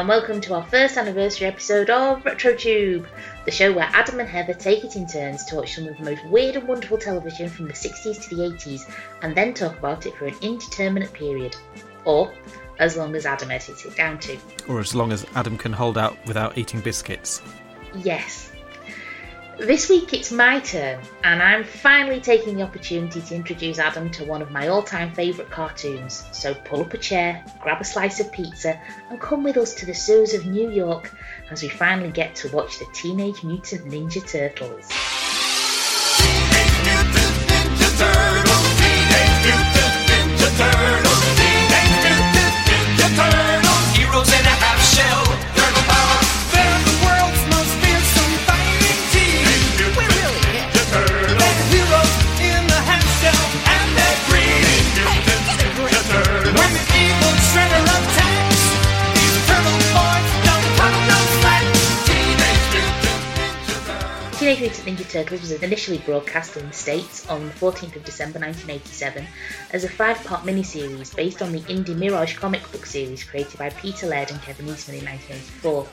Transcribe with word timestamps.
and 0.00 0.08
welcome 0.08 0.40
to 0.40 0.54
our 0.54 0.64
first 0.64 0.96
anniversary 0.96 1.46
episode 1.46 1.88
of 1.88 2.20
RetroTube, 2.24 3.06
the 3.44 3.50
show 3.52 3.72
where 3.72 3.88
Adam 3.92 4.18
and 4.18 4.28
Heather 4.28 4.52
take 4.52 4.82
it 4.82 4.96
in 4.96 5.06
turns 5.06 5.44
to 5.44 5.54
watch 5.54 5.76
some 5.76 5.86
of 5.86 5.96
the 5.96 6.02
most 6.02 6.26
weird 6.26 6.56
and 6.56 6.66
wonderful 6.66 6.98
television 6.98 7.48
from 7.48 7.68
the 7.68 7.74
60s 7.74 8.20
to 8.24 8.34
the 8.34 8.42
80s, 8.42 8.92
and 9.22 9.36
then 9.36 9.54
talk 9.54 9.78
about 9.78 10.04
it 10.04 10.16
for 10.16 10.26
an 10.26 10.34
indeterminate 10.40 11.12
period. 11.12 11.54
Or 12.04 12.34
as 12.80 12.96
long 12.96 13.14
as 13.14 13.24
Adam 13.24 13.52
edits 13.52 13.84
it 13.84 13.94
down 13.94 14.18
to. 14.18 14.36
Or 14.68 14.80
as 14.80 14.96
long 14.96 15.12
as 15.12 15.24
Adam 15.36 15.56
can 15.56 15.72
hold 15.72 15.96
out 15.96 16.18
without 16.26 16.58
eating 16.58 16.80
biscuits. 16.80 17.40
Yes. 17.94 18.50
This 19.58 19.88
week 19.88 20.12
it's 20.12 20.32
my 20.32 20.58
turn, 20.58 21.00
and 21.22 21.40
I'm 21.40 21.62
finally 21.62 22.20
taking 22.20 22.56
the 22.56 22.62
opportunity 22.62 23.20
to 23.22 23.34
introduce 23.36 23.78
Adam 23.78 24.10
to 24.10 24.24
one 24.24 24.42
of 24.42 24.50
my 24.50 24.66
all 24.66 24.82
time 24.82 25.12
favourite 25.12 25.48
cartoons. 25.50 26.26
So 26.32 26.54
pull 26.54 26.80
up 26.80 26.92
a 26.92 26.98
chair, 26.98 27.44
grab 27.60 27.80
a 27.80 27.84
slice 27.84 28.18
of 28.18 28.32
pizza, 28.32 28.80
and 29.10 29.20
come 29.20 29.44
with 29.44 29.56
us 29.56 29.72
to 29.74 29.86
the 29.86 29.94
sewers 29.94 30.34
of 30.34 30.44
New 30.44 30.70
York 30.70 31.14
as 31.50 31.62
we 31.62 31.68
finally 31.68 32.10
get 32.10 32.34
to 32.36 32.48
watch 32.48 32.80
the 32.80 32.86
Teenage 32.92 33.44
Mutant 33.44 33.84
Ninja 33.84 34.26
Turtles. 34.26 34.88
Teenage 36.18 36.74
Mutant 36.84 37.36
Ninja 37.48 37.98
Turtles. 37.98 38.33
Teenage 64.54 64.84
Mutant 64.84 64.98
Ninja 64.98 65.10
Turtles 65.10 65.40
was 65.40 65.50
initially 65.50 65.98
broadcast 65.98 66.56
in 66.56 66.68
the 66.68 66.72
States 66.72 67.28
on 67.28 67.44
the 67.44 67.52
14th 67.54 67.96
of 67.96 68.04
December 68.04 68.38
1987 68.38 69.26
as 69.72 69.82
a 69.82 69.88
five 69.88 70.22
part 70.22 70.44
miniseries 70.44 71.12
based 71.16 71.42
on 71.42 71.50
the 71.50 71.58
indie 71.62 71.96
Mirage 71.96 72.36
comic 72.36 72.62
book 72.70 72.86
series 72.86 73.24
created 73.24 73.58
by 73.58 73.70
Peter 73.70 74.06
Laird 74.06 74.30
and 74.30 74.40
Kevin 74.42 74.68
Eastman 74.68 74.98
in 74.98 75.06
1984. 75.06 75.88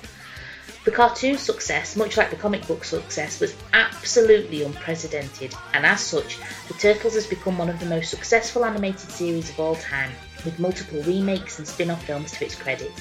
The 0.85 0.91
cartoon 0.91 1.39
success, 1.39 1.95
much 1.95 2.17
like 2.17 2.29
the 2.29 2.35
comic 2.35 2.67
book 2.67 2.83
success, 2.83 3.39
was 3.39 3.55
absolutely 3.73 4.61
unprecedented, 4.61 5.55
and 5.73 5.83
as 5.83 6.01
such, 6.01 6.37
The 6.67 6.75
Turtles 6.75 7.15
has 7.15 7.25
become 7.25 7.57
one 7.57 7.69
of 7.69 7.79
the 7.79 7.87
most 7.87 8.11
successful 8.11 8.63
animated 8.63 9.09
series 9.09 9.49
of 9.49 9.59
all 9.59 9.75
time, 9.75 10.11
with 10.45 10.59
multiple 10.59 11.01
remakes 11.01 11.57
and 11.57 11.67
spin 11.67 11.89
off 11.89 12.05
films 12.05 12.31
to 12.33 12.45
its 12.45 12.53
credit. 12.53 12.91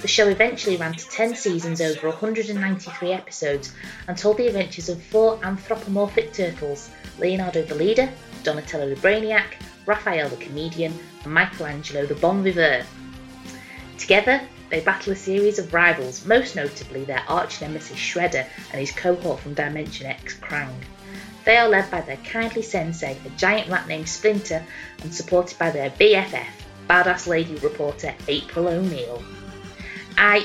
The 0.00 0.06
show 0.06 0.28
eventually 0.28 0.76
ran 0.76 0.92
to 0.94 1.08
10 1.08 1.34
seasons 1.34 1.80
over 1.80 2.08
193 2.08 3.12
episodes 3.12 3.72
and 4.06 4.16
told 4.16 4.36
the 4.36 4.46
adventures 4.46 4.88
of 4.88 5.02
four 5.02 5.40
anthropomorphic 5.44 6.32
turtles 6.32 6.88
Leonardo 7.18 7.62
the 7.62 7.74
Leader, 7.74 8.08
Donatello 8.44 8.88
the 8.94 9.00
Brainiac, 9.00 9.54
Raphael 9.86 10.28
the 10.28 10.36
Comedian, 10.36 10.96
and 11.24 11.34
Michelangelo 11.34 12.06
the 12.06 12.14
Bon 12.14 12.44
Viveur. 12.44 12.84
Together, 13.98 14.40
they 14.70 14.80
battle 14.80 15.14
a 15.14 15.16
series 15.16 15.58
of 15.58 15.74
rivals, 15.74 16.24
most 16.24 16.54
notably 16.54 17.04
their 17.04 17.24
arch 17.26 17.60
nemesis 17.60 17.96
Shredder 17.98 18.46
and 18.70 18.80
his 18.80 18.92
cohort 18.92 19.40
from 19.40 19.54
Dimension 19.54 20.06
X, 20.06 20.34
Krang. 20.34 20.74
They 21.44 21.56
are 21.56 21.68
led 21.68 21.90
by 21.90 22.02
their 22.02 22.18
kindly 22.18 22.62
sensei, 22.62 23.16
a 23.26 23.30
giant 23.30 23.68
rat 23.68 23.88
named 23.88 24.08
Splinter, 24.08 24.64
and 25.02 25.12
supported 25.12 25.58
by 25.58 25.70
their 25.70 25.90
BFF, 25.90 26.46
badass 26.88 27.26
lady 27.26 27.56
reporter 27.56 28.14
April 28.28 28.68
O'Neil. 28.68 29.24
I 30.20 30.44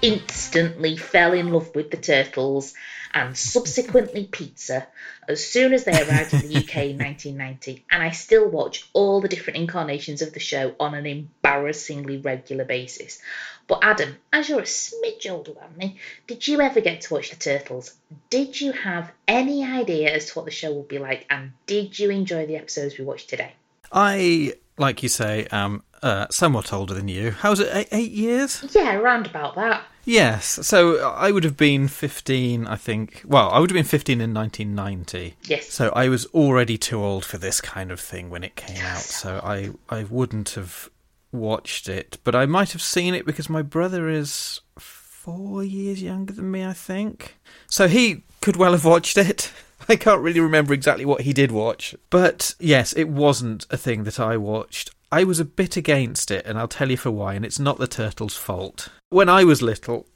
instantly 0.00 0.96
fell 0.96 1.34
in 1.34 1.52
love 1.52 1.74
with 1.74 1.90
the 1.90 1.98
turtles 1.98 2.72
and 3.12 3.36
subsequently 3.36 4.24
pizza 4.32 4.86
as 5.28 5.46
soon 5.46 5.74
as 5.74 5.84
they 5.84 5.92
arrived 5.92 6.32
in 6.32 6.48
the 6.48 6.56
UK 6.56 6.76
in 6.76 6.98
1990, 6.98 7.84
and 7.90 8.02
I 8.02 8.12
still 8.12 8.48
watch 8.48 8.88
all 8.94 9.20
the 9.20 9.28
different 9.28 9.58
incarnations 9.58 10.22
of 10.22 10.32
the 10.32 10.40
show 10.40 10.74
on 10.80 10.94
an 10.94 11.04
embarrassingly 11.04 12.16
regular 12.16 12.64
basis. 12.64 13.20
But 13.66 13.80
Adam, 13.82 14.16
as 14.32 14.48
you're 14.48 14.60
a 14.60 14.62
smidge 14.62 15.30
older 15.30 15.52
than 15.52 15.76
me, 15.76 15.98
did 16.26 16.48
you 16.48 16.62
ever 16.62 16.80
get 16.80 17.02
to 17.02 17.12
watch 17.12 17.28
the 17.28 17.36
Turtles? 17.36 17.92
Did 18.30 18.58
you 18.58 18.72
have 18.72 19.12
any 19.28 19.62
idea 19.62 20.10
as 20.10 20.24
to 20.30 20.38
what 20.38 20.46
the 20.46 20.50
show 20.50 20.72
would 20.72 20.88
be 20.88 20.98
like, 20.98 21.26
and 21.28 21.52
did 21.66 21.98
you 21.98 22.08
enjoy 22.08 22.46
the 22.46 22.56
episodes 22.56 22.96
we 22.96 23.04
watched 23.04 23.28
today? 23.28 23.52
I, 23.92 24.54
like 24.78 25.02
you 25.02 25.10
say, 25.10 25.46
am 25.52 25.82
uh, 26.02 26.26
somewhat 26.30 26.72
older 26.72 26.94
than 26.94 27.08
you. 27.08 27.30
How 27.30 27.50
was 27.50 27.60
it? 27.60 27.68
Eight, 27.72 27.88
eight 27.92 28.12
years? 28.12 28.64
Yeah, 28.74 28.96
around 28.96 29.26
about 29.26 29.54
that. 29.54 29.84
Yes. 30.04 30.58
So 30.66 30.98
I 31.10 31.30
would 31.30 31.44
have 31.44 31.56
been 31.56 31.88
15, 31.88 32.66
I 32.66 32.76
think. 32.76 33.22
Well, 33.24 33.50
I 33.50 33.60
would 33.60 33.70
have 33.70 33.74
been 33.74 33.84
15 33.84 34.20
in 34.20 34.34
1990. 34.34 35.36
Yes. 35.44 35.68
So 35.68 35.90
I 35.94 36.08
was 36.08 36.26
already 36.26 36.76
too 36.76 37.02
old 37.02 37.24
for 37.24 37.38
this 37.38 37.60
kind 37.60 37.90
of 37.92 38.00
thing 38.00 38.30
when 38.30 38.42
it 38.42 38.56
came 38.56 38.82
out. 38.84 39.00
So 39.00 39.40
I, 39.44 39.70
I 39.88 40.04
wouldn't 40.04 40.50
have 40.50 40.90
watched 41.30 41.88
it. 41.88 42.18
But 42.24 42.34
I 42.34 42.46
might 42.46 42.72
have 42.72 42.82
seen 42.82 43.14
it 43.14 43.24
because 43.24 43.48
my 43.48 43.62
brother 43.62 44.08
is 44.08 44.60
four 44.78 45.62
years 45.62 46.02
younger 46.02 46.32
than 46.32 46.50
me, 46.50 46.64
I 46.64 46.72
think. 46.72 47.36
So 47.68 47.86
he 47.86 48.24
could 48.40 48.56
well 48.56 48.72
have 48.72 48.84
watched 48.84 49.16
it. 49.16 49.52
I 49.88 49.96
can't 49.96 50.22
really 50.22 50.40
remember 50.40 50.74
exactly 50.74 51.04
what 51.04 51.22
he 51.22 51.32
did 51.32 51.50
watch. 51.50 51.94
But 52.10 52.54
yes, 52.58 52.92
it 52.92 53.08
wasn't 53.08 53.66
a 53.70 53.76
thing 53.76 54.04
that 54.04 54.18
I 54.20 54.36
watched. 54.36 54.90
I 55.12 55.24
was 55.24 55.38
a 55.38 55.44
bit 55.44 55.76
against 55.76 56.30
it, 56.30 56.46
and 56.46 56.58
I'll 56.58 56.66
tell 56.66 56.90
you 56.90 56.96
for 56.96 57.10
why, 57.10 57.34
and 57.34 57.44
it's 57.44 57.58
not 57.58 57.78
the 57.78 57.86
turtles' 57.86 58.34
fault. 58.34 58.88
When 59.10 59.28
I 59.28 59.44
was 59.44 59.60
little, 59.60 60.06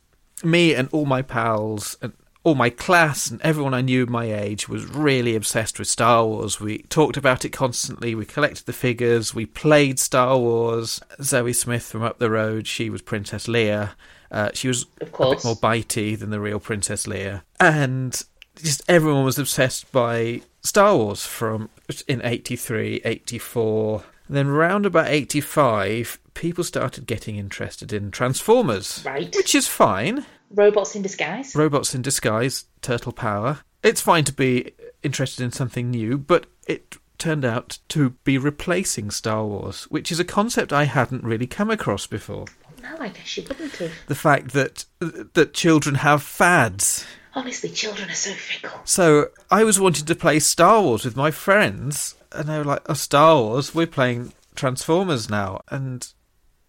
me 0.42 0.74
and 0.74 0.88
all 0.90 1.04
my 1.04 1.20
pals 1.20 1.98
and 2.00 2.14
all 2.44 2.54
my 2.54 2.70
class 2.70 3.28
and 3.28 3.42
everyone 3.42 3.74
I 3.74 3.80
knew 3.80 4.06
my 4.06 4.32
age 4.32 4.68
was 4.68 4.86
really 4.86 5.34
obsessed 5.34 5.78
with 5.78 5.88
Star 5.88 6.24
Wars. 6.24 6.60
We 6.60 6.78
talked 6.84 7.16
about 7.16 7.44
it 7.44 7.50
constantly. 7.50 8.14
We 8.14 8.24
collected 8.24 8.66
the 8.66 8.72
figures. 8.72 9.34
We 9.34 9.46
played 9.46 9.98
Star 9.98 10.38
Wars. 10.38 11.00
Zoe 11.20 11.52
Smith 11.52 11.82
from 11.82 12.02
up 12.02 12.18
the 12.18 12.30
road, 12.30 12.66
she 12.66 12.88
was 12.88 13.02
Princess 13.02 13.48
Leia. 13.48 13.90
Uh, 14.30 14.50
she 14.54 14.68
was 14.68 14.86
a 15.00 15.06
bit 15.06 15.44
more 15.44 15.56
bitey 15.56 16.18
than 16.18 16.30
the 16.30 16.40
real 16.40 16.60
Princess 16.60 17.06
Leia. 17.06 17.42
And 17.60 18.22
just 18.54 18.82
everyone 18.88 19.24
was 19.24 19.38
obsessed 19.38 19.90
by 19.92 20.42
Star 20.62 20.96
Wars 20.96 21.26
from 21.26 21.68
in 22.06 22.22
83, 22.24 23.02
84. 23.04 24.04
Then 24.28 24.48
round 24.48 24.86
about 24.86 25.08
85, 25.08 26.18
people 26.34 26.64
started 26.64 27.06
getting 27.06 27.36
interested 27.36 27.92
in 27.92 28.10
Transformers. 28.10 29.02
Right. 29.04 29.34
Which 29.34 29.54
is 29.54 29.68
fine. 29.68 30.26
Robots 30.50 30.94
in 30.94 31.02
disguise. 31.02 31.54
Robots 31.54 31.94
in 31.94 32.02
disguise, 32.02 32.64
turtle 32.82 33.12
power. 33.12 33.60
It's 33.82 34.00
fine 34.00 34.24
to 34.24 34.32
be 34.32 34.72
interested 35.02 35.44
in 35.44 35.52
something 35.52 35.90
new, 35.90 36.18
but 36.18 36.46
it 36.66 36.96
turned 37.18 37.44
out 37.44 37.78
to 37.88 38.10
be 38.24 38.38
replacing 38.38 39.10
Star 39.10 39.44
Wars, 39.44 39.84
which 39.84 40.12
is 40.12 40.20
a 40.20 40.24
concept 40.24 40.72
I 40.72 40.84
hadn't 40.84 41.24
really 41.24 41.46
come 41.46 41.70
across 41.70 42.06
before. 42.06 42.46
no, 42.82 42.96
I 42.98 43.08
guess 43.08 43.36
you 43.36 43.44
wouldn't 43.48 43.76
have. 43.76 43.92
The 44.06 44.14
fact 44.14 44.52
that 44.52 44.84
that 45.00 45.54
children 45.54 45.96
have 45.96 46.22
fads. 46.22 47.06
Honestly, 47.34 47.68
children 47.68 48.08
are 48.10 48.14
so 48.14 48.32
fickle. 48.32 48.80
So 48.84 49.28
I 49.50 49.64
was 49.64 49.78
wanting 49.78 50.06
to 50.06 50.14
play 50.14 50.38
Star 50.38 50.82
Wars 50.82 51.04
with 51.04 51.16
my 51.16 51.30
friends, 51.30 52.14
and 52.36 52.48
they 52.48 52.58
were 52.58 52.64
like, 52.64 52.82
"Oh, 52.88 52.94
Star 52.94 53.36
Wars? 53.36 53.74
We're 53.74 53.86
playing 53.86 54.32
Transformers 54.54 55.28
now." 55.30 55.60
And 55.68 56.06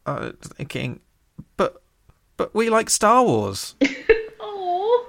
I 0.06 0.20
was 0.20 0.36
thinking, 0.56 1.02
"But, 1.58 1.82
but 2.38 2.54
we 2.56 2.70
like 2.70 2.90
Star 2.90 3.24
Wars." 3.24 3.76
Oh, 4.40 5.08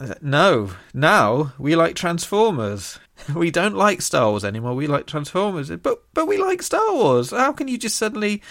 Uh, 0.00 0.14
No, 0.20 0.72
now 0.94 1.52
we 1.58 1.74
like 1.76 1.94
Transformers. 1.96 2.98
We 3.34 3.50
don't 3.50 3.74
like 3.74 4.02
Star 4.02 4.28
Wars 4.28 4.44
anymore. 4.44 4.74
We 4.74 4.86
like 4.86 5.06
Transformers, 5.06 5.70
but 5.70 6.02
but 6.12 6.26
we 6.28 6.36
like 6.36 6.62
Star 6.62 6.92
Wars. 6.94 7.30
How 7.30 7.50
can 7.52 7.66
you 7.66 7.78
just 7.78 7.96
suddenly, 7.96 8.42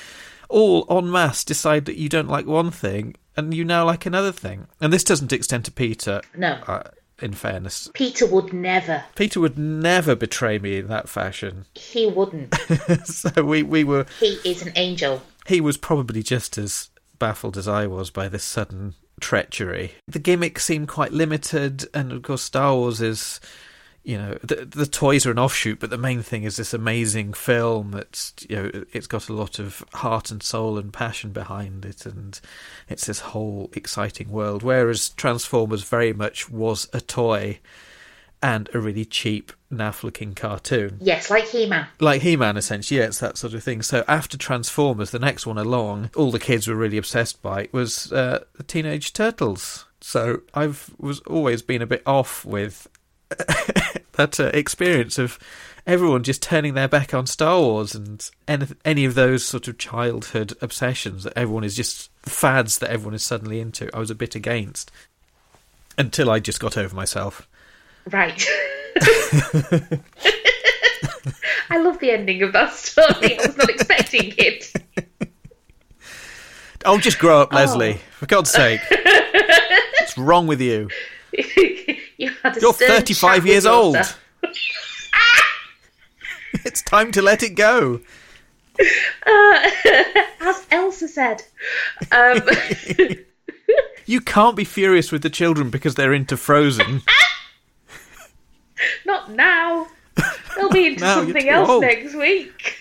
all 0.49 0.87
en 0.89 1.11
masse, 1.11 1.43
decide 1.43 1.85
that 1.85 1.97
you 1.97 2.09
don't 2.09 2.27
like 2.27 2.47
one 2.47 2.71
thing 2.71 3.15
and 3.37 3.53
you 3.53 3.63
now 3.63 3.85
like 3.85 4.07
another 4.07 4.31
thing? 4.31 4.65
And 4.81 4.91
this 4.91 5.03
doesn't 5.03 5.31
extend 5.31 5.65
to 5.65 5.71
Peter. 5.71 6.21
no. 6.35 6.53
Uh, 6.67 6.83
in 7.21 7.33
fairness, 7.33 7.89
Peter 7.93 8.25
would 8.25 8.51
never. 8.53 9.03
Peter 9.15 9.39
would 9.39 9.57
never 9.57 10.15
betray 10.15 10.59
me 10.59 10.77
in 10.77 10.87
that 10.87 11.09
fashion. 11.09 11.65
He 11.75 12.05
wouldn't. 12.07 12.53
so 13.05 13.43
we 13.43 13.63
we 13.63 13.83
were. 13.85 14.05
he 14.19 14.37
is 14.43 14.61
an 14.61 14.73
angel. 14.75 15.21
He 15.47 15.61
was 15.61 15.77
probably 15.77 16.21
just 16.23 16.57
as 16.57 16.89
baffled 17.19 17.57
as 17.57 17.67
I 17.67 17.87
was 17.87 18.09
by 18.09 18.27
this 18.27 18.43
sudden 18.43 18.95
treachery. 19.21 19.93
The 20.07 20.19
gimmick 20.19 20.59
seemed 20.59 20.87
quite 20.89 21.13
limited, 21.13 21.85
and 21.93 22.11
of 22.11 22.21
course, 22.23 22.41
Star 22.41 22.75
Wars 22.75 23.01
is, 23.01 23.39
you 24.05 24.17
know, 24.17 24.37
the, 24.43 24.65
the 24.65 24.85
toys 24.85 25.25
are 25.25 25.31
an 25.31 25.39
offshoot, 25.39 25.79
but 25.79 25.89
the 25.89 25.97
main 25.97 26.21
thing 26.21 26.43
is 26.43 26.57
this 26.57 26.73
amazing 26.73 27.33
film 27.33 27.91
that's, 27.91 28.33
you 28.47 28.55
know, 28.55 28.71
it's 28.93 29.07
got 29.07 29.29
a 29.29 29.33
lot 29.33 29.59
of 29.59 29.83
heart 29.93 30.31
and 30.31 30.43
soul 30.43 30.77
and 30.77 30.93
passion 30.93 31.31
behind 31.31 31.83
it, 31.85 32.05
and 32.05 32.39
it's 32.87 33.07
this 33.07 33.19
whole 33.19 33.69
exciting 33.73 34.29
world. 34.29 34.61
Whereas 34.63 35.09
Transformers 35.09 35.83
very 35.83 36.13
much 36.13 36.49
was 36.49 36.87
a 36.93 37.01
toy. 37.01 37.59
and 38.41 38.69
a 38.75 38.79
really 38.79 39.05
cheap, 39.05 39.51
naff 39.71 40.03
looking 40.03 40.35
cartoon. 40.35 40.97
Yes, 41.01 41.31
like 41.31 41.47
He-Man. 41.47 41.87
Like 41.99 42.21
He 42.21 42.35
Man, 42.35 42.57
essentially, 42.57 42.99
yeah, 42.99 43.07
it's 43.07 43.19
that 43.19 43.37
sort 43.37 43.55
of 43.55 43.63
thing. 43.63 43.81
So 43.81 44.03
after 44.07 44.37
Transformers, 44.37 45.09
the 45.09 45.17
next 45.19 45.47
one 45.47 45.57
along, 45.57 46.11
all 46.15 46.29
the 46.31 46.39
kids 46.39 46.67
were 46.67 46.75
really 46.75 46.97
obsessed 46.97 47.41
by 47.41 47.69
was 47.71 48.11
uh, 48.11 48.43
the 48.55 48.63
Teenage 48.63 49.13
Turtles. 49.13 49.85
So 49.99 50.41
I've 50.53 50.91
was 50.99 51.21
always 51.21 51.63
been 51.63 51.81
a 51.81 51.87
bit 51.87 52.03
off 52.05 52.45
with 52.45 52.87
that 54.13 54.39
uh, 54.39 54.51
experience 54.53 55.17
of 55.17 55.39
everyone 55.87 56.23
just 56.23 56.41
turning 56.41 56.73
their 56.73 56.87
back 56.87 57.13
on 57.13 57.27
Star 57.27 57.59
Wars 57.59 57.93
and 57.93 58.29
any, 58.47 58.67
any 58.83 59.05
of 59.05 59.15
those 59.15 59.45
sort 59.45 59.67
of 59.67 59.77
childhood 59.77 60.53
obsessions 60.61 61.23
that 61.23 61.37
everyone 61.37 61.63
is 61.63 61.75
just 61.75 62.09
fads 62.23 62.79
that 62.79 62.89
everyone 62.89 63.13
is 63.13 63.23
suddenly 63.23 63.59
into. 63.59 63.89
I 63.95 63.99
was 63.99 64.09
a 64.09 64.15
bit 64.15 64.35
against 64.35 64.91
until 65.97 66.29
I 66.29 66.39
just 66.39 66.59
got 66.59 66.77
over 66.77 66.95
myself. 66.95 67.47
Right. 68.11 68.45
I 71.69 71.79
love 71.79 71.99
the 71.99 72.11
ending 72.11 72.43
of 72.43 72.53
that 72.53 72.73
story. 72.73 73.39
I 73.39 73.47
was 73.47 73.57
not 73.57 73.69
expecting 73.69 74.33
it. 74.37 74.71
Oh, 76.85 76.99
just 76.99 77.17
grow 77.17 77.41
up, 77.41 77.51
Leslie. 77.51 77.99
For 78.11 78.27
God's 78.27 78.51
sake. 78.51 78.79
What's 78.89 80.17
wrong 80.17 80.45
with 80.45 80.61
you? 80.61 80.89
You 82.17 82.31
had 82.43 82.57
a 82.57 82.61
You're 82.61 82.73
35 82.73 83.45
years 83.45 83.65
old. 83.65 83.97
It's 86.63 86.81
time 86.81 87.11
to 87.11 87.21
let 87.21 87.43
it 87.43 87.49
go. 87.55 87.99
As 89.27 90.65
Elsa 90.71 91.07
said. 91.07 91.43
Um, 92.11 92.41
You 94.07 94.21
can't 94.21 94.55
be 94.55 94.63
furious 94.63 95.11
with 95.11 95.21
the 95.23 95.29
children 95.31 95.69
because 95.71 95.95
they're 95.95 96.13
into 96.13 96.37
Frozen. 96.37 97.01
not 99.05 99.31
now. 99.31 99.87
They'll 100.55 100.69
be 100.69 100.85
into 100.87 101.01
Now, 101.03 101.15
something 101.15 101.49
else 101.49 101.69
old. 101.69 101.81
next 101.81 102.13
week. 102.15 102.79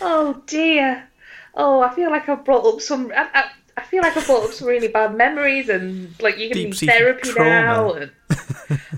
oh 0.00 0.42
dear. 0.46 1.06
Oh, 1.54 1.82
I 1.82 1.94
feel 1.94 2.10
like 2.10 2.28
I've 2.30 2.44
brought 2.46 2.64
up 2.64 2.80
some. 2.80 3.12
I, 3.14 3.28
I, 3.34 3.50
I 3.76 3.82
feel 3.82 4.02
like 4.02 4.16
I've 4.16 4.26
brought 4.26 4.44
up 4.44 4.52
some 4.52 4.68
really 4.68 4.88
bad 4.88 5.14
memories, 5.14 5.68
and 5.68 6.14
like 6.20 6.38
you're 6.38 6.52
going 6.52 6.72
to 6.72 6.80
need 6.80 6.90
therapy 6.90 7.32
now. 7.36 7.92
And 7.92 8.10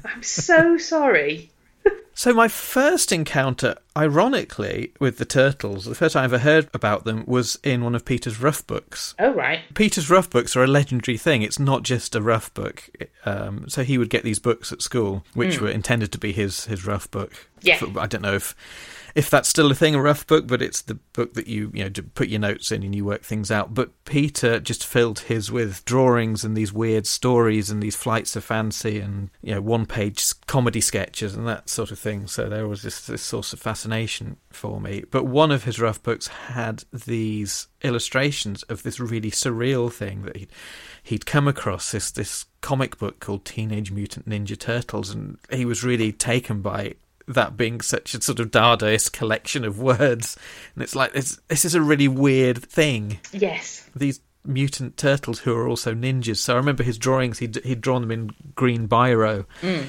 I'm 0.05 0.23
so 0.23 0.77
sorry. 0.79 1.51
So 2.17 2.33
my 2.33 2.47
first 2.49 3.11
encounter, 3.11 3.77
ironically, 3.97 4.93
with 5.01 5.19
the 5.19 5.25
turtles, 5.25 5.85
the 5.85 5.95
first 5.95 6.15
I 6.15 6.25
ever 6.25 6.39
heard 6.39 6.69
about 6.73 7.05
them 7.05 7.25
was 7.27 7.59
in 7.65 7.83
one 7.83 7.95
of 7.95 8.05
Peter's 8.05 8.41
rough 8.41 8.67
books. 8.67 9.15
Oh 9.19 9.33
right. 9.33 9.61
Peter's 9.75 10.09
rough 10.11 10.31
books 10.31 10.55
are 10.55 10.63
a 10.63 10.69
legendary 10.69 11.19
thing. 11.19 11.43
It's 11.43 11.59
not 11.59 11.83
just 11.83 12.15
a 12.15 12.23
rough 12.23 12.55
book. 12.55 12.89
Um, 13.25 13.69
so 13.69 13.83
he 13.83 13.99
would 13.99 14.11
get 14.11 14.23
these 14.23 14.39
books 14.39 14.73
at 14.73 14.81
school, 14.83 15.25
which 15.35 15.61
were 15.61 15.71
intended 15.71 16.13
to 16.13 16.19
be 16.19 16.33
his 16.33 16.67
his 16.67 16.87
rough 16.87 17.11
book. 17.11 17.33
Yeah. 17.63 17.79
For- 17.79 17.99
I 17.99 18.07
don't 18.07 18.23
know 18.23 18.35
if 18.35 18.55
if 19.15 19.31
that's 19.31 19.49
still 19.49 19.71
a 19.71 19.75
thing, 19.77 19.95
a 19.95 20.03
rough 20.03 20.27
book, 20.27 20.47
but 20.49 20.61
it's 20.61 20.83
the 20.83 20.95
book 20.95 21.35
that 21.35 21.47
you 21.47 21.71
you 21.73 21.85
know 21.85 21.91
to 21.91 22.03
put 22.03 22.29
your 22.29 22.41
notes 22.41 22.73
in 22.73 22.83
and 22.83 22.95
you 22.95 23.05
work 23.05 23.23
things 23.23 23.51
out. 23.51 23.73
But 23.75 23.91
Peter 24.05 24.59
just 24.61 24.85
filled 24.85 25.21
his 25.21 25.51
with 25.53 25.85
drawings 25.85 26.45
and 26.45 26.57
these 26.57 26.73
weird 26.73 27.07
stories 27.07 27.71
and 27.71 27.83
these 27.83 27.97
flights 27.97 28.35
of 28.37 28.45
fancy 28.45 28.99
and 29.01 29.31
you 29.43 29.55
know 29.55 29.61
one 29.61 29.87
page 29.87 30.25
comedy 30.47 30.81
sketches 30.81 31.35
and 31.35 31.47
that 31.47 31.69
sort 31.69 31.91
of 31.91 31.99
thing. 32.05 32.27
So 32.29 32.49
there 32.49 32.69
was 32.69 32.83
this 32.83 33.07
this 33.07 33.23
source 33.23 33.53
of 33.53 33.59
fascination 33.59 34.37
for 34.51 34.81
me. 34.81 35.03
But 35.11 35.25
one 35.25 35.51
of 35.51 35.65
his 35.65 35.81
rough 35.81 36.03
books 36.03 36.29
had 36.29 36.85
these 36.93 37.67
illustrations 37.83 38.63
of 38.65 38.83
this 38.83 39.01
really 39.01 39.31
surreal 39.31 39.93
thing 39.93 40.23
that 40.23 40.37
he'd, 40.37 40.51
he'd 41.03 41.27
come 41.27 41.49
across 41.49 41.91
this 41.91 42.11
this 42.13 42.45
comic 42.61 42.99
book 42.99 43.19
called 43.19 43.45
Teenage 43.45 43.91
Mutant 43.91 44.29
Ninja 44.29 44.57
Turtles, 44.57 45.11
and 45.11 45.39
he 45.51 45.65
was 45.65 45.83
really 45.83 46.13
taken 46.13 46.61
by 46.61 46.95
that 47.27 47.57
being 47.57 47.81
such 47.81 48.15
a 48.15 48.21
sort 48.21 48.39
of 48.39 48.51
Dadaist 48.51 49.13
collection 49.13 49.65
of 49.65 49.81
words. 49.81 50.37
And 50.75 50.85
it's 50.85 50.95
like 50.95 51.15
this 51.15 51.41
this 51.49 51.65
is 51.65 51.75
a 51.75 51.83
really 51.83 52.09
weird 52.09 52.63
thing. 52.63 53.19
Yes. 53.33 53.89
These 53.97 54.21
mutant 54.47 54.97
turtles 54.97 55.41
who 55.41 55.55
are 55.57 55.67
also 55.69 55.95
ninjas. 55.95 56.37
So 56.39 56.55
I 56.55 56.57
remember 56.57 56.83
his 56.83 56.99
drawings. 56.99 57.39
He'd 57.39 57.57
he'd 57.65 57.81
drawn 57.81 58.03
them 58.03 58.11
in 58.11 58.31
green 58.55 58.89
biro, 58.89 59.47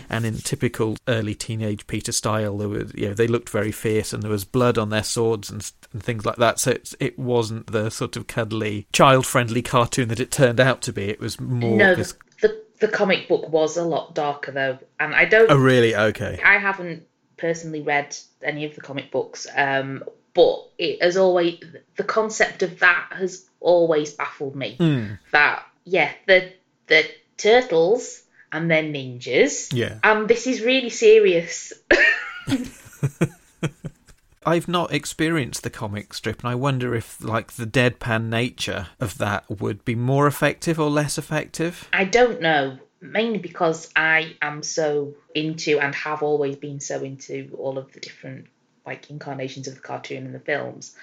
and 0.09 0.25
in 0.25 0.37
typical 0.37 0.97
early 1.07 1.35
teenage 1.35 1.87
Peter 1.87 2.11
style. 2.11 2.57
There 2.57 2.69
was 2.69 2.93
you 2.95 3.07
know 3.09 3.13
they 3.13 3.27
looked 3.27 3.49
very 3.49 3.71
fierce, 3.71 4.13
and 4.13 4.23
there 4.23 4.31
was 4.31 4.45
blood 4.45 4.77
on 4.77 4.89
their 4.89 5.03
swords 5.03 5.49
and, 5.49 5.69
and 5.93 6.03
things 6.03 6.25
like 6.25 6.37
that. 6.37 6.59
So 6.59 6.71
it's, 6.71 6.95
it 6.99 7.17
wasn't 7.19 7.67
the 7.67 7.89
sort 7.89 8.15
of 8.15 8.27
cuddly, 8.27 8.87
child 8.93 9.25
friendly 9.25 9.61
cartoon 9.61 10.07
that 10.09 10.19
it 10.19 10.31
turned 10.31 10.59
out 10.59 10.81
to 10.83 10.93
be. 10.93 11.09
It 11.09 11.19
was 11.19 11.39
more 11.39 11.75
No, 11.77 11.95
this. 11.95 12.13
the, 12.41 12.47
the 12.47 12.61
the 12.81 12.87
comic 12.87 13.27
book 13.27 13.49
was 13.49 13.77
a 13.77 13.83
lot 13.83 14.15
darker 14.15 14.51
though, 14.51 14.79
and 14.99 15.13
I 15.15 15.25
don't. 15.25 15.49
Oh 15.51 15.57
really? 15.57 15.95
Okay. 15.95 16.39
I 16.43 16.57
haven't 16.57 17.03
personally 17.37 17.81
read 17.81 18.15
any 18.41 18.63
of 18.65 18.75
the 18.75 18.81
comic 18.81 19.11
books, 19.11 19.45
um, 19.57 20.03
but 20.35 20.69
it 20.77 21.01
has 21.01 21.17
always 21.17 21.63
the 21.95 22.03
concept 22.03 22.61
of 22.61 22.79
that 22.79 23.07
has 23.11 23.45
always 23.59 24.13
baffled 24.13 24.55
me. 24.55 24.75
Hmm. 24.75 25.13
That 25.31 25.65
yeah, 25.85 26.11
the 26.27 26.53
the 26.85 27.05
turtles 27.37 28.21
and 28.51 28.69
then 28.69 28.93
ninjas. 28.93 29.73
Yeah. 29.73 29.97
And 30.03 30.27
this 30.27 30.45
is 30.45 30.61
really 30.61 30.91
serious. 30.91 31.73
I've 34.45 34.67
not 34.67 34.93
experienced 34.93 35.63
the 35.63 35.71
comic 35.71 36.13
strip, 36.13 36.41
and 36.41 36.49
I 36.49 36.55
wonder 36.55 36.93
if, 36.93 37.23
like, 37.23 37.53
the 37.53 37.65
deadpan 37.65 38.29
nature 38.29 38.87
of 38.99 39.17
that 39.17 39.43
would 39.49 39.83
be 39.83 39.95
more 39.95 40.27
effective 40.27 40.79
or 40.79 40.89
less 40.89 41.17
effective. 41.17 41.89
I 41.91 42.03
don't 42.03 42.41
know, 42.41 42.77
mainly 43.01 43.39
because 43.39 43.89
I 43.95 44.35
am 44.43 44.61
so 44.61 45.15
into 45.33 45.79
and 45.79 45.95
have 45.95 46.21
always 46.21 46.57
been 46.57 46.79
so 46.79 47.01
into 47.01 47.55
all 47.57 47.79
of 47.79 47.91
the 47.93 47.99
different 47.99 48.45
like 48.85 49.09
incarnations 49.09 49.67
of 49.67 49.75
the 49.75 49.81
cartoon 49.81 50.25
and 50.25 50.35
the 50.35 50.39
films, 50.39 50.95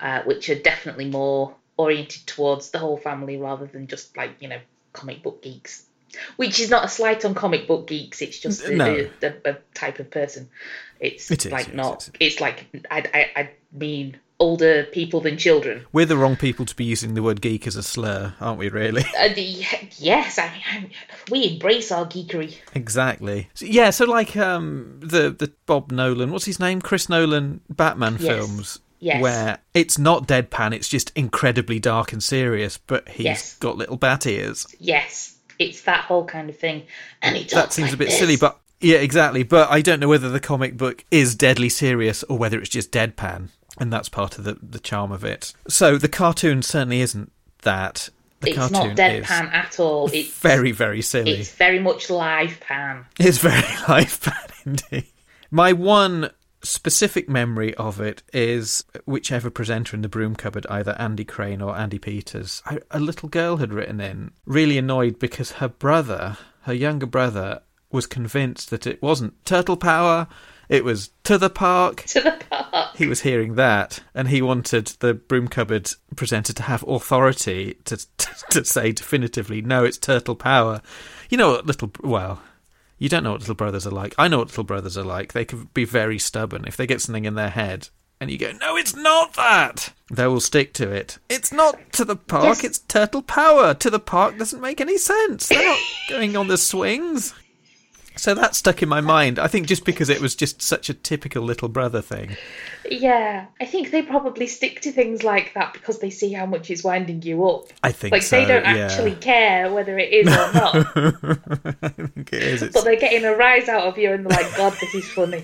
uh, 0.00 0.22
which 0.22 0.48
are 0.50 0.58
definitely 0.58 1.06
more 1.06 1.54
oriented 1.76 2.26
towards 2.26 2.70
the 2.70 2.78
whole 2.78 2.96
family 2.98 3.38
rather 3.38 3.66
than 3.66 3.86
just 3.86 4.16
like 4.16 4.36
you 4.40 4.48
know 4.48 4.60
comic 4.92 5.22
book 5.22 5.42
geeks. 5.42 5.84
Which 6.36 6.58
is 6.58 6.70
not 6.70 6.84
a 6.84 6.88
slight 6.88 7.24
on 7.24 7.34
comic 7.34 7.68
book 7.68 7.86
geeks. 7.86 8.20
It's 8.20 8.38
just 8.38 8.66
the, 8.66 8.74
No. 8.74 8.94
the, 8.96 9.10
the, 9.20 9.36
the 9.44 9.58
type 9.74 10.00
of 10.00 10.10
person. 10.10 10.50
It's 10.98 11.30
It 11.30 11.46
is, 11.46 11.52
like 11.52 11.68
yes, 11.68 11.76
not. 11.76 12.08
it 12.08 12.16
It's 12.18 12.40
like 12.40 12.66
I, 12.90 13.04
I 13.14 13.40
I 13.40 13.50
mean 13.72 14.18
older 14.40 14.84
people 14.84 15.20
than 15.20 15.36
children. 15.36 15.86
We're 15.92 16.06
the 16.06 16.16
wrong 16.16 16.34
people 16.34 16.64
to 16.66 16.74
be 16.74 16.84
using 16.84 17.14
the 17.14 17.22
word 17.22 17.40
geek 17.40 17.66
as 17.66 17.76
a 17.76 17.82
slur, 17.82 18.34
aren't 18.40 18.58
we, 18.58 18.68
really? 18.70 19.04
Uh, 19.18 19.28
the, 19.34 19.64
yes, 19.98 20.38
I 20.38 20.50
mean 20.50 20.62
I'm, 20.72 20.90
we 21.30 21.46
embrace 21.52 21.92
our 21.92 22.06
geekery. 22.06 22.56
exactly. 22.74 23.48
So, 23.54 23.66
yeah, 23.66 23.90
so, 23.90 24.06
like, 24.06 24.36
um, 24.36 24.96
the, 25.00 25.30
the 25.30 25.52
Bob 25.66 25.92
Nolan, 25.92 26.32
what's 26.32 26.46
his 26.46 26.58
name? 26.58 26.80
Chris 26.80 27.08
Nolan 27.08 27.60
Batman 27.70 28.16
Yes. 28.18 28.22
films. 28.26 28.78
Yes. 29.02 29.22
Where 29.22 29.58
it's 29.72 29.98
not 29.98 30.26
deadpan, 30.28 30.74
it's 30.74 30.88
just 30.88 31.10
incredibly 31.14 31.78
dark 31.78 32.12
and 32.12 32.22
serious, 32.22 32.76
but 32.76 33.08
he's 33.08 33.24
Yes. 33.24 33.54
got 33.58 33.76
little 33.78 33.96
bat 33.96 34.26
ears. 34.26 34.66
Yes, 34.78 35.36
it's 35.58 35.82
that 35.82 36.04
whole 36.04 36.26
kind 36.26 36.50
of 36.50 36.58
thing, 36.58 36.82
and 37.22 37.34
it 37.36 37.48
that 37.50 37.72
seems 37.72 37.94
a 37.94 37.96
bit 37.96 38.10
silly, 38.12 38.36
but 38.36 38.58
yeah, 38.80 38.96
exactly. 38.98 39.42
But 39.42 39.70
I 39.70 39.80
don't 39.80 40.00
know 40.00 40.08
whether 40.08 40.28
the 40.28 40.40
comic 40.40 40.76
book 40.76 41.02
is 41.10 41.34
deadly 41.34 41.70
serious 41.70 42.22
or 42.24 42.36
whether 42.36 42.58
it's 42.60 42.68
just 42.68 42.92
deadpan, 42.92 43.48
and 43.78 43.92
that's 43.92 44.08
part 44.08 44.38
of 44.38 44.44
the 44.44 44.58
the 44.62 44.80
charm 44.80 45.12
of 45.12 45.24
it. 45.24 45.52
So 45.68 45.96
the 45.98 46.08
cartoon 46.08 46.62
certainly 46.62 47.00
isn't 47.00 47.32
that. 47.62 48.08
The 48.40 48.50
it's 48.50 48.70
not 48.70 48.96
deadpan 48.96 49.52
at 49.52 49.78
all. 49.78 50.08
It's 50.12 50.30
very 50.38 50.72
very 50.72 51.02
silly. 51.02 51.32
it's 51.32 51.52
very 51.52 51.78
much 51.78 52.08
live 52.08 52.58
pan. 52.60 53.04
It's 53.18 53.38
very 53.38 53.62
live 53.88 54.20
pan 54.20 54.48
indeed. 54.64 55.06
My 55.50 55.72
one 55.72 56.30
specific 56.62 57.28
memory 57.28 57.74
of 57.74 58.00
it 58.00 58.22
is 58.32 58.84
whichever 59.04 59.50
presenter 59.50 59.96
in 59.96 60.02
the 60.02 60.08
broom 60.08 60.36
cupboard, 60.36 60.66
either 60.68 60.94
Andy 60.98 61.24
Crane 61.24 61.62
or 61.62 61.74
Andi 61.74 62.00
Peters, 62.00 62.62
a, 62.66 62.80
a 62.90 63.00
little 63.00 63.28
girl 63.28 63.56
had 63.58 63.72
written 63.72 64.00
in, 64.00 64.32
really 64.44 64.78
annoyed 64.78 65.18
because 65.18 65.52
her 65.52 65.68
brother, 65.68 66.36
her 66.62 66.72
younger 66.74 67.06
brother, 67.06 67.62
was 67.90 68.06
convinced 68.06 68.70
that 68.70 68.86
it 68.86 69.02
wasn't 69.02 69.44
turtle 69.44 69.76
power, 69.76 70.28
it 70.70 70.84
was 70.84 71.10
to 71.24 71.36
the 71.36 71.50
park. 71.50 72.04
To 72.04 72.20
the 72.20 72.40
park. 72.48 72.96
He 72.96 73.06
was 73.06 73.22
hearing 73.22 73.56
that, 73.56 74.00
and 74.14 74.28
he 74.28 74.40
wanted 74.40 74.86
the 75.00 75.14
broom 75.14 75.48
cupboard 75.48 75.90
presenter 76.14 76.52
to 76.52 76.62
have 76.62 76.84
authority 76.86 77.76
to 77.84 77.96
to 78.50 78.64
say 78.64 78.92
definitively, 78.92 79.60
no, 79.60 79.84
it's 79.84 79.98
turtle 79.98 80.36
power. 80.36 80.80
You 81.28 81.36
know 81.38 81.50
what 81.50 81.66
little 81.66 81.90
well, 82.02 82.40
you 82.98 83.08
don't 83.08 83.24
know 83.24 83.32
what 83.32 83.40
little 83.40 83.56
brothers 83.56 83.86
are 83.86 83.90
like. 83.90 84.14
I 84.16 84.28
know 84.28 84.38
what 84.38 84.48
little 84.48 84.64
brothers 84.64 84.96
are 84.96 85.04
like. 85.04 85.32
They 85.32 85.44
can 85.44 85.68
be 85.74 85.84
very 85.84 86.18
stubborn 86.18 86.64
if 86.66 86.76
they 86.76 86.86
get 86.86 87.00
something 87.00 87.24
in 87.24 87.34
their 87.34 87.50
head. 87.50 87.88
And 88.20 88.30
you 88.30 88.36
go, 88.36 88.52
no, 88.52 88.76
it's 88.76 88.94
not 88.94 89.32
that. 89.32 89.94
They 90.12 90.26
will 90.26 90.40
stick 90.40 90.74
to 90.74 90.90
it. 90.90 91.18
It's 91.30 91.52
not 91.52 91.92
to 91.94 92.04
the 92.04 92.16
park. 92.16 92.44
Yes. 92.44 92.64
It's 92.64 92.78
turtle 92.80 93.22
power. 93.22 93.72
To 93.72 93.88
the 93.88 93.98
park 93.98 94.36
doesn't 94.36 94.60
make 94.60 94.82
any 94.82 94.98
sense. 94.98 95.48
They're 95.48 95.66
not 95.66 95.78
going 96.10 96.36
on 96.36 96.48
the 96.48 96.58
swings. 96.58 97.32
So 98.20 98.34
that 98.34 98.54
stuck 98.54 98.82
in 98.82 98.88
my 98.90 99.00
mind. 99.00 99.38
I 99.38 99.46
think 99.46 99.66
just 99.66 99.86
because 99.86 100.10
it 100.10 100.20
was 100.20 100.34
just 100.34 100.60
such 100.60 100.90
a 100.90 100.94
typical 100.94 101.42
little 101.42 101.70
brother 101.70 102.02
thing. 102.02 102.36
Yeah, 102.84 103.46
I 103.58 103.64
think 103.64 103.92
they 103.92 104.02
probably 104.02 104.46
stick 104.46 104.82
to 104.82 104.92
things 104.92 105.24
like 105.24 105.54
that 105.54 105.72
because 105.72 106.00
they 106.00 106.10
see 106.10 106.30
how 106.30 106.44
much 106.44 106.70
it's 106.70 106.84
winding 106.84 107.22
you 107.22 107.48
up. 107.48 107.68
I 107.82 107.92
think 107.92 108.12
Like 108.12 108.20
so. 108.20 108.36
they 108.38 108.44
don't 108.44 108.64
yeah. 108.64 108.84
actually 108.84 109.14
care 109.14 109.72
whether 109.72 109.98
it 109.98 110.12
is 110.12 110.26
or 110.36 110.52
not, 110.52 110.74
I 111.82 111.88
think 111.88 112.30
it 112.34 112.42
is. 112.42 112.62
It's, 112.62 112.74
but 112.74 112.84
they're 112.84 113.00
getting 113.00 113.24
a 113.24 113.34
rise 113.34 113.70
out 113.70 113.84
of 113.84 113.96
you 113.96 114.12
and 114.12 114.26
they're 114.26 114.36
like, 114.36 114.54
God, 114.54 114.76
this 114.78 114.94
is 114.94 115.08
funny. 115.08 115.42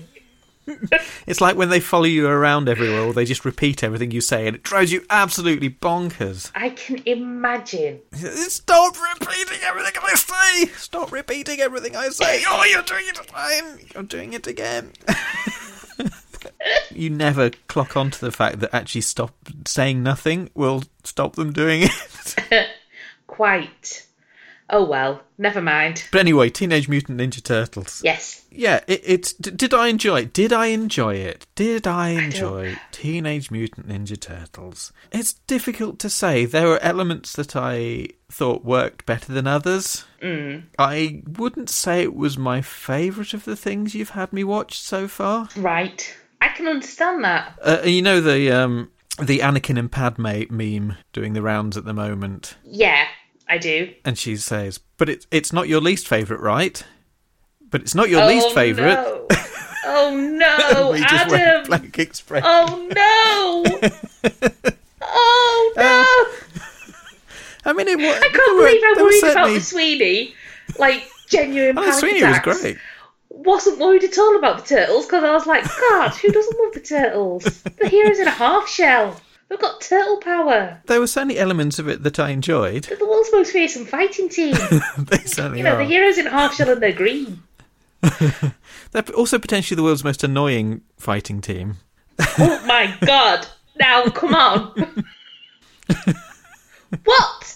it's 1.27 1.39
like 1.39 1.55
when 1.55 1.69
they 1.69 1.79
follow 1.79 2.03
you 2.05 2.27
around 2.27 2.67
everywhere, 2.67 3.03
or 3.03 3.13
they 3.13 3.25
just 3.25 3.45
repeat 3.45 3.83
everything 3.83 4.11
you 4.11 4.21
say, 4.21 4.47
and 4.47 4.55
it 4.55 4.63
drives 4.63 4.91
you 4.91 5.05
absolutely 5.09 5.69
bonkers. 5.69 6.51
I 6.55 6.69
can 6.71 7.01
imagine. 7.05 8.01
Stop 8.13 8.95
repeating 9.01 9.59
everything 9.63 9.93
I 10.03 10.13
say. 10.15 10.65
Stop 10.77 11.11
repeating 11.11 11.59
everything 11.61 11.95
I 11.95 12.09
say. 12.09 12.43
Oh, 12.49 12.63
you're 12.63 12.81
doing 12.83 13.05
it 13.07 13.19
again. 13.19 13.79
You're 13.93 14.03
doing 14.03 14.33
it 14.33 14.47
again. 14.47 14.91
you 16.91 17.09
never 17.09 17.51
clock 17.67 17.95
on 17.97 18.09
to 18.11 18.21
the 18.21 18.31
fact 18.31 18.59
that 18.59 18.73
actually 18.73 19.01
stop 19.01 19.33
saying 19.65 20.01
nothing 20.01 20.49
will 20.53 20.83
stop 21.03 21.35
them 21.35 21.51
doing 21.53 21.83
it. 21.83 22.67
Quite. 23.27 24.06
Oh 24.69 24.83
well, 24.83 25.21
never 25.37 25.61
mind. 25.61 26.03
But 26.11 26.19
anyway, 26.19 26.49
Teenage 26.49 26.89
Mutant 26.89 27.19
Ninja 27.21 27.41
Turtles. 27.41 28.01
Yes, 28.03 28.43
Yeah, 28.51 28.81
it, 28.87 29.01
it's. 29.05 29.33
D- 29.33 29.51
did 29.51 29.73
I 29.73 29.87
enjoy 29.87 30.21
it? 30.21 30.33
Did 30.33 30.51
I 30.51 30.67
enjoy 30.67 31.15
it? 31.15 31.45
Did 31.55 31.87
I 31.87 32.09
enjoy 32.09 32.77
Teenage 32.91 33.49
Mutant 33.49 33.87
Ninja 33.87 34.19
Turtles? 34.19 34.91
It's 35.11 35.33
difficult 35.47 35.99
to 35.99 36.09
say. 36.09 36.45
There 36.45 36.67
were 36.67 36.79
elements 36.79 37.31
that 37.33 37.55
I 37.55 38.09
thought 38.29 38.65
worked 38.65 39.05
better 39.05 39.31
than 39.31 39.47
others. 39.47 40.03
Mm. 40.21 40.63
I 40.77 41.23
wouldn't 41.37 41.69
say 41.69 42.01
it 42.03 42.13
was 42.15 42.37
my 42.37 42.61
favourite 42.61 43.33
of 43.33 43.45
the 43.45 43.55
things 43.55 43.95
you've 43.95 44.09
had 44.09 44.33
me 44.33 44.43
watch 44.43 44.79
so 44.79 45.07
far. 45.07 45.47
right. 45.55 46.13
I 46.41 46.49
can 46.49 46.67
understand 46.67 47.23
that. 47.23 47.57
Uh, 47.63 47.81
you 47.85 48.01
know 48.01 48.21
the 48.21 48.51
um, 48.51 48.91
the 49.19 49.39
Anakin 49.39 49.79
and 49.79 49.91
Padme 49.91 50.43
meme 50.51 50.97
doing 51.13 51.33
the 51.33 51.41
rounds 51.41 51.77
at 51.77 51.85
the 51.85 51.93
moment, 51.93 52.55
Yeah, 52.63 53.07
I 53.49 53.57
do. 53.57 53.93
and 54.03 54.17
she 54.17 54.35
says, 54.37 54.79
"But 54.97 55.09
it's 55.09 55.27
it's 55.31 55.53
not 55.53 55.67
your 55.67 55.81
least 55.81 56.07
favourite, 56.07 56.41
right?" 56.41 56.83
But 57.69 57.81
it's 57.81 57.95
not 57.95 58.09
your 58.09 58.23
oh, 58.23 58.27
least 58.27 58.47
oh, 58.49 58.53
favourite. 58.53 58.93
No. 58.93 59.27
Oh 59.89 60.13
no, 60.13 60.91
we 60.91 60.99
just 60.99 61.33
Adam! 61.33 61.65
blank 61.65 61.97
expression. 61.97 62.45
Oh 62.45 62.87
no! 62.93 63.89
oh 65.01 65.73
uh, 65.77 65.81
no! 65.81 67.71
I 67.71 67.73
mean, 67.73 67.87
it 67.87 67.97
was. 67.97 68.17
I 68.17 68.27
can't 68.27 68.57
believe 68.57 68.81
I'm 68.83 69.03
worried 69.03 69.31
about 69.31 69.53
the 69.53 69.61
Sweeney. 69.61 70.35
Like 70.77 71.09
genuine 71.29 71.77
Oh, 71.77 71.91
Sweeney 71.91 72.21
was 72.21 72.39
great. 72.39 72.77
Wasn't 73.29 73.79
worried 73.79 74.03
at 74.03 74.17
all 74.17 74.37
about 74.37 74.59
the 74.59 74.75
turtles 74.75 75.05
because 75.05 75.23
I 75.23 75.31
was 75.31 75.45
like, 75.45 75.63
God, 75.63 76.09
who 76.15 76.31
doesn't 76.31 76.59
love 76.59 76.73
the 76.73 76.79
turtles? 76.81 77.43
The 77.63 77.87
heroes 77.87 78.19
in 78.19 78.27
a 78.27 78.31
half 78.31 78.67
shell. 78.67 79.19
They've 79.49 79.59
got 79.59 79.79
turtle 79.81 80.17
power. 80.17 80.81
There 80.87 80.99
were 80.99 81.07
certainly 81.07 81.39
elements 81.39 81.79
of 81.79 81.87
it 81.87 82.03
that 82.03 82.19
I 82.19 82.29
enjoyed. 82.31 82.83
They're 82.83 82.97
the 82.97 83.07
world's 83.07 83.29
most 83.31 83.51
fearsome 83.51 83.85
fighting 83.85 84.27
team. 84.29 84.55
they 84.97 85.17
certainly 85.19 85.59
You 85.59 85.63
know, 85.63 85.75
are. 85.75 85.77
the 85.77 85.85
heroes 85.85 86.17
in 86.17 86.25
half 86.25 86.55
shell 86.55 86.69
and 86.69 86.81
they're 86.81 86.91
green. 86.91 87.43
They're 88.91 89.03
also 89.15 89.39
potentially 89.39 89.75
the 89.75 89.83
world's 89.83 90.03
most 90.03 90.23
annoying 90.23 90.81
fighting 90.97 91.41
team. 91.41 91.77
Oh 92.39 92.63
my 92.65 92.95
god! 93.05 93.47
Now, 93.79 94.05
come 94.09 94.33
on. 94.35 95.03
what? 97.03 97.55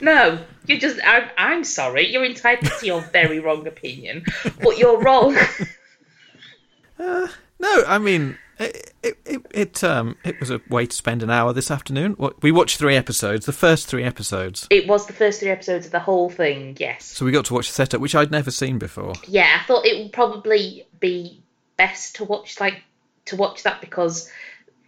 No, 0.00 0.38
you're 0.66 0.78
just. 0.78 1.00
I'm, 1.04 1.28
I'm 1.36 1.64
sorry. 1.64 2.10
You're 2.10 2.24
entitled 2.24 2.72
to 2.80 2.86
your 2.86 3.00
very 3.02 3.40
wrong 3.40 3.66
opinion, 3.66 4.24
but 4.62 4.78
you're 4.78 4.98
wrong. 5.00 5.36
Uh, 6.98 7.28
no, 7.58 7.84
I 7.86 7.98
mean, 7.98 8.38
it, 8.60 8.94
it, 9.24 9.46
it, 9.50 9.84
um, 9.84 10.16
it 10.24 10.38
was 10.38 10.50
a 10.50 10.60
way 10.68 10.86
to 10.86 10.94
spend 10.94 11.22
an 11.22 11.30
hour 11.30 11.52
this 11.52 11.70
afternoon. 11.70 12.16
We 12.42 12.52
watched 12.52 12.78
three 12.78 12.96
episodes, 12.96 13.46
the 13.46 13.52
first 13.52 13.86
three 13.88 14.04
episodes. 14.04 14.66
It 14.70 14.86
was 14.86 15.06
the 15.06 15.12
first 15.12 15.40
three 15.40 15.48
episodes 15.48 15.86
of 15.86 15.92
the 15.92 16.00
whole 16.00 16.28
thing, 16.28 16.76
yes. 16.78 17.04
So 17.04 17.24
we 17.24 17.32
got 17.32 17.46
to 17.46 17.54
watch 17.54 17.68
the 17.68 17.74
setup, 17.74 18.00
which 18.00 18.14
I'd 18.14 18.30
never 18.30 18.50
seen 18.50 18.78
before. 18.78 19.14
Yeah, 19.26 19.58
I 19.60 19.66
thought 19.66 19.86
it 19.86 20.02
would 20.02 20.12
probably 20.12 20.86
be 20.98 21.42
best 21.76 22.16
to 22.16 22.24
watch 22.24 22.60
like 22.60 22.82
to 23.26 23.36
watch 23.36 23.62
that 23.62 23.80
because 23.80 24.30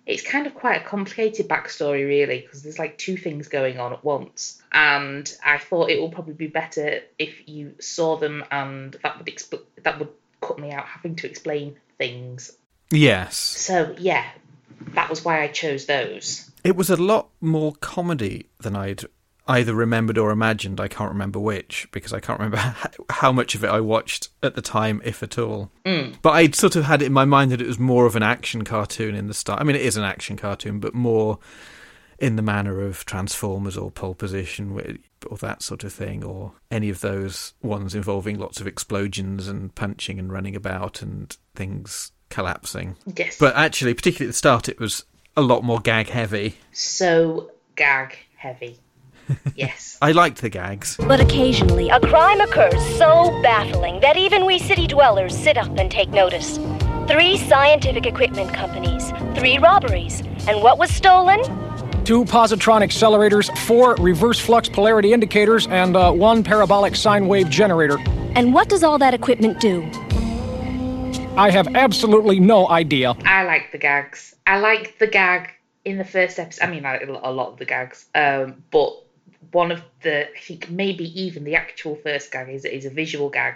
it's 0.04 0.22
kind 0.22 0.46
of 0.46 0.54
quite 0.54 0.82
a 0.82 0.84
complicated 0.84 1.48
backstory, 1.48 2.06
really, 2.06 2.40
because 2.40 2.62
there's 2.62 2.78
like 2.78 2.98
two 2.98 3.16
things 3.16 3.48
going 3.48 3.78
on 3.78 3.92
at 3.92 4.04
once, 4.04 4.60
and 4.72 5.32
I 5.44 5.58
thought 5.58 5.90
it 5.90 6.02
would 6.02 6.12
probably 6.12 6.34
be 6.34 6.48
better 6.48 7.00
if 7.18 7.48
you 7.48 7.74
saw 7.80 8.16
them, 8.16 8.44
and 8.50 8.96
that 9.02 9.16
would 9.18 9.28
expl- 9.28 9.64
that 9.82 9.98
would 9.98 10.08
cut 10.40 10.58
me 10.58 10.72
out 10.72 10.84
having 10.86 11.16
to 11.16 11.28
explain 11.28 11.76
things. 11.98 12.56
Yes. 12.92 13.36
So 13.38 13.94
yeah, 13.98 14.24
that 14.94 15.10
was 15.10 15.24
why 15.24 15.42
I 15.42 15.48
chose 15.48 15.86
those. 15.86 16.50
It 16.62 16.76
was 16.76 16.90
a 16.90 16.96
lot 16.96 17.30
more 17.40 17.72
comedy 17.80 18.50
than 18.60 18.76
I'd 18.76 19.04
either 19.48 19.74
remembered 19.74 20.18
or 20.18 20.30
imagined. 20.30 20.80
I 20.80 20.88
can't 20.88 21.10
remember 21.10 21.40
which 21.40 21.88
because 21.90 22.12
I 22.12 22.20
can't 22.20 22.38
remember 22.38 22.74
how 23.10 23.32
much 23.32 23.54
of 23.54 23.64
it 23.64 23.70
I 23.70 23.80
watched 23.80 24.28
at 24.42 24.54
the 24.54 24.62
time, 24.62 25.00
if 25.04 25.22
at 25.22 25.38
all. 25.38 25.70
Mm. 25.84 26.16
But 26.22 26.30
I'd 26.30 26.54
sort 26.54 26.76
of 26.76 26.84
had 26.84 27.02
it 27.02 27.06
in 27.06 27.12
my 27.12 27.24
mind 27.24 27.50
that 27.50 27.60
it 27.60 27.66
was 27.66 27.78
more 27.78 28.06
of 28.06 28.14
an 28.14 28.22
action 28.22 28.62
cartoon 28.64 29.14
in 29.14 29.26
the 29.26 29.34
style. 29.34 29.58
I 29.58 29.64
mean, 29.64 29.76
it 29.76 29.82
is 29.82 29.96
an 29.96 30.04
action 30.04 30.36
cartoon, 30.36 30.78
but 30.78 30.94
more 30.94 31.38
in 32.18 32.36
the 32.36 32.42
manner 32.42 32.80
of 32.80 33.04
Transformers 33.04 33.76
or 33.76 33.90
Pole 33.90 34.14
Position 34.14 34.98
or 35.28 35.36
that 35.38 35.62
sort 35.62 35.82
of 35.82 35.92
thing, 35.92 36.22
or 36.22 36.52
any 36.70 36.88
of 36.88 37.00
those 37.00 37.54
ones 37.62 37.96
involving 37.96 38.38
lots 38.38 38.60
of 38.60 38.66
explosions 38.66 39.48
and 39.48 39.74
punching 39.74 40.20
and 40.20 40.32
running 40.32 40.54
about 40.54 41.02
and 41.02 41.36
things 41.54 42.11
collapsing. 42.32 42.96
Yes, 43.16 43.36
But 43.38 43.54
actually, 43.54 43.94
particularly 43.94 44.28
at 44.28 44.32
the 44.32 44.36
start, 44.38 44.68
it 44.68 44.80
was 44.80 45.04
a 45.36 45.42
lot 45.42 45.62
more 45.62 45.78
gag 45.80 46.08
heavy. 46.08 46.56
so 46.72 47.50
gag 47.76 48.16
heavy. 48.36 48.78
Yes. 49.54 49.96
I 50.02 50.10
liked 50.12 50.42
the 50.42 50.48
gags. 50.50 50.96
But 50.98 51.20
occasionally, 51.20 51.88
a 51.88 52.00
crime 52.00 52.40
occurs 52.40 52.84
so 52.98 53.30
baffling 53.42 54.00
that 54.00 54.16
even 54.16 54.44
we 54.44 54.58
city 54.58 54.86
dwellers 54.86 55.34
sit 55.36 55.56
up 55.56 55.78
and 55.78 55.90
take 55.90 56.10
notice. 56.10 56.58
Three 57.08 57.36
scientific 57.36 58.04
equipment 58.04 58.52
companies, 58.52 59.10
three 59.36 59.58
robberies, 59.58 60.20
and 60.48 60.60
what 60.62 60.76
was 60.78 60.90
stolen? 60.90 61.40
two 62.04 62.24
positron 62.24 62.82
accelerators, 62.82 63.46
four 63.58 63.94
reverse 64.00 64.40
flux 64.40 64.68
polarity 64.68 65.12
indicators, 65.12 65.68
and 65.68 65.96
uh, 65.96 66.10
one 66.10 66.42
parabolic 66.42 66.96
sine 66.96 67.28
wave 67.28 67.48
generator. 67.48 67.96
And 68.34 68.52
what 68.52 68.68
does 68.68 68.82
all 68.82 68.98
that 68.98 69.14
equipment 69.14 69.60
do? 69.60 69.88
I 71.36 71.50
have 71.50 71.74
absolutely 71.74 72.40
no 72.40 72.68
idea. 72.68 73.14
I 73.24 73.44
like 73.44 73.72
the 73.72 73.78
gags. 73.78 74.36
I 74.46 74.58
like 74.60 74.98
the 74.98 75.06
gag 75.06 75.50
in 75.82 75.96
the 75.96 76.04
first 76.04 76.38
episode. 76.38 76.64
I 76.64 76.70
mean, 76.70 76.84
I, 76.84 76.98
a 76.98 77.32
lot 77.32 77.52
of 77.52 77.58
the 77.58 77.64
gags. 77.64 78.04
Um, 78.14 78.62
but 78.70 78.92
one 79.52 79.72
of 79.72 79.82
the, 80.02 80.28
I 80.28 80.38
think 80.38 80.68
maybe 80.68 81.04
even 81.20 81.44
the 81.44 81.56
actual 81.56 81.96
first 81.96 82.30
gag 82.30 82.50
is 82.50 82.66
is 82.66 82.84
a 82.84 82.90
visual 82.90 83.30
gag, 83.30 83.54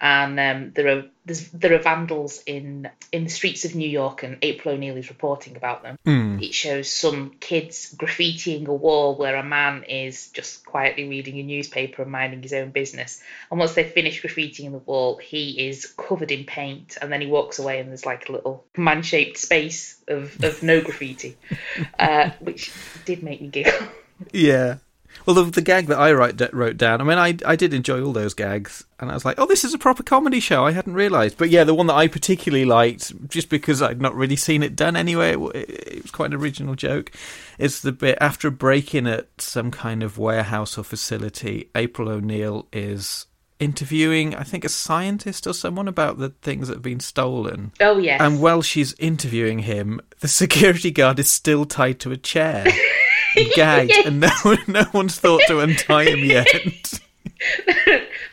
and 0.00 0.38
um, 0.38 0.72
there 0.74 0.98
are 0.98 1.04
there's, 1.26 1.48
there 1.50 1.74
are 1.74 1.78
vandals 1.78 2.42
in 2.44 2.90
in 3.10 3.24
the 3.24 3.30
streets 3.30 3.64
of 3.64 3.74
New 3.74 3.88
York, 3.88 4.22
and 4.22 4.38
April 4.42 4.74
O'Neil 4.74 4.96
is 4.96 5.08
reporting 5.08 5.56
about 5.56 5.82
them. 5.82 5.98
It 6.42 6.52
shows 6.52 6.90
some 6.90 7.30
kids 7.40 7.94
graffitiing 7.96 8.66
a 8.66 8.74
wall 8.74 9.14
where 9.14 9.36
a 9.36 9.42
man 9.42 9.84
is 9.84 10.28
just 10.30 10.66
quietly 10.66 11.08
reading 11.08 11.38
a 11.38 11.42
newspaper 11.42 12.02
and 12.02 12.10
minding 12.10 12.42
his 12.42 12.52
own 12.52 12.70
business. 12.70 13.22
And 13.50 13.58
once 13.58 13.74
they've 13.74 13.90
finished 13.90 14.22
graffitiing 14.22 14.72
the 14.72 14.78
wall, 14.78 15.16
he 15.16 15.68
is 15.68 15.86
covered 15.86 16.30
in 16.30 16.44
paint, 16.44 16.98
and 17.00 17.10
then 17.10 17.20
he 17.20 17.26
walks 17.26 17.58
away, 17.58 17.80
and 17.80 17.88
there's 17.88 18.04
like 18.04 18.28
a 18.28 18.32
little 18.32 18.64
man-shaped 18.76 19.38
space 19.38 19.98
of, 20.08 20.42
of 20.44 20.62
no 20.62 20.80
graffiti, 20.82 21.36
uh, 21.98 22.30
which 22.40 22.72
did 23.04 23.22
make 23.22 23.40
me 23.40 23.48
giggle. 23.48 23.88
Yeah. 24.32 24.76
Well, 25.26 25.34
the, 25.34 25.44
the 25.44 25.62
gag 25.62 25.86
that 25.86 25.98
I 25.98 26.12
write, 26.12 26.52
wrote 26.52 26.76
down, 26.76 27.00
I 27.00 27.04
mean, 27.04 27.18
I, 27.18 27.36
I 27.50 27.56
did 27.56 27.72
enjoy 27.72 28.02
all 28.02 28.12
those 28.12 28.34
gags. 28.34 28.84
And 29.00 29.10
I 29.10 29.14
was 29.14 29.24
like, 29.24 29.38
oh, 29.38 29.46
this 29.46 29.64
is 29.64 29.74
a 29.74 29.78
proper 29.78 30.02
comedy 30.02 30.40
show. 30.40 30.64
I 30.64 30.72
hadn't 30.72 30.94
realised. 30.94 31.38
But 31.38 31.50
yeah, 31.50 31.64
the 31.64 31.74
one 31.74 31.86
that 31.88 31.94
I 31.94 32.08
particularly 32.08 32.64
liked, 32.64 33.28
just 33.28 33.48
because 33.48 33.82
I'd 33.82 34.00
not 34.00 34.14
really 34.14 34.36
seen 34.36 34.62
it 34.62 34.76
done 34.76 34.96
anyway, 34.96 35.34
it, 35.34 35.70
it 35.70 36.02
was 36.02 36.10
quite 36.10 36.32
an 36.32 36.40
original 36.40 36.74
joke, 36.74 37.10
is 37.58 37.82
the 37.82 37.92
bit 37.92 38.18
after 38.20 38.48
a 38.48 38.52
break 38.52 38.94
in 38.94 39.06
at 39.06 39.28
some 39.38 39.70
kind 39.70 40.02
of 40.02 40.18
warehouse 40.18 40.76
or 40.78 40.84
facility, 40.84 41.70
April 41.74 42.08
O'Neil 42.08 42.68
is 42.72 43.26
interviewing, 43.60 44.34
I 44.34 44.42
think, 44.42 44.64
a 44.64 44.68
scientist 44.68 45.46
or 45.46 45.54
someone 45.54 45.88
about 45.88 46.18
the 46.18 46.30
things 46.42 46.68
that 46.68 46.74
have 46.74 46.82
been 46.82 47.00
stolen. 47.00 47.72
Oh 47.80 47.98
yes, 47.98 48.20
And 48.20 48.40
while 48.40 48.62
she's 48.62 48.94
interviewing 48.98 49.60
him, 49.60 50.00
the 50.20 50.28
security 50.28 50.90
guard 50.90 51.18
is 51.18 51.30
still 51.30 51.64
tied 51.64 52.00
to 52.00 52.12
a 52.12 52.16
chair, 52.16 52.66
gagged, 53.54 53.92
and 54.06 54.20
no 54.20 54.28
no 54.66 54.84
one's 54.92 55.18
thought 55.18 55.42
to 55.48 55.60
untie 55.60 56.04
him 56.04 56.18
yet. 56.24 57.00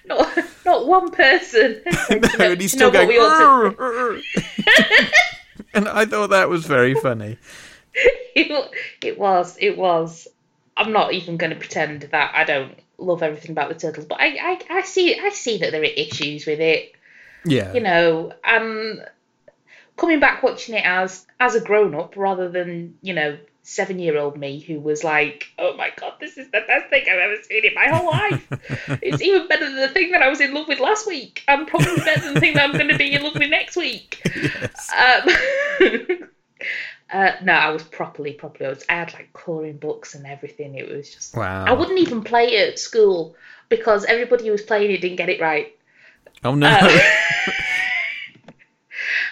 not, 0.06 0.38
not 0.66 0.88
one 0.88 1.12
person. 1.12 1.82
no, 2.10 2.20
and 2.40 2.62
he's 2.62 2.72
still 2.72 2.92
going. 2.92 3.08
we 3.08 3.18
ought 3.18 3.70
to- 3.72 3.76
"Rrr, 3.76 4.22
rrr." 4.22 5.12
and 5.74 5.88
I 5.88 6.06
thought 6.06 6.30
that 6.32 6.50
was 6.50 6.66
very 6.66 6.94
funny. 6.96 7.38
it, 7.94 8.72
it 9.04 9.20
was 9.20 9.58
it 9.60 9.78
was 9.78 10.26
i'm 10.78 10.94
not 10.94 11.12
even 11.14 11.36
going 11.36 11.50
to 11.50 11.58
pretend 11.58 12.04
that 12.04 12.32
i 12.34 12.46
don't 12.46 12.74
love 12.98 13.22
everything 13.22 13.52
about 13.52 13.68
the 13.68 13.76
turtles 13.76 14.06
but 14.06 14.18
I, 14.22 14.28
I 14.28 14.62
i 14.78 14.82
see 14.84 15.20
i 15.20 15.28
see 15.32 15.58
that 15.58 15.72
there 15.72 15.82
are 15.82 15.84
issues 15.84 16.46
with 16.46 16.62
it 16.62 16.94
Yeah. 17.44 17.74
You 17.74 17.82
know, 17.82 18.32
and 18.46 19.06
coming 19.98 20.22
back 20.22 20.42
watching 20.42 20.76
it 20.76 20.86
as 20.86 21.26
as 21.40 21.56
a 21.56 21.60
grown 21.62 21.94
up 21.96 22.16
rather 22.16 22.48
than 22.48 22.96
you 23.02 23.14
know 23.14 23.38
seven 23.72 24.00
year 24.00 24.18
old 24.18 24.38
me 24.38 24.60
who 24.60 24.80
was 24.80 25.04
like, 25.04 25.48
oh 25.58 25.76
my 25.78 25.92
god, 25.96 26.14
this 26.20 26.38
is 26.38 26.48
the 26.52 26.62
best 26.68 26.90
thing 26.90 27.06
I've 27.10 27.20
ever 27.20 27.42
seen 27.42 27.66
in 27.66 27.74
my 27.74 27.88
whole 27.88 28.08
life. 28.08 28.48
it's 29.02 29.22
even 29.22 29.48
better 29.48 29.66
than 29.66 29.78
the 29.78 29.88
thing 29.88 30.12
that 30.12 30.22
I 30.22 30.28
was 30.28 30.42
in 30.42 30.54
love 30.54 30.68
with 30.68 30.80
last 30.80 31.08
week, 31.08 31.44
and 31.48 31.66
probably 31.68 31.96
better 31.98 32.22
than 32.22 32.34
the 32.34 32.40
thing 32.42 32.54
that 32.56 32.70
I'm 32.70 32.74
going 32.74 32.90
to 32.90 32.98
be 32.98 33.14
in 33.14 33.24
love 33.24 33.34
with 33.34 33.50
next 33.50 33.76
week. 33.76 34.22
Um, 34.92 35.30
uh, 37.14 37.32
no, 37.44 37.54
I 37.54 37.70
was 37.70 37.84
properly, 37.84 38.34
properly. 38.34 38.66
I, 38.66 38.70
was, 38.70 38.86
I 38.90 38.94
had 38.96 39.14
like 39.14 39.32
colouring 39.32 39.78
books 39.78 40.16
and 40.16 40.26
everything. 40.26 40.76
It 40.76 40.90
was 40.90 41.14
just. 41.14 41.36
Wow. 41.36 41.64
I 41.66 41.72
wouldn't 41.72 42.00
even 42.00 42.24
play 42.24 42.48
it 42.48 42.74
at 42.74 42.80
school 42.80 43.36
because 43.70 44.04
everybody 44.04 44.46
who 44.46 44.52
was 44.52 44.64
playing 44.64 44.92
it 44.92 45.00
didn't 45.00 45.16
get 45.16 45.30
it 45.30 45.40
right. 45.40 45.74
oh 46.44 46.56
no. 46.56 46.68
uh, 46.68 47.00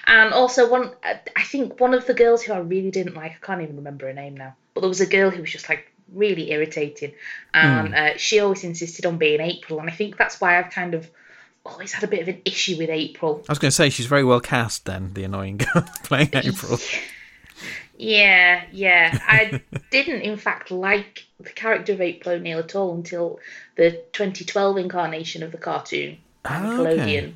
And 0.09 0.33
also 0.33 0.67
one, 0.67 0.91
I 1.03 1.43
think 1.43 1.79
one 1.79 1.93
of 1.93 2.07
the 2.07 2.15
girls 2.15 2.41
who 2.41 2.51
I 2.51 2.57
really 2.57 2.89
didn't 2.89 3.13
like, 3.13 3.33
I 3.33 3.45
can't 3.45 3.61
even 3.61 3.75
remember 3.75 4.07
her 4.07 4.13
name 4.13 4.35
now, 4.35 4.55
but 4.73 4.81
there 4.81 4.89
was 4.89 5.01
a 5.01 5.05
girl 5.05 5.29
who 5.29 5.41
was 5.41 5.51
just 5.51 5.69
like 5.69 5.91
really 6.11 6.49
irritating, 6.49 7.13
and 7.53 7.93
uh, 7.93 8.17
she 8.17 8.39
always 8.39 8.63
insisted 8.63 9.05
on 9.05 9.19
being 9.19 9.39
April, 9.39 9.79
and 9.79 9.87
I 9.87 9.93
think 9.93 10.17
that's 10.17 10.41
why 10.41 10.57
I've 10.57 10.71
kind 10.71 10.95
of 10.95 11.07
always 11.63 11.93
had 11.93 12.03
a 12.03 12.07
bit 12.07 12.23
of 12.23 12.27
an 12.27 12.41
issue 12.43 12.75
with 12.79 12.89
April. 12.89 13.43
I 13.47 13.51
was 13.51 13.59
going 13.59 13.69
to 13.69 13.75
say 13.75 13.91
she's 13.91 14.07
very 14.07 14.23
well 14.23 14.39
cast 14.39 14.85
then, 14.85 15.13
the 15.13 15.25
annoying 15.25 15.57
girl 15.73 15.87
playing 16.03 16.31
April. 16.33 16.79
Yeah, 17.95 18.63
yeah. 18.71 19.19
I 19.27 19.61
didn't, 19.91 20.21
in 20.21 20.37
fact, 20.37 20.71
like 20.71 21.25
the 21.39 21.51
character 21.51 21.93
of 21.93 22.01
April 22.01 22.33
O'Neil 22.33 22.57
at 22.57 22.75
all 22.75 22.95
until 22.95 23.39
the 23.75 23.91
2012 24.13 24.77
incarnation 24.77 25.43
of 25.43 25.51
the 25.51 25.59
cartoon 25.59 26.17
on 26.45 26.65
Ah, 26.65 26.69
Nickelodeon, 26.71 27.33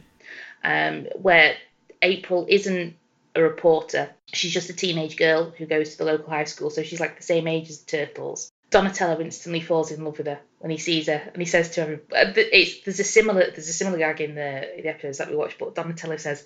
um, 0.64 1.08
where 1.22 1.56
April 2.04 2.46
isn't 2.50 2.96
a 3.36 3.42
reporter. 3.42 4.12
She's 4.32 4.54
just 4.54 4.70
a 4.70 4.74
teenage 4.74 5.18
girl 5.18 5.52
who 5.58 5.66
goes 5.66 5.92
to 5.92 5.98
the 5.98 6.06
local 6.06 6.30
high 6.30 6.44
school, 6.44 6.70
so 6.70 6.84
she's 6.84 7.00
like 7.00 7.18
the 7.18 7.24
same 7.24 7.48
age 7.48 7.70
as 7.70 7.80
the 7.80 7.98
Turtles. 7.98 8.52
Donatello 8.70 9.20
instantly 9.22 9.62
falls 9.62 9.92
in 9.92 10.04
love 10.04 10.18
with 10.18 10.28
her 10.28 10.40
when 10.60 10.72
he 10.72 10.78
sees 10.78 11.08
her, 11.08 11.22
and 11.34 11.42
he 11.42 11.46
says 11.46 11.72
to 11.72 11.86
her, 11.86 11.94
uh, 12.16 12.34
it's, 12.36 12.82
"There's 12.82 13.00
a 13.00 13.04
similar, 13.04 13.42
there's 13.52 13.70
a 13.70 13.74
similar 13.74 13.98
gag 13.98 14.22
in 14.22 14.36
the, 14.36 14.70
the 14.78 14.88
episodes 14.88 15.20
that 15.20 15.30
we 15.30 15.36
watched, 15.36 15.58
but 15.58 15.76
Donatello 15.76 16.18
says." 16.18 16.46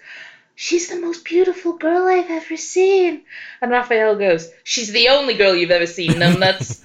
She's 0.60 0.90
the 0.90 1.00
most 1.00 1.24
beautiful 1.24 1.74
girl 1.74 2.08
I've 2.08 2.32
ever 2.32 2.58
seen. 2.58 3.22
And 3.62 3.70
Raphael 3.70 4.16
goes, 4.16 4.50
She's 4.64 4.92
the 4.92 5.10
only 5.10 5.36
girl 5.36 5.54
you've 5.56 5.70
ever 5.70 5.86
seen, 5.86 6.14
numbnuts. 6.14 6.82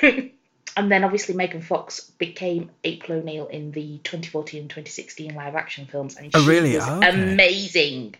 and 0.76 0.90
then 0.90 1.04
obviously 1.04 1.34
Megan 1.34 1.62
Fox 1.62 2.00
became 2.00 2.70
April 2.82 3.18
O'Neil 3.20 3.46
in 3.46 3.70
the 3.72 3.98
2014 4.04 4.60
and 4.62 4.70
2016 4.70 5.34
live 5.34 5.54
action 5.54 5.86
films. 5.86 6.16
And 6.16 6.30
Oh, 6.34 6.42
she 6.42 6.48
really? 6.48 6.74
was 6.76 6.84
Oh, 6.88 6.98
okay. 6.98 7.08
amazing. 7.10 8.14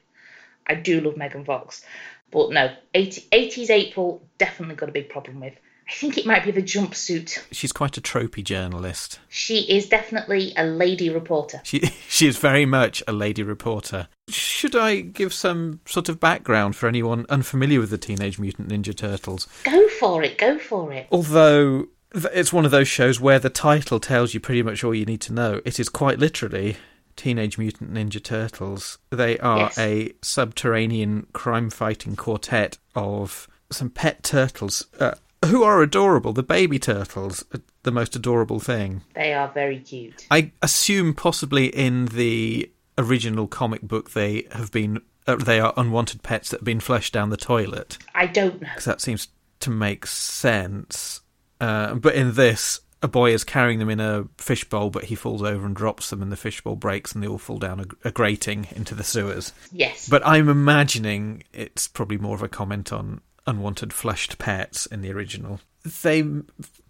I 0.67 0.75
do 0.75 1.01
love 1.01 1.17
Megan 1.17 1.45
Fox. 1.45 1.85
But 2.31 2.51
no, 2.51 2.75
80, 2.95 3.23
80s 3.33 3.71
April, 3.71 4.23
definitely 4.39 4.75
got 4.77 4.89
a 4.89 4.93
big 4.93 5.09
problem 5.09 5.41
with. 5.41 5.55
I 5.87 5.93
think 5.93 6.17
it 6.17 6.25
might 6.25 6.45
be 6.47 6.51
the 6.51 6.63
jumpsuit. 6.63 7.39
She's 7.53 7.71
quite 7.71 7.99
a 7.99 8.01
tropey 8.01 8.43
journalist. 8.43 9.21
She 9.29 9.59
is 9.77 9.87
definitely 9.87 10.55
a 10.57 10.65
lady 10.65 11.11
reporter. 11.11 11.61
She 11.63 11.81
she 12.09 12.27
is 12.27 12.39
very 12.39 12.65
much 12.65 13.03
a 13.07 13.13
lady 13.13 13.43
reporter. 13.43 14.09
Should 14.31 14.75
I 14.75 15.01
give 15.01 15.35
some 15.35 15.81
sort 15.85 16.09
of 16.09 16.19
background 16.19 16.75
for 16.75 16.89
anyone 16.89 17.27
unfamiliar 17.29 17.81
with 17.81 17.91
the 17.91 17.99
Teenage 17.99 18.39
Mutant 18.39 18.71
Ninja 18.71 18.97
Turtles? 18.97 19.47
Go 19.65 19.87
for 20.01 20.23
it, 20.23 20.39
go 20.39 20.59
for 20.59 20.91
it. 20.91 21.07
Although 21.13 21.81
th- 21.83 21.89
it's 22.15 22.53
one 22.53 22.65
of 22.65 22.71
those 22.71 22.89
shows 22.89 23.21
where 23.21 23.39
the 23.39 23.51
title 23.51 24.01
tells 24.01 24.35
you 24.35 24.41
pretty 24.41 24.63
much 24.63 24.85
all 24.85 24.95
you 24.95 25.05
need 25.05 25.21
to 25.23 25.33
know. 25.33 25.61
It 25.65 25.79
is 25.81 25.89
quite 25.89 26.19
literally 26.19 26.77
Teenage 27.17 27.59
Mutant 27.59 27.93
Ninja 27.93 28.23
Turtles. 28.23 28.99
They 29.11 29.39
are 29.39 29.59
Yes. 29.59 29.79
a 29.79 30.13
subterranean 30.23 31.27
crime 31.33 31.71
fighting 31.71 32.17
quartet 32.17 32.79
of 32.95 33.49
some 33.71 33.91
pet 33.91 34.23
turtles 34.23 34.87
uh, 35.01 35.15
who 35.47 35.63
are 35.63 35.83
adorable. 35.83 36.33
The 36.33 36.43
baby 36.43 36.79
turtles 36.79 37.45
are 37.55 37.61
the 37.83 37.91
most 37.91 38.15
adorable 38.17 38.61
thing. 38.61 39.03
They 39.15 39.33
are 39.35 39.49
very 39.53 39.79
cute. 39.81 40.27
I 40.31 40.53
assume 40.63 41.15
possibly 41.15 41.67
in 41.67 42.07
the 42.07 42.71
original 42.97 43.47
comic 43.49 43.83
book 43.83 44.13
they 44.13 44.47
have 44.53 44.71
been 44.71 45.01
uh, 45.27 45.35
they 45.37 45.59
are 45.59 45.75
unwanted 45.77 46.23
pets 46.23 46.51
that 46.51 46.61
have 46.61 46.65
been 46.65 46.79
flushed 46.81 47.13
down 47.13 47.31
the 47.31 47.37
toilet 47.37 47.99
I 48.15 48.27
don't 48.27 48.61
know. 48.61 48.69
because 48.69 48.85
that 48.85 49.01
seems 49.01 49.29
to 49.61 49.71
make 49.71 50.07
sense. 50.07 51.21
Uh, 51.61 51.95
but 51.95 52.15
in 52.15 52.35
this, 52.35 52.81
a 53.03 53.09
boy 53.09 53.33
is 53.33 53.45
carrying 53.45 53.79
them 53.79 53.91
in 53.91 54.01
a 54.01 54.27
fishbowl, 54.39 54.91
but 54.91 55.05
he 55.05 55.15
falls 55.15 55.43
over 55.43 55.67
and 55.67 55.77
drops 55.77 56.11
them, 56.11 56.23
and 56.23 56.33
the 56.33 56.37
fishbowl 56.37 56.77
breaks, 56.77 57.13
and 57.13 57.23
they 57.23 57.29
all 57.29 57.39
fall 57.39 57.59
down 57.59 57.81
a, 57.81 58.09
a 58.09 58.11
grating 58.11 58.67
into 58.75 58.95
the 58.95 59.05
sewers. 59.05 59.53
Yes. 59.73 60.09
But 60.09 60.27
I'm 60.27 60.49
imagining 60.49 61.45
it's 61.53 61.87
probably 61.89 62.19
more 62.19 62.35
of 62.35 62.43
a 62.43 62.49
comment 62.49 62.93
on 62.93 63.21
unwanted 63.47 63.93
flushed 63.93 64.39
pets 64.39 64.87
in 64.87 65.03
the 65.03 65.13
original. 65.13 65.61
They 66.03 66.25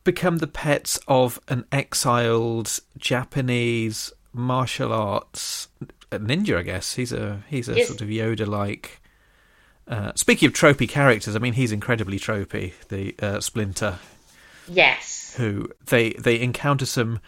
become 0.05 0.38
the 0.38 0.46
pets 0.46 1.00
of 1.09 1.40
an 1.48 1.64
exiled 1.72 2.79
Japanese 2.96 4.12
martial 4.33 4.92
arts 4.92 5.68
ninja, 6.12 6.59
I 6.59 6.62
guess. 6.62 6.94
He's 6.94 7.12
a 7.12 7.42
he's 7.48 7.68
a 7.68 7.74
Yes. 7.77 7.88
sort 7.88 8.00
of 8.00 8.09
Yoda-like. 8.09 9.00
Uh, 9.88 10.12
speaking 10.14 10.46
of 10.46 10.53
tropey 10.53 10.88
characters, 10.88 11.35
I 11.35 11.40
mean 11.40 11.55
he's 11.55 11.72
incredibly 11.72 12.18
tropey. 12.20 12.72
The 12.88 13.14
uh, 13.20 13.40
Splinter, 13.40 13.98
yes. 14.68 15.35
who 15.37 15.68
they 15.87 16.11
they 16.11 16.40
encounter 16.40 16.87
some 16.87 17.20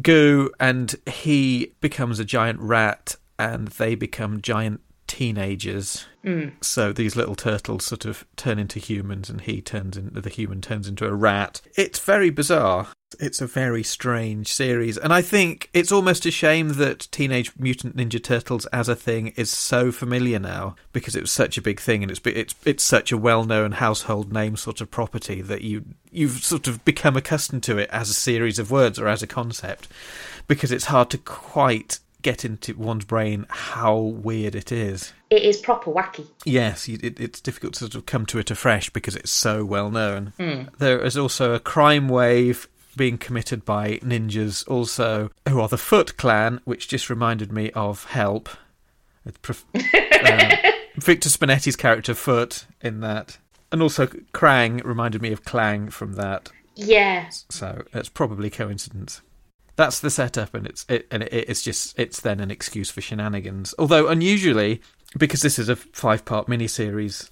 goo, 0.00 0.50
and 0.60 0.94
he 1.06 1.72
becomes 1.80 2.18
a 2.18 2.24
giant 2.24 2.60
rat, 2.60 3.16
and 3.38 3.68
they 3.68 3.94
become 3.94 4.40
giant 4.40 4.80
teenagers. 5.06 6.06
Hmm. 6.22 6.48
So 6.60 6.92
these 6.92 7.16
little 7.16 7.36
turtles 7.36 7.84
sort 7.84 8.04
of 8.04 8.26
turn 8.36 8.58
into 8.58 8.78
humans, 8.78 9.30
and 9.30 9.40
he 9.40 9.60
turns 9.60 9.96
into 9.96 10.20
the 10.20 10.30
human 10.30 10.60
turns 10.60 10.88
into 10.88 11.06
a 11.06 11.14
rat. 11.14 11.60
It's 11.76 11.98
very 11.98 12.30
bizarre. 12.30 12.88
It's 13.20 13.40
a 13.40 13.46
very 13.46 13.84
strange 13.84 14.52
series, 14.52 14.98
and 14.98 15.12
I 15.12 15.22
think 15.22 15.70
it's 15.72 15.92
almost 15.92 16.26
a 16.26 16.32
shame 16.32 16.70
that 16.70 17.06
Teenage 17.12 17.52
Mutant 17.56 17.96
Ninja 17.96 18.22
Turtles 18.22 18.66
as 18.66 18.88
a 18.88 18.96
thing 18.96 19.28
is 19.36 19.48
so 19.48 19.92
familiar 19.92 20.40
now 20.40 20.74
because 20.92 21.14
it 21.14 21.20
was 21.20 21.30
such 21.30 21.56
a 21.56 21.62
big 21.62 21.78
thing, 21.78 22.02
and 22.02 22.10
it's 22.10 22.20
it's 22.24 22.56
it's 22.64 22.82
such 22.82 23.12
a 23.12 23.16
well-known 23.16 23.72
household 23.72 24.32
name 24.32 24.56
sort 24.56 24.80
of 24.80 24.90
property 24.90 25.40
that 25.40 25.62
you 25.62 25.84
you've 26.10 26.42
sort 26.42 26.66
of 26.66 26.84
become 26.84 27.16
accustomed 27.16 27.62
to 27.62 27.78
it 27.78 27.88
as 27.90 28.10
a 28.10 28.14
series 28.14 28.58
of 28.58 28.72
words 28.72 28.98
or 28.98 29.06
as 29.06 29.22
a 29.22 29.26
concept 29.28 29.86
because 30.48 30.72
it's 30.72 30.86
hard 30.86 31.08
to 31.10 31.18
quite 31.18 32.00
get 32.22 32.44
into 32.44 32.74
one's 32.74 33.04
brain 33.04 33.46
how 33.48 33.96
weird 33.96 34.56
it 34.56 34.72
is. 34.72 35.12
It 35.30 35.42
is 35.42 35.58
proper 35.58 35.92
wacky. 35.92 36.26
Yes, 36.44 36.88
it, 36.88 37.20
it's 37.20 37.40
difficult 37.40 37.74
to 37.74 37.80
sort 37.80 37.94
of 37.94 38.06
come 38.06 38.26
to 38.26 38.40
it 38.40 38.50
afresh 38.50 38.90
because 38.90 39.14
it's 39.14 39.30
so 39.30 39.64
well 39.64 39.92
known. 39.92 40.32
Hmm. 40.38 40.62
There 40.78 41.00
is 41.04 41.16
also 41.16 41.54
a 41.54 41.60
crime 41.60 42.08
wave 42.08 42.66
being 42.96 43.18
committed 43.18 43.64
by 43.64 43.98
ninjas, 43.98 44.66
also 44.68 45.30
who 45.48 45.60
are 45.60 45.68
the 45.68 45.78
Foot 45.78 46.16
Clan, 46.16 46.60
which 46.64 46.88
just 46.88 47.10
reminded 47.10 47.52
me 47.52 47.70
of 47.72 48.04
Help. 48.04 48.48
Um, 49.26 49.34
Victor 50.96 51.28
Spinetti's 51.28 51.76
character 51.76 52.14
Foot 52.14 52.66
in 52.80 53.00
that, 53.00 53.38
and 53.70 53.82
also 53.82 54.06
Krang 54.06 54.82
reminded 54.84 55.20
me 55.20 55.32
of 55.32 55.44
Clang 55.44 55.90
from 55.90 56.14
that. 56.14 56.50
Yeah. 56.74 57.28
So 57.50 57.84
it's 57.92 58.08
probably 58.08 58.50
coincidence. 58.50 59.22
That's 59.76 60.00
the 60.00 60.10
setup, 60.10 60.54
and 60.54 60.66
it's 60.66 60.86
it, 60.88 61.06
and 61.10 61.22
it, 61.22 61.32
it's 61.32 61.62
just 61.62 61.98
it's 61.98 62.20
then 62.20 62.40
an 62.40 62.50
excuse 62.50 62.90
for 62.90 63.02
shenanigans. 63.02 63.74
Although 63.78 64.08
unusually, 64.08 64.80
because 65.18 65.42
this 65.42 65.58
is 65.58 65.68
a 65.68 65.76
five-part 65.76 66.46
miniseries, 66.46 67.28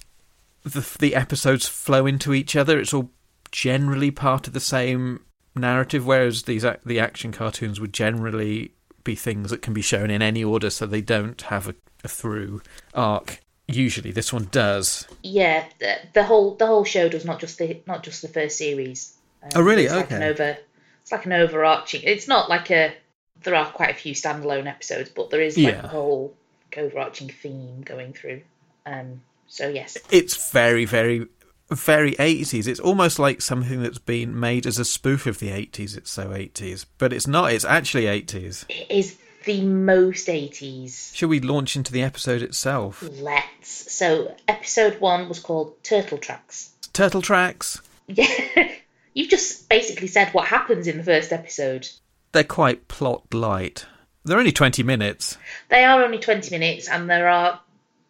the 0.62 0.86
the 0.98 1.14
episodes 1.14 1.66
flow 1.66 2.06
into 2.06 2.34
each 2.34 2.54
other. 2.54 2.78
It's 2.78 2.92
all 2.92 3.10
generally 3.50 4.10
part 4.10 4.46
of 4.46 4.52
the 4.52 4.60
same 4.60 5.20
narrative, 5.54 6.06
whereas 6.06 6.42
these 6.44 6.64
the 6.84 7.00
action 7.00 7.32
cartoons 7.32 7.80
would 7.80 7.92
generally 7.92 8.72
be 9.04 9.14
things 9.14 9.50
that 9.50 9.62
can 9.62 9.74
be 9.74 9.82
shown 9.82 10.10
in 10.10 10.22
any 10.22 10.42
order, 10.42 10.70
so 10.70 10.86
they 10.86 11.00
don't 11.02 11.40
have 11.42 11.68
a, 11.68 11.74
a 12.02 12.08
through 12.08 12.62
arc. 12.94 13.40
Usually, 13.66 14.10
this 14.10 14.32
one 14.32 14.48
does. 14.50 15.06
Yeah. 15.22 15.64
The, 15.78 15.94
the 16.12 16.24
whole 16.24 16.54
the 16.56 16.66
whole 16.66 16.84
show 16.84 17.08
does 17.08 17.24
not 17.24 17.40
just 17.40 17.58
the 17.58 17.80
not 17.86 18.02
just 18.02 18.20
the 18.22 18.28
first 18.28 18.58
series. 18.58 19.14
Um, 19.42 19.50
Oh, 19.56 19.62
really? 19.62 19.84
It's 19.84 19.94
like 19.94 20.10
an 20.10 20.22
Okay. 20.22 20.28
over. 20.30 20.58
It's 21.02 21.12
like 21.12 21.26
an 21.26 21.32
overarching. 21.32 22.02
It's 22.04 22.28
not 22.28 22.48
like 22.50 22.70
a. 22.70 22.94
There 23.42 23.54
are 23.54 23.66
quite 23.66 23.90
a 23.90 23.94
few 23.94 24.14
standalone 24.14 24.66
episodes, 24.66 25.10
but 25.10 25.30
there 25.30 25.40
is 25.40 25.56
like 25.56 25.74
Yeah. 25.74 25.84
a 25.84 25.88
whole 25.88 26.34
overarching 26.76 27.28
theme 27.28 27.82
going 27.82 28.12
through. 28.12 28.42
Um. 28.86 29.22
So 29.46 29.68
yes. 29.68 29.96
it's 30.10 30.50
very, 30.50 30.84
very, 30.84 31.26
very 31.70 32.12
80s. 32.12 32.66
It's 32.66 32.80
almost 32.80 33.18
like 33.18 33.40
something 33.40 33.82
that's 33.82 33.98
been 33.98 34.38
made 34.38 34.66
as 34.66 34.78
a 34.78 34.84
spoof 34.84 35.26
of 35.26 35.38
the 35.38 35.48
80s. 35.48 35.96
It's 35.96 36.10
so 36.10 36.28
80s. 36.28 36.86
But 36.98 37.12
it's 37.12 37.26
not. 37.26 37.52
It's 37.52 37.64
actually 37.64 38.04
80s. 38.04 38.64
It 38.68 38.90
is 38.90 39.16
the 39.44 39.62
most 39.62 40.28
80s. 40.28 41.14
Shall 41.14 41.28
we 41.28 41.40
launch 41.40 41.76
into 41.76 41.92
the 41.92 42.02
episode 42.02 42.42
itself? 42.42 43.02
Let's. 43.20 43.92
So 43.92 44.34
episode 44.48 45.00
one 45.00 45.28
was 45.28 45.40
called 45.40 45.82
Turtle 45.82 46.18
Tracks. 46.18 46.72
Turtle 46.92 47.22
Tracks. 47.22 47.80
Yeah. 48.06 48.72
You've 49.14 49.30
just 49.30 49.68
basically 49.68 50.08
said 50.08 50.30
what 50.30 50.48
happens 50.48 50.86
in 50.86 50.98
the 50.98 51.04
first 51.04 51.32
episode. 51.32 51.88
They're 52.32 52.42
quite 52.42 52.88
plot 52.88 53.32
light. 53.32 53.86
They're 54.24 54.38
only 54.38 54.52
20 54.52 54.82
minutes. 54.82 55.38
They 55.68 55.84
are 55.84 56.02
only 56.02 56.18
20 56.18 56.50
minutes 56.50 56.88
and 56.88 57.08
there 57.08 57.28
are, 57.28 57.60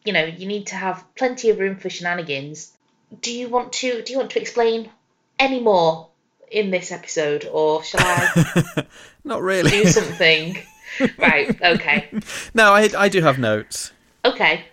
you 0.04 0.12
know, 0.12 0.24
you 0.24 0.46
need 0.46 0.68
to 0.68 0.76
have 0.76 1.04
plenty 1.14 1.50
of 1.50 1.58
room 1.58 1.76
for 1.76 1.90
shenanigans. 1.90 2.72
Do 3.20 3.33
you 3.33 3.48
want 3.48 3.72
to 3.74 4.03
do 4.03 4.12
you 4.12 4.18
want 4.18 4.31
to 4.33 4.40
explain 4.40 4.90
any 5.38 5.61
more 5.61 6.09
in 6.50 6.70
this 6.70 6.92
episode 6.92 7.48
or 7.50 7.83
shall 7.83 8.00
I 8.03 8.85
Not 9.24 9.42
really. 9.42 9.70
do 9.70 9.87
something? 9.87 10.59
right, 11.18 11.61
okay. 11.61 12.09
no, 12.55 12.72
I, 12.72 12.88
I 12.96 13.09
do 13.09 13.20
have 13.22 13.38
notes. 13.38 13.92
Okay. 14.24 14.64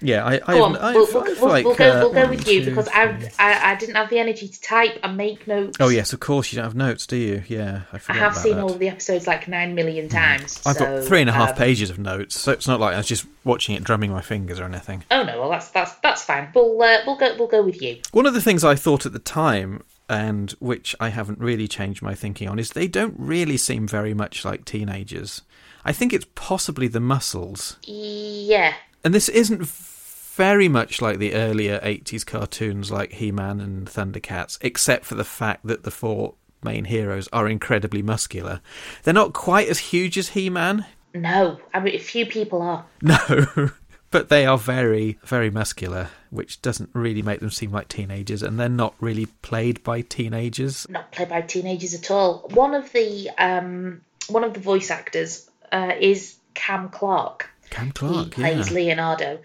Yeah, 0.00 0.26
I, 0.26 0.40
I, 0.46 0.60
on. 0.60 0.76
I 0.76 0.92
we'll, 0.92 1.06
we'll, 1.06 1.24
we'll, 1.24 1.48
like, 1.48 1.64
we'll 1.64 1.74
go, 1.74 1.90
uh, 1.90 2.00
we'll 2.00 2.12
go 2.12 2.20
one, 2.22 2.30
with 2.30 2.46
you 2.46 2.60
two, 2.60 2.70
because 2.70 2.88
I, 2.88 3.30
I 3.38 3.72
I 3.72 3.74
didn't 3.76 3.94
have 3.94 4.10
the 4.10 4.18
energy 4.18 4.46
to 4.46 4.60
type 4.60 4.98
and 5.02 5.16
make 5.16 5.46
notes. 5.46 5.78
Oh 5.80 5.88
yes, 5.88 6.12
of 6.12 6.20
course 6.20 6.52
you 6.52 6.56
don't 6.56 6.64
have 6.64 6.74
notes, 6.74 7.06
do 7.06 7.16
you? 7.16 7.42
Yeah, 7.48 7.82
I 7.92 8.00
I 8.08 8.12
have 8.14 8.36
seen 8.36 8.56
that. 8.56 8.62
all 8.62 8.74
the 8.74 8.88
episodes 8.88 9.26
like 9.26 9.48
nine 9.48 9.74
million 9.74 10.08
times. 10.08 10.60
I've 10.66 10.76
so, 10.76 10.84
got 10.84 11.04
three 11.04 11.22
and 11.22 11.30
a 11.30 11.32
half 11.32 11.50
um, 11.50 11.56
pages 11.56 11.88
of 11.88 11.98
notes, 11.98 12.38
so 12.38 12.52
it's 12.52 12.68
not 12.68 12.78
like 12.78 12.94
I 12.94 12.98
was 12.98 13.06
just 13.06 13.26
watching 13.44 13.74
it, 13.74 13.84
drumming 13.84 14.10
my 14.10 14.20
fingers 14.20 14.60
or 14.60 14.64
anything. 14.64 15.02
Oh 15.10 15.22
no, 15.22 15.40
well 15.40 15.50
that's 15.50 15.70
that's 15.70 15.92
that's 16.02 16.22
fine. 16.24 16.48
We'll 16.54 16.80
uh, 16.82 16.98
we'll 17.06 17.16
go 17.16 17.34
we'll 17.38 17.48
go 17.48 17.62
with 17.62 17.80
you. 17.80 17.98
One 18.12 18.26
of 18.26 18.34
the 18.34 18.42
things 18.42 18.64
I 18.64 18.74
thought 18.74 19.06
at 19.06 19.14
the 19.14 19.18
time, 19.18 19.82
and 20.10 20.50
which 20.58 20.94
I 21.00 21.08
haven't 21.08 21.38
really 21.38 21.68
changed 21.68 22.02
my 22.02 22.14
thinking 22.14 22.48
on, 22.48 22.58
is 22.58 22.70
they 22.70 22.86
don't 22.88 23.14
really 23.16 23.56
seem 23.56 23.88
very 23.88 24.12
much 24.12 24.44
like 24.44 24.66
teenagers. 24.66 25.40
I 25.86 25.92
think 25.92 26.12
it's 26.12 26.26
possibly 26.34 26.88
the 26.88 27.00
muscles, 27.00 27.76
Yeah, 27.86 28.74
and 29.06 29.14
this 29.14 29.28
isn't 29.28 29.64
very 29.64 30.68
much 30.68 31.00
like 31.00 31.18
the 31.18 31.34
earlier 31.34 31.78
80s 31.78 32.26
cartoons 32.26 32.90
like 32.90 33.12
He-Man 33.12 33.60
and 33.60 33.86
Thundercats, 33.86 34.58
except 34.60 35.04
for 35.04 35.14
the 35.14 35.24
fact 35.24 35.66
that 35.66 35.84
the 35.84 35.90
four 35.90 36.34
main 36.62 36.84
heroes 36.84 37.28
are 37.32 37.48
incredibly 37.48 38.02
muscular. 38.02 38.60
They're 39.04 39.14
not 39.14 39.32
quite 39.32 39.68
as 39.68 39.78
huge 39.78 40.18
as 40.18 40.30
He-Man, 40.30 40.84
no. 41.16 41.58
I 41.72 41.80
mean, 41.80 41.94
a 41.94 41.98
few 41.98 42.26
people 42.26 42.62
are. 42.62 42.84
No, 43.02 43.70
but 44.10 44.28
they 44.28 44.46
are 44.46 44.58
very, 44.58 45.18
very 45.24 45.50
muscular, 45.50 46.08
which 46.30 46.62
doesn't 46.62 46.90
really 46.92 47.22
make 47.22 47.40
them 47.40 47.50
seem 47.50 47.72
like 47.72 47.88
teenagers, 47.88 48.42
and 48.42 48.58
they're 48.58 48.68
not 48.68 48.94
really 49.00 49.26
played 49.42 49.82
by 49.82 50.00
teenagers. 50.00 50.86
not 50.88 51.12
played 51.12 51.28
by 51.28 51.42
teenagers 51.42 51.94
at 51.94 52.10
all. 52.10 52.48
One 52.54 52.74
of 52.74 52.92
the 52.92 53.30
um, 53.38 54.02
one 54.28 54.44
of 54.44 54.54
the 54.54 54.60
voice 54.60 54.90
actors 54.90 55.50
uh, 55.72 55.92
is 55.98 56.36
Cam 56.54 56.88
Clark. 56.88 57.50
Cam 57.70 57.86
He 57.86 57.92
Clark, 57.92 58.30
plays 58.32 58.68
yeah. 58.70 58.74
Leonardo, 58.74 59.38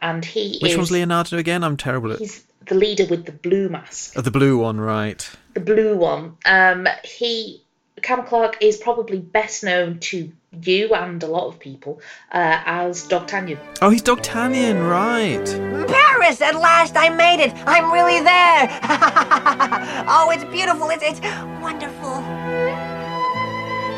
and 0.00 0.24
he 0.24 0.58
Which 0.60 0.72
is 0.72 0.76
one's 0.78 0.90
Leonardo 0.90 1.36
again? 1.38 1.62
I'm 1.64 1.76
terrible 1.76 2.12
at. 2.12 2.18
he's 2.18 2.44
the 2.66 2.74
leader 2.74 3.06
with 3.06 3.26
the 3.26 3.32
blue 3.32 3.68
mask, 3.68 4.14
Oh, 4.16 4.20
the 4.22 4.30
blue 4.30 4.58
one, 4.58 4.80
right? 4.80 5.28
the 5.54 5.60
blue 5.60 5.96
one. 5.96 6.36
Um, 6.44 6.88
he 7.04 7.62
Cam 8.02 8.24
Clark 8.24 8.58
is 8.60 8.76
probably 8.76 9.18
best 9.18 9.64
known 9.64 9.98
to 10.00 10.30
you 10.62 10.94
and 10.94 11.22
a 11.22 11.26
lot 11.26 11.46
of 11.48 11.58
people 11.58 12.00
uh, 12.32 12.60
as 12.66 13.02
D'Artagnan. 13.08 13.58
Oh, 13.80 13.88
he's 13.90 14.02
D'Artagnan, 14.02 14.82
right? 14.82 15.44
Paris! 15.88 16.40
At 16.42 16.54
last 16.56 16.94
I 16.96 17.08
made 17.08 17.40
it! 17.42 17.52
I'm 17.66 17.90
really 17.92 18.20
there! 18.22 18.68
oh, 20.08 20.30
it's 20.34 20.44
beautiful. 20.44 20.88
It's, 20.90 21.02
it's 21.04 21.20
wonderful. 21.60 22.22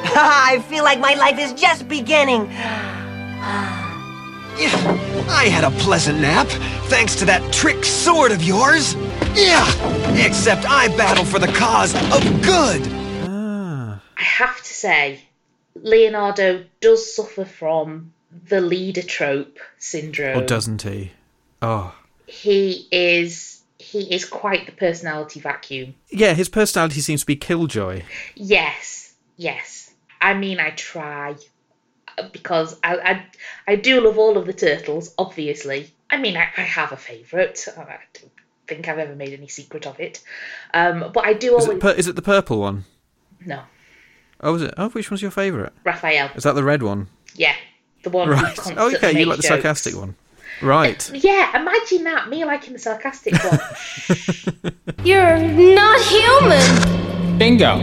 I 0.20 0.64
feel 0.68 0.84
like 0.84 1.00
my 1.00 1.14
life 1.14 1.38
is 1.38 1.52
just 1.60 1.88
beginning. 1.88 2.48
I 5.30 5.48
had 5.50 5.64
a 5.64 5.70
pleasant 5.78 6.20
nap, 6.20 6.48
thanks 6.88 7.14
to 7.16 7.24
that 7.26 7.52
trick 7.52 7.84
sword 7.84 8.32
of 8.32 8.42
yours. 8.42 8.94
Yeah, 9.34 9.64
except 10.26 10.68
I 10.68 10.88
battle 10.96 11.24
for 11.24 11.38
the 11.38 11.46
cause 11.48 11.94
of 11.94 12.22
good. 12.42 12.82
Ah, 13.30 14.00
I 14.16 14.22
have 14.22 14.56
to 14.58 14.64
say, 14.74 15.20
Leonardo 15.76 16.64
does 16.80 17.14
suffer 17.14 17.44
from 17.44 18.12
the 18.48 18.60
leader 18.60 19.02
trope 19.02 19.58
syndrome. 19.78 20.38
or 20.42 20.44
doesn't 20.46 20.82
he? 20.82 21.12
Oh, 21.62 21.94
He 22.26 22.88
is 22.90 23.62
he 23.78 24.12
is 24.12 24.24
quite 24.24 24.66
the 24.66 24.72
personality 24.72 25.38
vacuum. 25.40 25.94
yeah. 26.10 26.34
His 26.34 26.48
personality 26.48 27.00
seems 27.00 27.20
to 27.20 27.26
be 27.26 27.36
Killjoy. 27.36 28.02
Yes, 28.34 29.14
yes. 29.36 29.92
I 30.20 30.34
mean, 30.34 30.58
I 30.58 30.70
try 30.70 31.36
because 32.32 32.78
I 32.82 32.96
I, 32.96 33.26
I 33.66 33.76
do 33.76 34.00
love 34.00 34.18
all 34.18 34.36
of 34.36 34.46
the 34.46 34.52
turtles. 34.52 35.14
Obviously, 35.18 35.90
I 36.10 36.16
mean, 36.18 36.36
I, 36.36 36.48
I 36.56 36.62
have 36.62 36.92
a 36.92 36.96
favourite. 36.96 37.66
I 37.76 37.98
don't 38.14 38.32
think 38.66 38.88
I've 38.88 38.98
ever 38.98 39.14
made 39.14 39.32
any 39.32 39.48
secret 39.48 39.86
of 39.86 39.98
it. 40.00 40.22
Um, 40.74 41.10
but 41.12 41.24
I 41.24 41.32
do 41.32 41.56
Is 41.56 41.64
always 41.64 41.76
it, 41.78 41.80
pur- 41.80 41.90
is 41.92 42.06
it 42.08 42.16
the 42.16 42.22
purple 42.22 42.60
one? 42.60 42.84
no 43.44 43.62
Oh, 44.40 44.54
is 44.54 44.62
it? 44.62 44.74
Oh, 44.78 44.88
which 44.90 45.10
one's 45.10 45.22
your 45.22 45.30
favourite? 45.32 45.72
Raphael. 45.84 46.30
Is 46.36 46.44
that 46.44 46.54
the 46.54 46.62
red 46.62 46.82
one? 46.82 47.08
Yeah, 47.34 47.54
the 48.04 48.10
one 48.10 48.28
Right. 48.28 48.54
constantly 48.54 48.82
Oh, 48.82 48.94
okay. 48.94 49.08
You 49.10 49.14
makes 49.18 49.28
like 49.28 49.36
the 49.38 49.42
sarcastic 49.44 49.96
one, 49.96 50.14
right? 50.62 51.10
Yeah, 51.14 51.60
imagine 51.60 52.04
that 52.04 52.28
me 52.28 52.44
liking 52.44 52.72
the 52.72 52.78
sarcastic 52.78 53.34
one. 53.44 53.58
You're 55.04 55.38
not 55.38 56.00
human. 56.02 57.38
Bingo. 57.38 57.76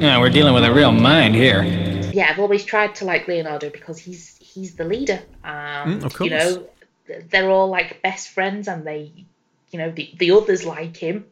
Yeah, 0.00 0.18
we're 0.18 0.30
dealing 0.30 0.54
with 0.54 0.64
a 0.64 0.72
real 0.72 0.92
mind 0.92 1.34
here. 1.34 1.62
Yeah, 2.12 2.28
I've 2.30 2.38
always 2.38 2.64
tried 2.64 2.94
to 2.96 3.04
like 3.04 3.28
Leonardo 3.28 3.70
because 3.70 3.98
he's 3.98 4.36
he's 4.38 4.74
the 4.74 4.84
leader. 4.84 5.20
Um, 5.44 6.00
Mm, 6.00 6.04
of 6.04 6.20
You 6.20 6.30
know, 6.30 6.68
they're 7.28 7.50
all 7.50 7.68
like 7.68 8.02
best 8.02 8.28
friends, 8.28 8.68
and 8.68 8.86
they, 8.86 9.12
you 9.70 9.78
know, 9.78 9.90
the 9.90 10.10
the 10.18 10.30
others 10.32 10.64
like 10.64 10.96
him, 10.96 11.26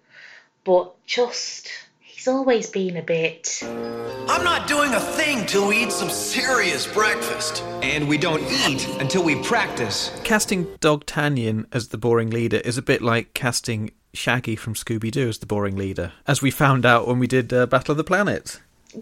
but 0.64 0.95
just 1.07 1.69
he's 2.01 2.29
always 2.29 2.69
been 2.69 2.97
a 2.97 3.03
bit. 3.03 3.61
I'm 3.62 4.45
not 4.45 4.67
doing 4.69 4.93
a 4.93 5.01
thing 5.01 5.47
till 5.47 5.69
we 5.69 5.85
eat 5.85 5.93
some 5.93 6.11
serious 6.11 6.87
breakfast. 6.87 7.62
And 7.83 8.09
we 8.09 8.19
don't 8.19 8.43
eat 8.67 8.88
until 9.01 9.23
we 9.23 9.41
practice. 9.43 10.11
casting 10.25 10.67
Dogtanian 10.79 11.67
as 11.73 11.88
the 11.88 11.97
boring 11.99 12.31
leader 12.31 12.59
is 12.59 12.77
a 12.77 12.83
bit 12.83 13.01
like 13.03 13.35
casting 13.35 13.93
Shaggy 14.12 14.57
from 14.57 14.75
Scooby 14.75 15.11
Doo 15.11 15.29
as 15.29 15.38
the 15.38 15.47
boring 15.47 15.77
leader, 15.77 16.12
as 16.27 16.43
we 16.43 16.51
found 16.51 16.85
out 16.85 17.07
when 17.07 17.19
we 17.19 17.27
did 17.27 17.53
uh, 17.53 17.67
Battle 17.67 17.93
of 17.93 17.99
the 17.99 18.05
Planets. 18.05 18.61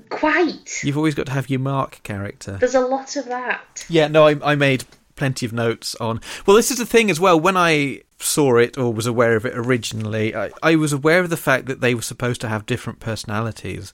Quite. 0.08 0.82
You've 0.82 0.96
always 0.96 1.14
got 1.14 1.26
to 1.26 1.32
have 1.32 1.48
your 1.48 1.60
Mark 1.60 2.02
character. 2.02 2.56
There's 2.58 2.74
a 2.74 2.80
lot 2.80 3.16
of 3.16 3.26
that. 3.26 3.86
Yeah, 3.88 4.08
no, 4.08 4.26
I, 4.26 4.52
I 4.52 4.54
made 4.56 4.84
plenty 5.14 5.46
of 5.46 5.52
notes 5.52 5.94
on. 5.96 6.20
Well, 6.44 6.56
this 6.56 6.70
is 6.70 6.78
the 6.78 6.86
thing 6.86 7.10
as 7.10 7.20
well. 7.20 7.38
When 7.38 7.56
I 7.56 8.02
saw 8.18 8.56
it 8.56 8.78
or 8.78 8.92
was 8.92 9.06
aware 9.06 9.36
of 9.36 9.44
it 9.44 9.56
originally, 9.56 10.34
I, 10.34 10.50
I 10.62 10.76
was 10.76 10.92
aware 10.92 11.20
of 11.20 11.30
the 11.30 11.36
fact 11.36 11.66
that 11.66 11.80
they 11.80 11.94
were 11.94 12.02
supposed 12.02 12.40
to 12.42 12.48
have 12.48 12.66
different 12.66 13.00
personalities, 13.00 13.92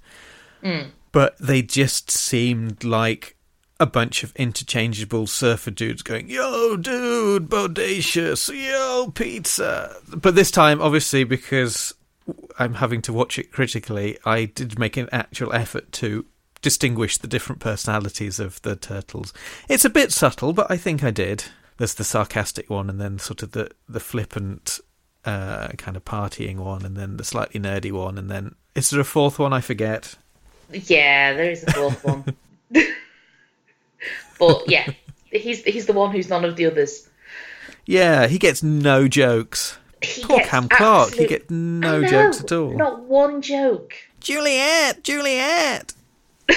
mm. 0.63 0.89
but 1.13 1.37
they 1.39 1.63
just 1.63 2.11
seemed 2.11 2.85
like 2.85 3.37
a 3.79 3.87
bunch 3.87 4.23
of 4.23 4.35
interchangeable 4.37 5.27
surfer 5.27 5.71
dudes 5.71 6.03
going, 6.03 6.29
"Yo, 6.29 6.77
dude, 6.77 7.49
bodacious, 7.49 8.49
yo, 8.49 9.11
pizza." 9.11 9.97
But 10.09 10.35
this 10.35 10.51
time, 10.51 10.81
obviously, 10.81 11.25
because 11.25 11.95
I'm 12.59 12.75
having 12.75 13.03
to 13.03 13.13
watch 13.13 13.39
it 13.39 13.53
critically, 13.53 14.19
I 14.25 14.47
did 14.47 14.79
make 14.79 14.97
an 14.97 15.09
actual 15.13 15.53
effort 15.53 15.93
to 15.93 16.27
distinguish 16.61 17.19
the 17.19 17.27
different 17.27 17.61
personalities 17.61 18.39
of 18.39 18.63
the 18.63 18.77
turtles. 18.77 19.33
It's 19.69 19.85
a 19.85 19.91
bit 19.91 20.13
subtle, 20.13 20.53
but 20.53 20.71
I 20.71 20.77
think 20.77 21.03
I 21.05 21.11
did. 21.11 21.45
There's 21.77 21.95
the 21.95 22.05
sarcastic 22.05 22.71
one, 22.71 22.89
and 22.89 23.01
then 23.01 23.19
sort 23.19 23.43
of 23.43 23.53
the 23.53 23.71
the 23.89 24.01
flippant, 24.01 24.79
uh, 25.25 25.69
kind 25.79 25.97
of 25.97 26.05
partying 26.05 26.59
one, 26.59 26.85
and 26.85 26.97
then 26.97 27.17
the 27.17 27.25
slightly 27.25 27.61
nerdy 27.61 27.91
one, 27.91 28.19
and 28.19 28.31
then 28.31 28.55
is 28.75 28.91
there 28.91 29.01
a 29.01 29.05
fourth 29.05 29.39
one? 29.39 29.53
I 29.53 29.61
forget. 29.61 30.15
Yeah, 30.71 31.35
there 31.35 31.51
is 31.51 31.65
a 31.65 31.73
fourth 31.73 32.05
one. 32.05 32.25
but 34.39 34.69
yeah, 34.69 34.93
he's 35.31 35.63
he's 35.65 35.87
the 35.87 35.93
one 35.93 36.13
who's 36.13 36.29
none 36.29 36.45
of 36.45 36.57
the 36.57 36.67
others. 36.67 37.09
Yeah, 37.85 38.29
he 38.29 38.39
gets 38.39 38.63
no 38.63 39.09
jokes. 39.09 39.79
He 40.03 40.25
Poor 40.25 40.41
Cam 40.41 40.69
Clark, 40.69 41.15
he 41.15 41.25
absolute- 41.25 41.29
gets 41.29 41.51
no 41.51 42.05
jokes 42.05 42.41
at 42.41 42.53
all. 42.53 42.73
Not 42.73 43.03
one 43.03 43.43
joke. 43.43 43.95
Juliet, 44.21 45.03
Juliet. 45.03 45.95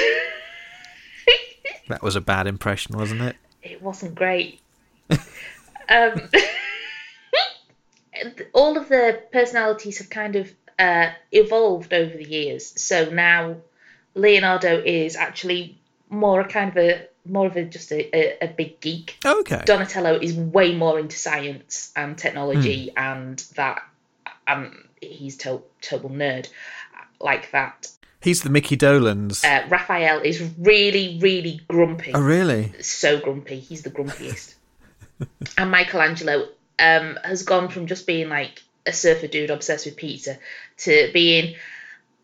that 1.87 2.01
was 2.01 2.15
a 2.15 2.21
bad 2.21 2.47
impression, 2.47 2.97
wasn't 2.97 3.21
it? 3.21 3.35
It 3.61 3.81
wasn't 3.81 4.15
great. 4.15 4.59
um, 5.09 5.19
all 8.53 8.77
of 8.77 8.89
the 8.89 9.21
personalities 9.31 9.97
have 9.99 10.09
kind 10.09 10.35
of 10.35 10.53
uh, 10.77 11.11
evolved 11.31 11.93
over 11.93 12.15
the 12.15 12.27
years. 12.27 12.79
So 12.81 13.09
now 13.09 13.57
Leonardo 14.13 14.81
is 14.83 15.15
actually 15.15 15.77
more 16.09 16.41
a 16.41 16.47
kind 16.47 16.69
of 16.69 16.77
a 16.77 17.07
more 17.25 17.47
of 17.47 17.55
a 17.55 17.65
just 17.65 17.91
a, 17.91 18.15
a, 18.15 18.45
a 18.45 18.47
big 18.47 18.79
geek. 18.79 19.17
Okay. 19.25 19.61
Donatello 19.65 20.19
is 20.21 20.33
way 20.35 20.75
more 20.75 20.99
into 20.99 21.17
science 21.17 21.91
and 21.95 22.17
technology 22.17 22.89
Hmm. 22.95 22.97
and 23.03 23.39
that, 23.55 23.83
and 24.47 24.73
he's 25.01 25.37
to- 25.37 25.63
total 25.81 26.09
nerd 26.09 26.47
like 27.19 27.51
that. 27.51 27.87
He's 28.21 28.41
the 28.41 28.49
Mickey 28.49 28.75
Dolans. 28.75 29.43
Uh, 29.43 29.65
Raphael 29.69 30.19
is 30.21 30.41
really, 30.57 31.19
really 31.21 31.61
grumpy. 31.67 32.11
oh, 32.13 32.21
really? 32.21 32.73
so 32.81 33.19
grumpy. 33.19 33.59
He's 33.59 33.83
the 33.83 33.91
grumpiest. 33.91 34.55
and 35.57 35.71
Michelangelo 35.71 36.47
um, 36.79 37.19
has 37.23 37.43
gone 37.43 37.69
from 37.69 37.85
just 37.85 38.07
being 38.07 38.29
like 38.29 38.61
a 38.85 38.91
surfer 38.93 39.27
dude 39.27 39.49
obsessed 39.51 39.85
with 39.85 39.95
pizza 39.95 40.37
to 40.77 41.09
being 41.13 41.55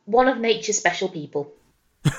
one 0.05 0.27
of 0.27 0.39
nature's 0.39 0.77
special 0.77 1.07
people. 1.09 1.51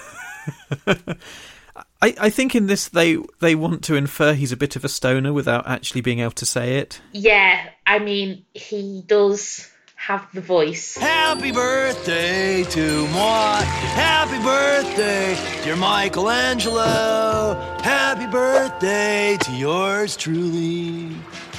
I, 2.03 2.15
I 2.21 2.31
think 2.31 2.57
in 2.57 2.67
this 2.67 2.89
they 2.89 3.17
they 3.39 3.55
want 3.55 3.85
to 3.85 3.95
infer 3.95 4.35
he's 4.35 4.51
a 4.51 4.57
bit 4.57 4.75
of 4.75 4.85
a 4.85 4.89
stoner 4.89 5.33
without 5.33 5.69
actually 5.69 6.01
being 6.01 6.19
able 6.19 6.33
to 6.33 6.45
say 6.45 6.79
it. 6.79 7.01
Yeah, 7.13 7.71
I 7.87 8.01
mean, 8.01 8.45
he 8.53 9.05
does 9.07 9.71
have 9.95 10.27
the 10.35 10.41
voice. 10.41 10.97
Happy 10.97 11.53
birthday 11.53 12.65
to 12.65 13.07
moi. 13.09 13.61
Happy 13.95 14.43
birthday, 14.43 15.39
dear 15.63 15.77
Michelangelo. 15.77 17.55
Happy 17.85 18.27
birthday 18.27 19.39
to 19.41 19.53
yours 19.53 20.17
truly. 20.17 21.15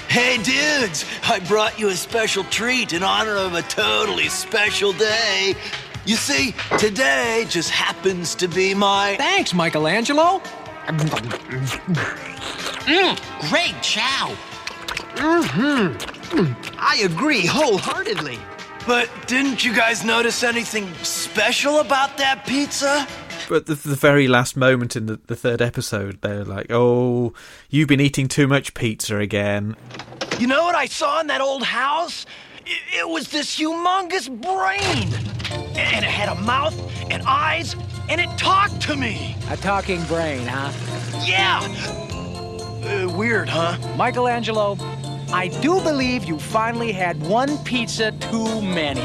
Hey, 0.10 0.38
dudes, 0.44 1.06
I 1.24 1.40
brought 1.48 1.80
you 1.80 1.88
a 1.88 1.96
special 1.96 2.44
treat 2.44 2.92
in 2.92 3.02
honor 3.02 3.38
of 3.38 3.54
a 3.54 3.62
totally 3.62 4.28
special 4.28 4.92
day. 4.92 5.56
You 6.06 6.16
see, 6.16 6.54
today 6.78 7.46
just 7.50 7.70
happens 7.70 8.36
to 8.36 8.48
be 8.48 8.74
my. 8.74 9.16
Thanks, 9.18 9.54
Michelangelo. 9.54 10.42
Mmm, 12.86 13.50
great 13.50 13.82
chow. 13.82 14.36
Mm-hmm. 15.16 16.54
I 16.78 16.98
agree 17.06 17.46
wholeheartedly. 17.46 18.38
But 18.86 19.10
didn't 19.28 19.64
you 19.64 19.74
guys 19.74 20.04
notice 20.04 20.44
anything 20.44 20.94
special 20.96 21.80
about 21.80 22.18
that 22.18 22.46
pizza? 22.46 23.08
But 23.48 23.68
the, 23.68 23.76
the 23.76 23.96
very 23.96 24.28
last 24.28 24.58
moment 24.58 24.98
in 24.98 25.06
the, 25.06 25.22
the 25.28 25.38
third 25.38 25.62
episode, 25.62 26.20
they're 26.22 26.44
like, 26.44 26.68
"Oh, 26.70 27.34
you've 27.70 27.88
been 27.88 28.02
eating 28.02 28.28
too 28.28 28.48
much 28.48 28.74
pizza 28.74 29.20
again." 29.20 29.78
You 30.38 30.48
know 30.48 30.64
what 30.64 30.76
I 30.76 30.88
saw 30.88 31.22
in 31.22 31.28
that 31.28 31.40
old 31.40 31.64
house? 31.64 32.26
It, 32.66 32.82
it 33.00 33.08
was 33.08 33.30
this 33.30 33.58
humongous 33.58 34.28
brain. 34.30 35.63
And 35.76 36.06
it 36.06 36.12
had 36.12 36.30
a 36.30 36.36
mouth 36.42 36.78
and 37.12 37.24
eyes, 37.24 37.76
and 38.10 38.20
it 38.22 38.30
talked 38.38 38.82
to 38.84 38.96
me. 38.96 39.36
A 39.50 39.58
talking 39.58 40.04
brain, 40.06 40.46
huh? 40.48 40.72
Yeah. 41.26 41.62
Uh, 42.84 43.10
weird, 43.16 43.50
huh? 43.50 43.78
Michelangelo, 43.96 44.78
I 45.32 45.48
do 45.62 45.82
believe 45.82 46.26
you 46.26 46.38
finally 46.38 46.92
had 46.92 47.22
one 47.22 47.58
pizza 47.60 48.12
too 48.12 48.62
many. 48.62 49.02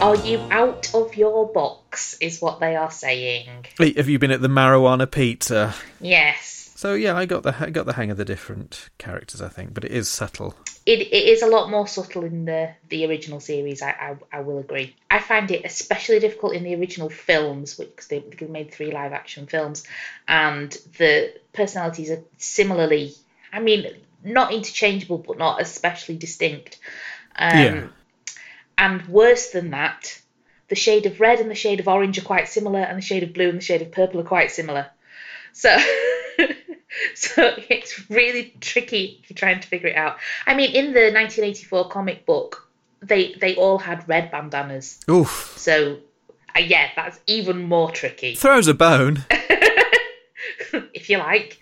Are 0.00 0.14
you 0.16 0.38
out 0.50 0.94
of 0.94 1.16
your 1.16 1.52
box? 1.52 2.16
Is 2.20 2.40
what 2.40 2.60
they 2.60 2.76
are 2.76 2.90
saying. 2.90 3.66
Have 3.78 4.08
you 4.08 4.18
been 4.18 4.30
at 4.30 4.40
the 4.40 4.48
marijuana 4.48 5.10
pizza? 5.10 5.74
Yes. 6.00 6.57
So 6.78 6.94
yeah, 6.94 7.16
I 7.16 7.26
got 7.26 7.42
the 7.42 7.56
I 7.58 7.70
got 7.70 7.86
the 7.86 7.94
hang 7.94 8.12
of 8.12 8.18
the 8.18 8.24
different 8.24 8.88
characters, 8.98 9.42
I 9.42 9.48
think, 9.48 9.74
but 9.74 9.82
it 9.82 9.90
is 9.90 10.08
subtle. 10.08 10.54
It, 10.86 11.00
it 11.00 11.28
is 11.28 11.42
a 11.42 11.48
lot 11.48 11.70
more 11.70 11.88
subtle 11.88 12.22
in 12.22 12.44
the, 12.44 12.70
the 12.88 13.04
original 13.04 13.40
series, 13.40 13.82
I, 13.82 13.90
I, 13.90 14.16
I 14.38 14.40
will 14.42 14.58
agree. 14.58 14.94
I 15.10 15.18
find 15.18 15.50
it 15.50 15.64
especially 15.64 16.20
difficult 16.20 16.54
in 16.54 16.62
the 16.62 16.76
original 16.76 17.10
films, 17.10 17.74
because 17.74 18.06
they, 18.06 18.20
they 18.20 18.46
made 18.46 18.70
three 18.72 18.92
live 18.92 19.12
action 19.12 19.48
films, 19.48 19.82
and 20.28 20.70
the 20.98 21.34
personalities 21.52 22.12
are 22.12 22.22
similarly, 22.36 23.12
I 23.52 23.58
mean, 23.58 23.88
not 24.22 24.52
interchangeable, 24.52 25.18
but 25.18 25.36
not 25.36 25.60
especially 25.60 26.16
distinct. 26.16 26.78
Um, 27.34 27.58
Yeah. 27.58 27.88
And 28.78 29.04
worse 29.08 29.50
than 29.50 29.70
that, 29.70 30.16
the 30.68 30.76
shade 30.76 31.06
of 31.06 31.18
red 31.18 31.40
and 31.40 31.50
the 31.50 31.56
shade 31.56 31.80
of 31.80 31.88
orange 31.88 32.18
are 32.18 32.22
quite 32.22 32.46
similar, 32.46 32.78
and 32.78 32.96
the 32.96 33.02
shade 33.02 33.24
of 33.24 33.32
blue 33.32 33.48
and 33.48 33.58
the 33.58 33.64
shade 33.64 33.82
of 33.82 33.90
purple 33.90 34.20
are 34.20 34.24
quite 34.36 34.52
similar. 34.52 34.86
So, 35.52 35.76
so 37.14 37.52
it's 37.68 38.08
really 38.10 38.54
tricky 38.60 39.20
if 39.22 39.30
you're 39.30 39.36
trying 39.36 39.60
to 39.60 39.68
figure 39.68 39.88
it 39.88 39.96
out. 39.96 40.18
I 40.46 40.54
mean, 40.54 40.70
in 40.74 40.86
the 40.86 41.12
1984 41.12 41.88
comic 41.88 42.26
book, 42.26 42.68
they 43.00 43.34
they 43.34 43.54
all 43.56 43.78
had 43.78 44.08
red 44.08 44.30
bandanas. 44.30 45.00
Oof, 45.10 45.54
So, 45.56 45.98
uh, 46.56 46.60
yeah, 46.60 46.90
that's 46.96 47.20
even 47.26 47.62
more 47.62 47.90
tricky, 47.90 48.34
throws 48.36 48.68
a 48.68 48.74
bone. 48.74 49.24
if 50.94 51.08
you 51.08 51.18
like. 51.18 51.60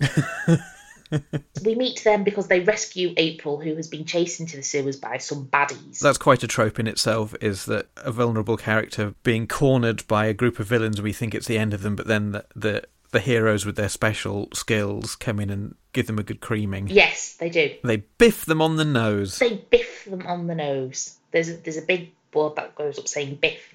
we 1.64 1.74
meet 1.74 2.02
them 2.04 2.24
because 2.24 2.48
they 2.48 2.60
rescue 2.60 3.12
April, 3.16 3.60
who 3.60 3.76
has 3.76 3.88
been 3.88 4.04
chased 4.04 4.40
into 4.40 4.56
the 4.56 4.62
sewers 4.62 4.96
by 4.96 5.18
some 5.18 5.46
baddies. 5.46 5.98
That's 6.00 6.18
quite 6.18 6.42
a 6.42 6.46
trope 6.46 6.78
in 6.78 6.86
itself. 6.86 7.34
Is 7.40 7.66
that 7.66 7.88
a 7.98 8.10
vulnerable 8.10 8.56
character 8.56 9.14
being 9.22 9.46
cornered 9.46 10.06
by 10.08 10.26
a 10.26 10.34
group 10.34 10.58
of 10.58 10.66
villains? 10.66 11.00
We 11.02 11.12
think 11.12 11.34
it's 11.34 11.46
the 11.46 11.58
end 11.58 11.74
of 11.74 11.82
them, 11.82 11.96
but 11.96 12.06
then 12.06 12.32
the 12.32 12.44
the, 12.56 12.82
the 13.12 13.20
heroes 13.20 13.64
with 13.64 13.76
their 13.76 13.88
special 13.88 14.48
skills 14.52 15.14
come 15.14 15.38
in 15.38 15.50
and 15.50 15.74
give 15.92 16.06
them 16.06 16.18
a 16.18 16.22
good 16.22 16.40
creaming. 16.40 16.88
Yes, 16.88 17.34
they 17.34 17.50
do. 17.50 17.74
They 17.84 17.98
biff 18.18 18.44
them 18.46 18.60
on 18.60 18.76
the 18.76 18.84
nose. 18.84 19.38
They 19.38 19.56
biff 19.70 20.06
them 20.06 20.26
on 20.26 20.46
the 20.46 20.54
nose. 20.54 21.16
There's 21.30 21.48
a, 21.50 21.54
there's 21.54 21.76
a 21.76 21.82
big 21.82 22.12
board 22.30 22.56
that 22.56 22.74
goes 22.74 22.98
up 22.98 23.06
saying 23.06 23.36
biff. 23.36 23.74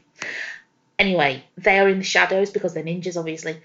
Anyway, 1.00 1.43
they 1.58 1.78
are 1.80 1.88
in 1.88 2.00
the 2.00 2.04
shadows 2.04 2.50
because 2.50 2.73
they're 2.73 2.84
ninjas, 2.84 3.17
obviously. 3.17 3.62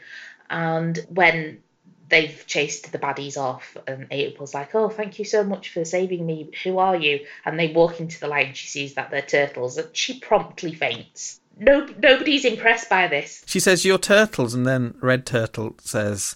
And 0.51 0.99
when 1.09 1.63
they've 2.11 2.45
chased 2.47 2.93
the 2.93 2.99
baddies 2.99 3.39
off, 3.39 3.75
um, 3.89 4.03
and 4.03 4.13
April's 4.13 4.53
like, 4.53 4.75
"Oh, 4.75 4.91
thank 4.91 5.19
you 5.19 5.25
so 5.25 5.43
much 5.43 5.71
for 5.71 5.87
saving 5.87 6.27
me. 6.27 6.51
Who 6.65 6.79
are 6.79 6.97
you?" 6.97 7.27
And 7.47 7.59
they 7.59 7.73
walk 7.73 7.99
into 8.01 8.21
the 8.21 8.29
light, 8.29 8.49
and 8.49 8.57
she 8.57 8.69
sees 8.69 8.95
that 8.95 9.11
they're 9.11 9.23
turtles, 9.23 9.79
and 9.79 9.97
she 9.97 10.21
promptly 10.21 10.75
faints. 10.75 11.41
No, 11.62 11.87
nobody's 12.03 12.44
impressed 12.44 12.90
by 12.90 13.07
this. 13.07 13.42
She 13.46 13.61
says, 13.61 13.85
"You're 13.85 13.98
turtles," 13.98 14.53
and 14.55 14.66
then 14.66 14.94
Red 15.01 15.25
Turtle 15.27 15.77
says, 15.81 16.35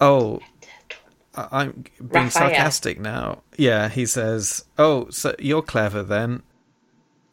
"Oh, 0.00 0.40
I- 1.34 1.48
I'm 1.62 1.70
being 1.98 2.24
Raphael. 2.24 2.30
sarcastic 2.30 3.00
now." 3.00 3.42
Yeah, 3.56 3.88
he 3.88 4.04
says, 4.06 4.64
"Oh, 4.76 5.08
so 5.10 5.34
you're 5.38 5.62
clever 5.62 6.02
then." 6.02 6.42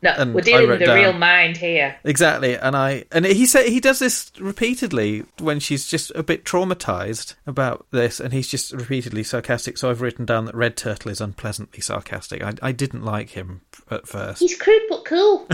No, 0.01 0.11
And 0.11 0.35
we're 0.35 0.41
dealing 0.41 0.69
with 0.69 0.81
a 0.87 0.93
real 0.93 1.13
mind 1.13 1.57
here. 1.57 1.95
Exactly, 2.03 2.55
and 2.55 2.75
I 2.77 3.05
and 3.11 3.25
he 3.25 3.45
said 3.47 3.65
he 3.65 3.79
does 3.79 3.97
this 3.97 4.31
repeatedly 4.39 5.23
when 5.39 5.59
she's 5.59 5.87
just 5.87 6.11
a 6.13 6.21
bit 6.21 6.45
traumatized 6.45 7.33
about 7.47 7.87
this, 7.91 8.19
and 8.19 8.31
he's 8.31 8.47
just 8.47 8.71
repeatedly 8.71 9.23
sarcastic. 9.23 9.77
So 9.79 9.89
I've 9.89 10.01
written 10.01 10.23
down 10.25 10.45
that 10.45 10.53
Red 10.53 10.77
Turtle 10.77 11.09
is 11.11 11.19
unpleasantly 11.21 11.81
sarcastic. 11.81 12.43
I, 12.43 12.53
I 12.61 12.71
didn't 12.71 13.03
like 13.03 13.31
him 13.31 13.61
at 13.89 14.07
first. 14.07 14.41
He's 14.41 14.55
crude 14.57 14.83
but 14.89 15.05
cool. 15.05 15.47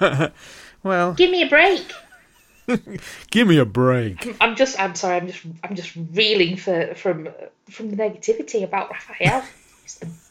Well, 0.82 1.14
Give 1.14 1.30
me 1.30 1.42
a 1.42 1.48
break. 1.48 1.84
give 3.30 3.48
me 3.48 3.58
a 3.58 3.64
break. 3.64 4.36
I'm 4.40 4.56
just. 4.56 4.78
I'm 4.78 4.94
sorry. 4.94 5.16
I'm 5.16 5.26
just. 5.26 5.44
I'm 5.64 5.74
just 5.74 5.96
reeling 6.12 6.56
for 6.56 6.94
from 6.94 7.28
from 7.70 7.90
the 7.90 7.96
negativity 7.96 8.62
about 8.62 8.90
Raphael. 8.90 9.44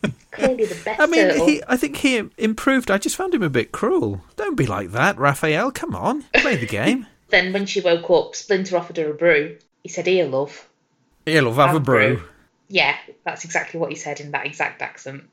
The, 0.01 0.13
clearly 0.31 0.65
the 0.65 0.81
best 0.83 0.99
I 1.01 1.05
mean, 1.07 1.35
he, 1.45 1.61
I 1.67 1.75
think 1.77 1.97
he 1.97 2.23
improved. 2.37 2.89
I 2.89 2.97
just 2.97 3.15
found 3.15 3.33
him 3.35 3.43
a 3.43 3.49
bit 3.49 3.71
cruel. 3.71 4.21
Don't 4.37 4.55
be 4.55 4.65
like 4.65 4.91
that, 4.91 5.17
Raphael. 5.17 5.71
Come 5.71 5.93
on, 5.93 6.23
play 6.33 6.55
the 6.55 6.65
game. 6.65 7.07
Then 7.29 7.53
when 7.53 7.65
she 7.65 7.79
woke 7.79 8.09
up, 8.09 8.35
Splinter 8.35 8.75
offered 8.75 8.97
her 8.97 9.11
a 9.11 9.13
brew. 9.13 9.57
He 9.83 9.89
said, 9.89 10.05
"Here, 10.05 10.25
love." 10.25 10.67
He'll 11.25 11.45
have 11.49 11.57
a 11.57 11.67
Have 11.67 11.75
a 11.75 11.79
brew. 11.79 12.15
brew. 12.17 12.27
Yeah, 12.67 12.97
that's 13.23 13.45
exactly 13.45 13.79
what 13.79 13.89
he 13.89 13.95
said 13.95 14.19
in 14.19 14.31
that 14.31 14.45
exact 14.45 14.81
accent. 14.81 15.23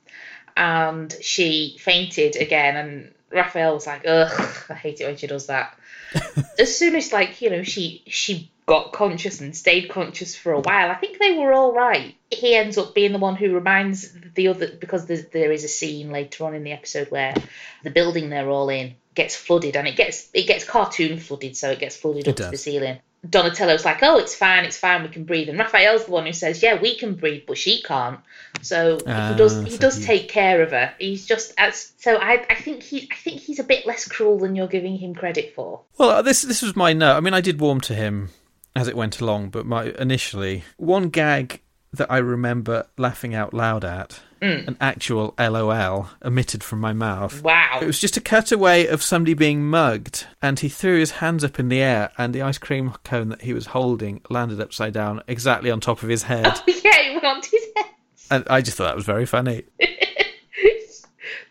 And 0.57 1.12
she 1.20 1.76
fainted 1.81 2.37
again, 2.37 2.76
and 2.76 3.14
Raphael 3.31 3.75
was 3.75 3.87
like, 3.87 4.07
"Ugh, 4.07 4.57
I 4.69 4.75
hate 4.75 5.01
it 5.01 5.07
when 5.07 5.17
she 5.17 5.27
does 5.27 5.47
that." 5.47 5.79
as 6.59 6.77
soon 6.77 6.97
as 6.97 7.12
like 7.12 7.41
you 7.43 7.51
know 7.51 7.62
she 7.62 8.03
she 8.07 8.51
got 8.69 8.93
conscious 8.93 9.41
and 9.41 9.57
stayed 9.57 9.88
conscious 9.88 10.37
for 10.37 10.53
a 10.53 10.61
while, 10.61 10.91
I 10.91 10.95
think 10.95 11.19
they 11.19 11.33
were 11.33 11.53
all 11.53 11.73
right. 11.73 12.14
He 12.31 12.55
ends 12.55 12.77
up 12.77 12.95
being 12.95 13.12
the 13.12 13.19
one 13.19 13.35
who 13.35 13.55
reminds 13.55 14.12
the 14.35 14.49
other 14.49 14.69
because 14.69 15.07
there's, 15.07 15.64
a 15.64 15.69
scene 15.69 16.11
later 16.11 16.45
on 16.45 16.55
in 16.55 16.64
the 16.64 16.73
episode 16.73 17.11
where 17.11 17.35
the 17.83 17.91
building 17.91 18.29
they're 18.29 18.51
all 18.51 18.69
in 18.69 18.95
gets 19.14 19.35
flooded 19.35 19.75
and 19.75 19.88
it 19.88 19.97
gets 19.97 20.29
it 20.35 20.47
gets 20.47 20.64
cartoon 20.64 21.19
flooded, 21.19 21.57
so 21.57 21.71
it 21.71 21.79
gets 21.79 21.97
flooded 21.97 22.29
It 22.29 22.31
up 22.31 22.37
to 22.37 22.51
the 22.51 22.57
ceiling. 22.57 22.99
Donatello's 23.28 23.85
like, 23.85 24.02
"Oh, 24.02 24.18
it's 24.18 24.35
fine, 24.35 24.64
it's 24.64 24.76
fine, 24.76 25.02
we 25.02 25.09
can 25.09 25.24
breathe," 25.24 25.48
and 25.48 25.59
Raphael's 25.59 26.04
the 26.04 26.12
one 26.12 26.26
who 26.26 26.33
says, 26.33 26.62
"Yeah, 26.62 26.81
we 26.81 26.96
can 26.96 27.14
breathe, 27.14 27.42
but 27.46 27.59
she 27.59 27.83
can't." 27.83 28.20
So 28.62 28.98
Ah, 29.07 29.31
he 29.31 29.37
does 29.37 29.64
he 29.64 29.76
does 29.76 30.04
take 30.04 30.28
care 30.28 30.62
of 30.62 30.70
her. 30.70 30.92
He's 30.98 31.26
just 31.26 31.52
as 31.59 31.92
so 31.98 32.16
I 32.16 32.44
I 32.48 32.54
think 32.54 32.83
he 32.83 33.09
I 33.11 33.14
think 33.16 33.40
he's 33.40 33.59
a 33.59 33.64
bit 33.64 33.87
less 33.87 34.07
cruel 34.07 34.38
than 34.38 34.54
you're 34.54 34.68
giving 34.68 34.96
him 34.96 35.14
credit 35.14 35.54
for. 35.54 35.81
Well, 35.96 36.11
uh, 36.11 36.22
this 36.22 36.42
this 36.42 36.62
was 36.62 36.76
my 36.76 36.92
note. 36.92 37.16
I 37.16 37.20
mean, 37.20 37.35
I 37.35 37.40
did 37.40 37.61
warm 37.61 37.81
to 37.83 37.94
him 37.94 38.31
as 38.76 38.87
it 38.87 38.96
went 38.96 39.20
along, 39.20 39.50
but 39.50 39.66
my 39.66 39.92
initially 39.98 40.64
one 40.76 41.09
gag 41.09 41.61
that 41.92 42.11
I 42.11 42.18
remember 42.18 42.87
laughing 42.96 43.35
out 43.35 43.52
loud 43.54 43.85
at, 43.85 44.20
Mm. 44.40 44.68
an 44.68 44.77
actual 44.81 45.35
LOL 45.38 46.11
emitted 46.24 46.62
from 46.62 46.81
my 46.81 46.92
mouth. 46.92 47.42
Wow. 47.42 47.81
It 47.83 47.87
was 47.87 47.98
just 47.98 48.16
a 48.16 48.20
cutaway 48.20 48.87
of 48.87 49.03
somebody 49.03 49.35
being 49.35 49.64
mugged, 49.68 50.27
and 50.40 50.61
he 50.61 50.68
threw 50.68 50.98
his 50.98 51.11
hands 51.12 51.42
up 51.42 51.59
in 51.59 51.68
the 51.68 51.81
air, 51.81 52.11
and 52.16 52.33
the 52.35 52.42
ice 52.42 52.59
cream 52.59 52.92
cone 53.05 53.31
that 53.31 53.42
he 53.42 53.53
was 53.53 53.66
holding 53.66 54.20
landed 54.31 54.61
upside 54.61 54.92
down 54.92 55.22
exactly 55.27 55.70
on 55.70 55.81
top 55.81 56.03
of 56.03 56.09
his 56.09 56.22
head. 56.24 56.46
Oh, 56.46 56.62
yeah, 56.66 56.74
it 56.85 57.12
went 57.14 57.24
onto 57.24 57.51
his 57.51 57.64
head. 57.77 57.87
and 58.31 58.46
I 58.48 58.61
just 58.61 58.77
thought 58.77 58.85
that 58.85 58.96
was 58.96 59.05
very 59.07 59.27
funny. 59.27 59.64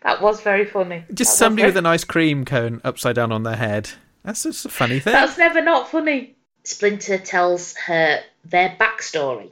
That 0.02 0.22
was 0.22 0.40
very 0.40 0.64
funny. 0.64 1.04
Just 1.12 1.32
was 1.32 1.38
somebody 1.38 1.62
very- 1.62 1.70
with 1.70 1.76
an 1.78 1.86
ice 1.86 2.04
cream 2.04 2.44
cone 2.44 2.80
upside 2.84 3.16
down 3.16 3.32
on 3.32 3.42
their 3.42 3.56
head. 3.56 3.90
That's 4.24 4.44
just 4.44 4.64
a 4.64 4.68
funny 4.68 5.00
thing. 5.00 5.12
That's 5.12 5.36
never 5.36 5.60
not 5.60 5.90
funny. 5.90 6.36
Splinter 6.64 7.18
tells 7.18 7.74
her 7.86 8.20
their 8.44 8.76
backstory, 8.80 9.50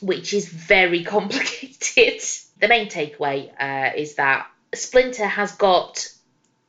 which 0.00 0.34
is 0.34 0.48
very 0.48 1.04
complicated. 1.16 2.20
The 2.60 2.68
main 2.68 2.88
takeaway 2.88 3.50
uh, 3.58 3.96
is 3.96 4.16
that 4.16 4.46
Splinter 4.74 5.26
has 5.26 5.52
got 5.52 6.08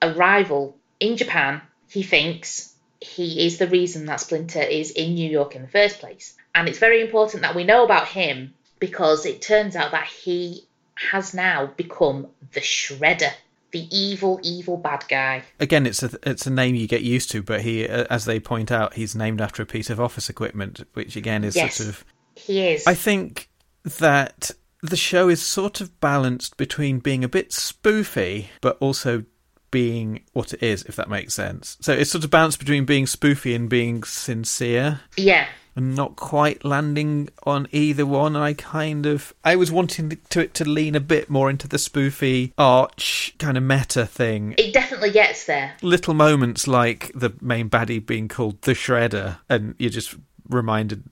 a 0.01 0.13
rival 0.13 0.77
in 0.99 1.17
Japan, 1.17 1.61
he 1.89 2.03
thinks, 2.03 2.73
he 3.01 3.45
is 3.45 3.57
the 3.57 3.67
reason 3.67 4.05
that 4.05 4.19
Splinter 4.19 4.61
is 4.61 4.91
in 4.91 5.15
New 5.15 5.29
York 5.29 5.55
in 5.55 5.61
the 5.61 5.67
first 5.67 5.99
place. 5.99 6.35
And 6.53 6.67
it's 6.67 6.79
very 6.79 7.01
important 7.01 7.43
that 7.43 7.55
we 7.55 7.63
know 7.63 7.83
about 7.83 8.07
him 8.07 8.53
because 8.79 9.25
it 9.25 9.41
turns 9.41 9.75
out 9.75 9.91
that 9.91 10.07
he 10.07 10.67
has 10.95 11.33
now 11.33 11.67
become 11.67 12.27
the 12.53 12.59
Shredder, 12.59 13.31
the 13.71 13.87
evil, 13.95 14.39
evil 14.43 14.77
bad 14.77 15.05
guy. 15.07 15.43
Again, 15.59 15.85
it's 15.85 16.03
a 16.03 16.11
it's 16.23 16.45
a 16.47 16.49
name 16.49 16.75
you 16.75 16.87
get 16.87 17.03
used 17.03 17.31
to, 17.31 17.41
but 17.41 17.61
he, 17.61 17.87
uh, 17.87 18.05
as 18.09 18.25
they 18.25 18.39
point 18.39 18.71
out, 18.71 18.95
he's 18.95 19.15
named 19.15 19.39
after 19.39 19.63
a 19.63 19.65
piece 19.65 19.89
of 19.89 19.99
office 19.99 20.29
equipment, 20.29 20.85
which 20.93 21.15
again 21.15 21.43
is 21.43 21.55
Yes. 21.55 21.75
sort 21.75 21.89
of. 21.89 22.05
He 22.35 22.67
is. 22.67 22.85
I 22.87 22.95
think 22.95 23.49
that 23.99 24.51
the 24.81 24.97
show 24.97 25.29
is 25.29 25.41
sort 25.41 25.81
of 25.81 25.99
balanced 25.99 26.57
between 26.57 26.99
being 26.99 27.23
a 27.23 27.29
bit 27.29 27.49
spoofy, 27.51 28.47
but 28.61 28.77
also 28.79 29.23
being 29.71 30.23
what 30.33 30.53
it 30.53 30.63
is, 30.63 30.83
if 30.83 30.95
that 30.95 31.09
makes 31.09 31.33
sense. 31.33 31.77
So 31.81 31.93
it's 31.93 32.11
sort 32.11 32.23
of 32.23 32.31
balanced 32.31 32.59
between 32.59 32.85
being 32.85 33.05
spoofy 33.05 33.55
and 33.55 33.69
being 33.69 34.03
sincere. 34.03 35.01
yeah. 35.17 35.47
and 35.75 35.95
not 35.95 36.15
quite 36.15 36.65
landing 36.65 37.29
on 37.43 37.67
either 37.71 38.05
one. 38.05 38.35
And 38.35 38.43
I 38.43 38.53
kind 38.53 39.05
of 39.05 39.33
I 39.43 39.55
was 39.55 39.71
wanting 39.71 40.17
to 40.29 40.41
it 40.41 40.53
to 40.55 40.65
lean 40.65 40.95
a 40.95 40.99
bit 40.99 41.29
more 41.29 41.49
into 41.49 41.67
the 41.67 41.77
spoofy 41.77 42.51
arch 42.57 43.35
kind 43.37 43.57
of 43.57 43.63
meta 43.63 44.05
thing. 44.05 44.55
It 44.57 44.73
definitely 44.73 45.11
gets 45.11 45.45
there. 45.45 45.75
Little 45.81 46.13
moments 46.15 46.67
like 46.67 47.11
the 47.13 47.33
main 47.41 47.69
baddie 47.69 48.03
being 48.05 48.27
called 48.27 48.61
the 48.63 48.73
Shredder, 48.73 49.37
and 49.49 49.75
you're 49.77 49.89
just 49.91 50.15
reminded 50.49 51.03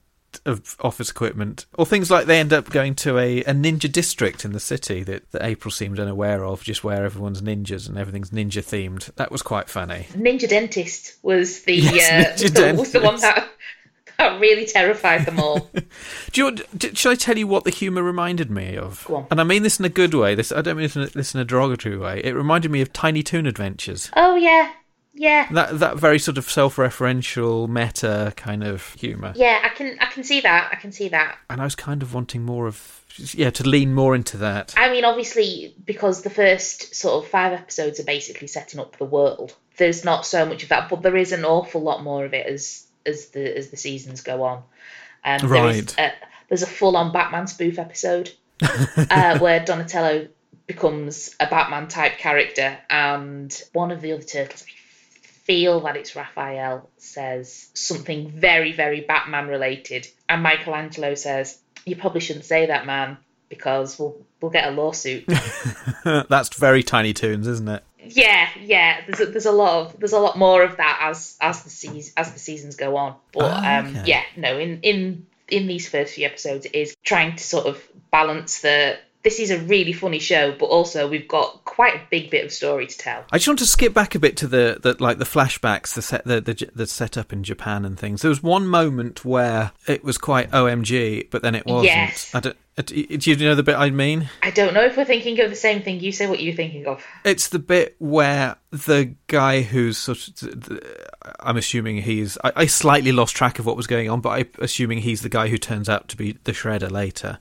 of 0.44 0.76
office 0.80 1.10
equipment, 1.10 1.66
or 1.76 1.86
things 1.86 2.10
like 2.10 2.26
they 2.26 2.38
end 2.40 2.52
up 2.52 2.70
going 2.70 2.94
to 2.96 3.18
a, 3.18 3.40
a 3.44 3.52
ninja 3.52 3.90
district 3.90 4.44
in 4.44 4.52
the 4.52 4.60
city 4.60 5.02
that, 5.04 5.30
that 5.32 5.42
April 5.44 5.70
seemed 5.70 5.98
unaware 5.98 6.44
of, 6.44 6.62
just 6.62 6.84
where 6.84 7.04
everyone's 7.04 7.42
ninjas 7.42 7.88
and 7.88 7.98
everything's 7.98 8.30
ninja 8.30 8.62
themed. 8.62 9.14
That 9.16 9.30
was 9.30 9.42
quite 9.42 9.68
funny. 9.68 10.06
Ninja 10.12 10.48
Dentist 10.48 11.16
was 11.22 11.62
the 11.62 11.74
Yes, 11.76 12.42
uh, 12.42 12.46
Ninja 12.46 12.76
was 12.78 12.92
the 12.92 13.00
one 13.00 13.20
that, 13.20 13.48
that 14.18 14.40
really 14.40 14.66
terrified 14.66 15.26
them 15.26 15.38
all. 15.38 15.70
Do 16.32 16.44
you 16.44 16.56
should 16.94 17.12
I 17.12 17.14
tell 17.14 17.38
you 17.38 17.46
what 17.46 17.64
the 17.64 17.70
humour 17.70 18.02
reminded 18.02 18.50
me 18.50 18.76
of? 18.76 19.10
And 19.30 19.40
I 19.40 19.44
mean 19.44 19.62
this 19.62 19.78
in 19.78 19.84
a 19.84 19.90
good 19.90 20.14
way. 20.14 20.34
This 20.34 20.52
I 20.52 20.60
don't 20.62 20.76
mean 20.76 20.84
this 20.84 20.96
in, 20.96 21.02
a, 21.02 21.06
this 21.06 21.34
in 21.34 21.40
a 21.40 21.44
derogatory 21.44 21.96
way. 21.98 22.20
It 22.24 22.32
reminded 22.34 22.70
me 22.70 22.80
of 22.80 22.92
Tiny 22.92 23.22
Toon 23.22 23.46
Adventures. 23.46 24.10
oh 24.16 24.36
yeah, 24.36 24.72
yeah, 25.18 25.48
That 25.52 25.78
that 25.80 25.96
very 25.98 26.18
sort 26.18 26.38
of 26.38 26.48
self-referential 26.50 27.68
meta 27.68 28.32
kind 28.36 28.64
of 28.64 28.94
humour. 28.94 29.32
yeah. 29.36 29.60
I 29.64 29.68
can 29.70 29.96
I 30.00 30.06
can 30.06 30.24
see 30.24 30.40
that. 30.40 30.70
I 30.72 30.76
can 30.76 30.92
see 30.92 31.08
that. 31.08 31.38
And 31.50 31.60
I 31.60 31.64
was 31.64 31.74
kind 31.74 32.02
of 32.02 32.14
wanting 32.14 32.42
more 32.44 32.66
of 32.66 33.04
yeah 33.34 33.50
to 33.50 33.68
lean 33.68 33.94
more 33.94 34.14
into 34.14 34.36
that. 34.38 34.74
I 34.76 34.90
mean, 34.90 35.04
obviously, 35.04 35.74
because 35.84 36.22
the 36.22 36.30
first 36.30 36.94
sort 36.94 37.24
of 37.24 37.30
five 37.30 37.52
episodes 37.52 37.98
are 38.00 38.04
basically 38.04 38.46
setting 38.48 38.80
up 38.80 38.96
the 38.98 39.04
world. 39.04 39.54
There's 39.76 40.04
not 40.04 40.24
so 40.26 40.44
much 40.46 40.62
of 40.62 40.68
that, 40.70 40.88
but 40.88 41.02
there 41.02 41.16
is 41.16 41.32
an 41.32 41.44
awful 41.44 41.80
lot 41.82 42.02
more 42.02 42.24
of 42.24 42.32
it 42.34 42.46
as 42.46 42.86
as 43.06 43.26
the 43.28 43.56
as 43.56 43.70
the 43.70 43.76
seasons 43.76 44.20
go 44.22 44.42
on. 44.44 44.62
Um, 45.24 45.48
there 45.48 45.68
is 45.68 45.76
Right. 45.76 45.98
a, 45.98 46.12
there's 46.48 46.62
a 46.62 46.66
full-on 46.66 47.12
Batman 47.12 47.46
spoof 47.48 47.78
episode 47.78 48.32
uh, 48.62 49.38
where 49.38 49.64
Donatello 49.64 50.28
becomes 50.66 51.34
a 51.40 51.46
Batman 51.46 51.88
type 51.88 52.18
character, 52.18 52.78
and 52.88 53.62
one 53.72 53.90
of 53.90 54.00
the 54.00 54.12
other 54.12 54.22
turtles, 54.22 54.64
feel 55.48 55.80
that 55.80 55.96
it's 55.96 56.14
Raphael, 56.14 56.88
says 56.98 57.70
something 57.74 58.30
very, 58.30 58.72
very 58.72 59.00
Batman 59.00 59.48
related, 59.48 60.06
and 60.28 60.42
Michelangelo 60.44 61.14
says, 61.16 61.58
"You 61.84 61.96
probably 61.96 62.20
shouldn't 62.20 62.44
say 62.44 62.66
that, 62.66 62.86
man, 62.86 63.16
because 63.48 63.98
we'll 63.98 64.16
we'll 64.40 64.52
get 64.52 64.68
a 64.68 64.70
lawsuit." 64.70 65.24
That's 66.04 66.54
very 66.56 66.82
Tiny 66.84 67.12
Toons, 67.12 67.46
isn't 67.48 67.68
it? 67.68 67.82
yeah, 68.04 68.48
yeah. 68.62 69.00
There's 69.06 69.20
a, 69.20 69.26
there's 69.32 69.46
a 69.46 69.52
lot 69.52 69.80
of 69.86 69.98
there's 69.98 70.12
a 70.12 70.20
lot 70.20 70.38
more 70.38 70.62
of 70.62 70.76
that 70.76 70.98
as 71.02 71.36
as 71.40 71.62
the 71.64 71.70
seas 71.70 72.12
as 72.16 72.32
the 72.32 72.38
seasons 72.38 72.76
go 72.76 72.96
on. 72.96 73.16
But 73.32 73.50
Ah, 73.50 73.78
um, 73.80 73.86
okay. 73.88 74.02
yeah, 74.06 74.22
no. 74.36 74.58
In 74.58 74.80
in 74.82 75.26
in 75.48 75.66
these 75.66 75.88
first 75.88 76.14
few 76.14 76.26
episodes, 76.26 76.66
it 76.66 76.74
is 76.74 76.94
trying 77.02 77.36
to 77.36 77.42
sort 77.42 77.66
of 77.66 77.82
balance 78.10 78.60
the. 78.60 78.98
This 79.22 79.40
is 79.40 79.50
a 79.50 79.58
really 79.58 79.92
funny 79.92 80.18
show, 80.18 80.52
but 80.52 80.66
also 80.66 81.08
we've 81.08 81.28
got 81.28 81.64
quite 81.64 81.94
a 81.96 82.00
big 82.10 82.30
bit 82.30 82.44
of 82.44 82.52
story 82.52 82.86
to 82.86 82.98
tell. 82.98 83.24
I 83.32 83.38
just 83.38 83.48
want 83.48 83.58
to 83.58 83.66
skip 83.66 83.92
back 83.92 84.14
a 84.14 84.18
bit 84.18 84.36
to 84.38 84.46
the, 84.46 84.78
the 84.80 84.96
like 85.02 85.18
the 85.18 85.24
flashbacks, 85.24 85.94
the 85.94 86.02
set 86.02 86.24
the, 86.24 86.40
the 86.40 86.70
the 86.74 86.86
setup 86.86 87.32
in 87.32 87.42
Japan 87.42 87.84
and 87.84 87.98
things. 87.98 88.22
There 88.22 88.28
was 88.28 88.42
one 88.42 88.66
moment 88.66 89.24
where 89.24 89.72
it 89.86 90.04
was 90.04 90.18
quite 90.18 90.50
OMG, 90.50 91.30
but 91.30 91.42
then 91.42 91.54
it 91.54 91.66
wasn't. 91.66 91.86
Yes. 91.86 92.34
I 92.34 92.40
don't, 92.40 92.56
uh, 92.78 92.82
do 92.82 92.94
you 93.18 93.36
know 93.36 93.56
the 93.56 93.64
bit 93.64 93.74
I 93.74 93.90
mean? 93.90 94.30
I 94.40 94.52
don't 94.52 94.72
know 94.72 94.84
if 94.84 94.96
we're 94.96 95.04
thinking 95.04 95.40
of 95.40 95.50
the 95.50 95.56
same 95.56 95.82
thing. 95.82 95.98
You 95.98 96.12
say 96.12 96.28
what 96.28 96.40
you're 96.40 96.54
thinking 96.54 96.86
of. 96.86 97.04
It's 97.24 97.48
the 97.48 97.58
bit 97.58 97.96
where 97.98 98.54
the 98.70 99.16
guy 99.26 99.62
who's 99.62 99.98
sort 99.98 100.28
of, 100.42 100.80
I'm 101.40 101.56
assuming 101.56 102.02
he's, 102.02 102.38
I, 102.44 102.52
I 102.54 102.66
slightly 102.66 103.10
lost 103.10 103.34
track 103.34 103.58
of 103.58 103.66
what 103.66 103.76
was 103.76 103.88
going 103.88 104.08
on, 104.08 104.20
but 104.20 104.28
I'm 104.28 104.48
assuming 104.60 104.98
he's 104.98 105.22
the 105.22 105.28
guy 105.28 105.48
who 105.48 105.58
turns 105.58 105.88
out 105.88 106.06
to 106.08 106.16
be 106.16 106.38
the 106.44 106.52
shredder 106.52 106.88
later. 106.88 107.40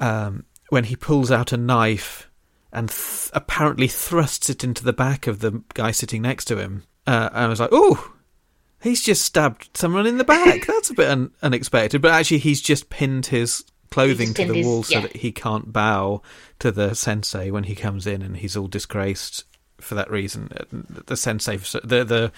Um, 0.00 0.44
when 0.70 0.84
he 0.84 0.96
pulls 0.96 1.30
out 1.30 1.52
a 1.52 1.56
knife 1.56 2.28
and 2.72 2.88
th- 2.88 3.30
apparently 3.32 3.86
thrusts 3.86 4.48
it 4.48 4.64
into 4.64 4.82
the 4.82 4.92
back 4.92 5.26
of 5.26 5.40
the 5.40 5.62
guy 5.74 5.90
sitting 5.90 6.22
next 6.22 6.46
to 6.46 6.56
him, 6.56 6.84
uh, 7.06 7.28
and 7.32 7.44
I 7.44 7.48
was 7.48 7.60
like, 7.60 7.70
oh. 7.72 8.14
He's 8.82 9.02
just 9.02 9.22
stabbed 9.26 9.76
someone 9.76 10.06
in 10.06 10.16
the 10.16 10.24
back. 10.24 10.64
That's 10.66 10.88
a 10.88 10.94
bit 10.94 11.10
un- 11.10 11.32
unexpected, 11.42 12.00
but 12.00 12.12
actually, 12.12 12.38
he's 12.38 12.62
just 12.62 12.88
pinned 12.88 13.26
his 13.26 13.62
clothing 13.90 14.32
to 14.32 14.46
the 14.46 14.54
his- 14.54 14.66
wall 14.66 14.82
so 14.84 14.94
yeah. 14.94 15.00
that 15.02 15.16
he 15.16 15.32
can't 15.32 15.70
bow 15.70 16.22
to 16.60 16.72
the 16.72 16.94
sensei 16.94 17.50
when 17.50 17.64
he 17.64 17.74
comes 17.74 18.06
in, 18.06 18.22
and 18.22 18.38
he's 18.38 18.56
all 18.56 18.68
disgraced 18.68 19.44
for 19.80 19.94
that 19.96 20.10
reason. 20.10 20.48
Uh, 20.56 20.64
The 21.06 21.16
sensei, 21.16 21.56
the 21.56 22.04
the 22.04 22.32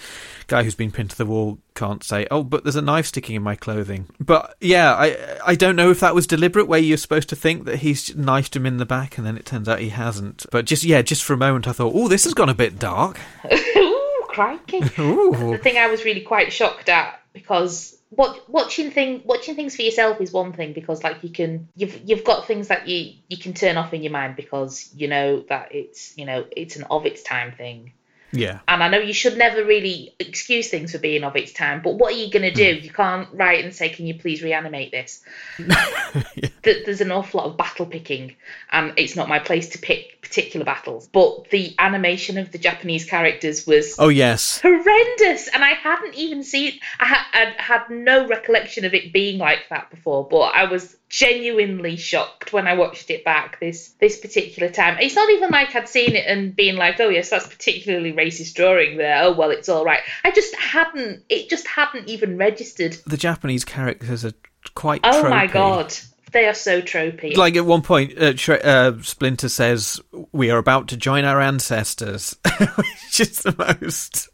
guy 0.47 0.63
who's 0.63 0.75
been 0.75 0.91
pinned 0.91 1.11
to 1.11 1.17
the 1.17 1.25
wall, 1.25 1.59
can't 1.75 2.03
say, 2.03 2.27
"Oh, 2.31 2.43
but 2.43 2.63
there's 2.63 2.75
a 2.75 2.81
knife 2.81 3.05
sticking 3.07 3.35
in 3.35 3.41
my 3.43 3.55
clothing." 3.55 4.07
But 4.19 4.55
yeah, 4.61 4.93
I 4.93 5.17
I 5.45 5.55
don't 5.55 5.75
know 5.75 5.91
if 5.91 5.99
that 5.99 6.15
was 6.15 6.27
deliberate, 6.27 6.67
where 6.67 6.79
you're 6.79 6.97
supposed 6.97 7.29
to 7.29 7.35
think 7.35 7.65
that 7.65 7.77
he's 7.77 8.15
knifed 8.15 8.55
him 8.55 8.65
in 8.65 8.77
the 8.77 8.85
back, 8.85 9.17
and 9.17 9.25
then 9.27 9.37
it 9.37 9.45
turns 9.45 9.67
out 9.69 9.79
he 9.79 9.89
hasn't. 9.89 10.45
But 10.51 10.65
just 10.65 10.83
yeah, 10.83 11.01
just 11.01 11.23
for 11.23 11.33
a 11.33 11.37
moment, 11.37 11.67
I 11.67 11.71
thought, 11.73 11.93
"Oh, 11.95 12.07
this 12.07 12.23
has 12.25 12.33
gone 12.33 12.49
a 12.49 12.53
bit 12.55 12.79
dark." 12.79 13.19
Ooh, 13.77 14.23
crikey! 14.29 14.79
Ooh. 14.99 15.51
the 15.51 15.59
thing 15.61 15.77
I 15.77 15.87
was 15.87 16.03
really 16.05 16.21
quite 16.21 16.51
shocked 16.53 16.89
at 16.89 17.19
because 17.33 17.97
what 18.15 18.47
watching 18.49 18.91
thing 18.91 19.21
watching 19.25 19.55
things 19.55 19.75
for 19.75 19.81
yourself 19.81 20.21
is 20.21 20.31
one 20.31 20.53
thing 20.53 20.73
because 20.73 21.03
like 21.03 21.23
you 21.23 21.29
can 21.29 21.67
you've 21.75 21.99
you've 22.05 22.23
got 22.23 22.47
things 22.47 22.67
that 22.67 22.87
you 22.87 23.13
you 23.27 23.37
can 23.37 23.53
turn 23.53 23.77
off 23.77 23.93
in 23.93 24.03
your 24.03 24.11
mind 24.11 24.35
because 24.35 24.89
you 24.95 25.07
know 25.07 25.41
that 25.49 25.73
it's 25.73 26.17
you 26.17 26.25
know 26.25 26.45
it's 26.55 26.75
an 26.75 26.83
of 26.83 27.05
its 27.05 27.23
time 27.23 27.51
thing 27.51 27.93
Yeah. 28.33 28.59
and 28.67 28.83
I 28.83 28.89
know 28.89 28.97
you 28.97 29.13
should 29.13 29.37
never 29.37 29.63
really 29.63 30.13
excuse 30.19 30.69
things 30.69 30.91
for 30.91 30.97
being 30.97 31.23
of 31.23 31.35
its 31.35 31.53
time 31.53 31.81
but 31.83 31.95
what 31.95 32.13
are 32.13 32.17
you 32.17 32.31
going 32.31 32.43
to 32.43 32.51
do 32.51 32.79
hmm. 32.79 32.83
you 32.83 32.89
can't 32.89 33.29
write 33.33 33.63
and 33.63 33.73
say 33.73 33.89
can 33.89 34.07
you 34.07 34.15
please 34.15 34.41
reanimate 34.41 34.91
this 34.91 35.23
Th- 35.57 36.85
there's 36.85 37.01
an 37.01 37.11
awful 37.11 37.39
lot 37.39 37.49
of 37.49 37.57
battle 37.57 37.85
picking 37.85 38.35
and 38.71 38.93
it's 38.97 39.15
not 39.15 39.29
my 39.29 39.39
place 39.39 39.69
to 39.69 39.77
pick 39.77 40.21
particular 40.21 40.65
battles 40.65 41.07
but 41.07 41.49
the 41.51 41.75
animation 41.77 42.37
of 42.37 42.51
the 42.51 42.57
Japanese 42.57 43.05
characters 43.05 43.67
was 43.67 43.95
Oh 43.99 44.09
yes. 44.09 44.59
horrendous 44.61 45.47
and 45.47 45.63
i 45.63 45.71
hadn't 45.71 46.15
even 46.15 46.43
seen 46.43 46.79
i 46.99 47.25
I'd 47.33 47.59
had 47.59 47.89
no 47.89 48.27
recollection 48.27 48.85
of 48.85 48.93
it 48.93 49.13
being 49.13 49.37
like 49.37 49.69
that 49.69 49.89
before 49.91 50.27
but 50.27 50.55
i 50.55 50.65
was 50.65 50.95
genuinely 51.13 51.95
shocked 51.95 52.51
when 52.51 52.65
i 52.65 52.73
watched 52.73 53.11
it 53.11 53.23
back 53.23 53.59
this 53.59 53.89
this 53.99 54.19
particular 54.19 54.67
time. 54.67 54.97
It's 54.99 55.13
not 55.13 55.29
even 55.29 55.51
like 55.51 55.75
i'd 55.75 55.87
seen 55.87 56.15
it 56.15 56.25
and 56.25 56.55
been 56.55 56.75
like 56.75 56.99
oh 56.99 57.09
yes 57.09 57.29
that's 57.29 57.45
particularly 57.45 58.11
racist 58.13 58.55
drawing 58.55 58.97
there. 58.97 59.21
Oh 59.21 59.33
well 59.33 59.51
it's 59.51 59.69
all 59.69 59.85
right. 59.85 59.99
I 60.23 60.31
just 60.31 60.55
hadn't 60.55 61.23
it 61.29 61.51
just 61.51 61.67
hadn't 61.67 62.09
even 62.09 62.37
registered. 62.37 62.97
The 63.05 63.17
Japanese 63.17 63.63
characters 63.63 64.25
are 64.25 64.33
quite. 64.73 65.01
oh 65.03 65.29
my 65.29 65.45
god. 65.45 65.95
They 66.31 66.47
are 66.47 66.55
so 66.55 66.81
tropey. 66.81 67.37
Like 67.37 67.55
at 67.57 67.65
one 67.65 67.83
point, 67.83 68.17
uh, 68.17 68.33
Shre- 68.33 68.65
uh, 68.65 68.99
Splinter 69.03 69.49
says, 69.49 70.01
"We 70.31 70.49
are 70.49 70.57
about 70.57 70.87
to 70.87 70.97
join 70.97 71.25
our 71.25 71.39
ancestors," 71.39 72.35
which 72.57 73.19
is 73.19 73.43
the 73.43 73.53
most 73.55 74.29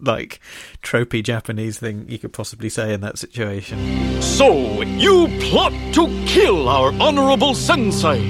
like 0.00 0.40
tropey 0.82 1.22
Japanese 1.22 1.78
thing 1.78 2.06
you 2.08 2.18
could 2.18 2.32
possibly 2.32 2.68
say 2.68 2.92
in 2.92 3.00
that 3.00 3.18
situation. 3.18 4.20
So, 4.20 4.82
you 4.82 5.28
plot 5.40 5.72
to 5.94 6.06
kill 6.26 6.68
our 6.68 6.92
honorable 7.00 7.54
sensei. 7.54 8.20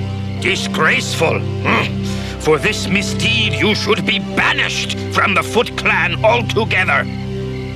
Disgraceful. 0.41 1.41
Hmm. 1.41 2.05
For 2.41 2.59
this 2.59 2.87
misdeed, 2.87 3.53
you 3.53 3.75
should 3.75 4.07
be 4.07 4.21
banished 4.21 4.99
from 5.13 5.35
the 5.35 5.43
Foot 5.43 5.77
Clan 5.77 6.25
altogether. 6.25 7.05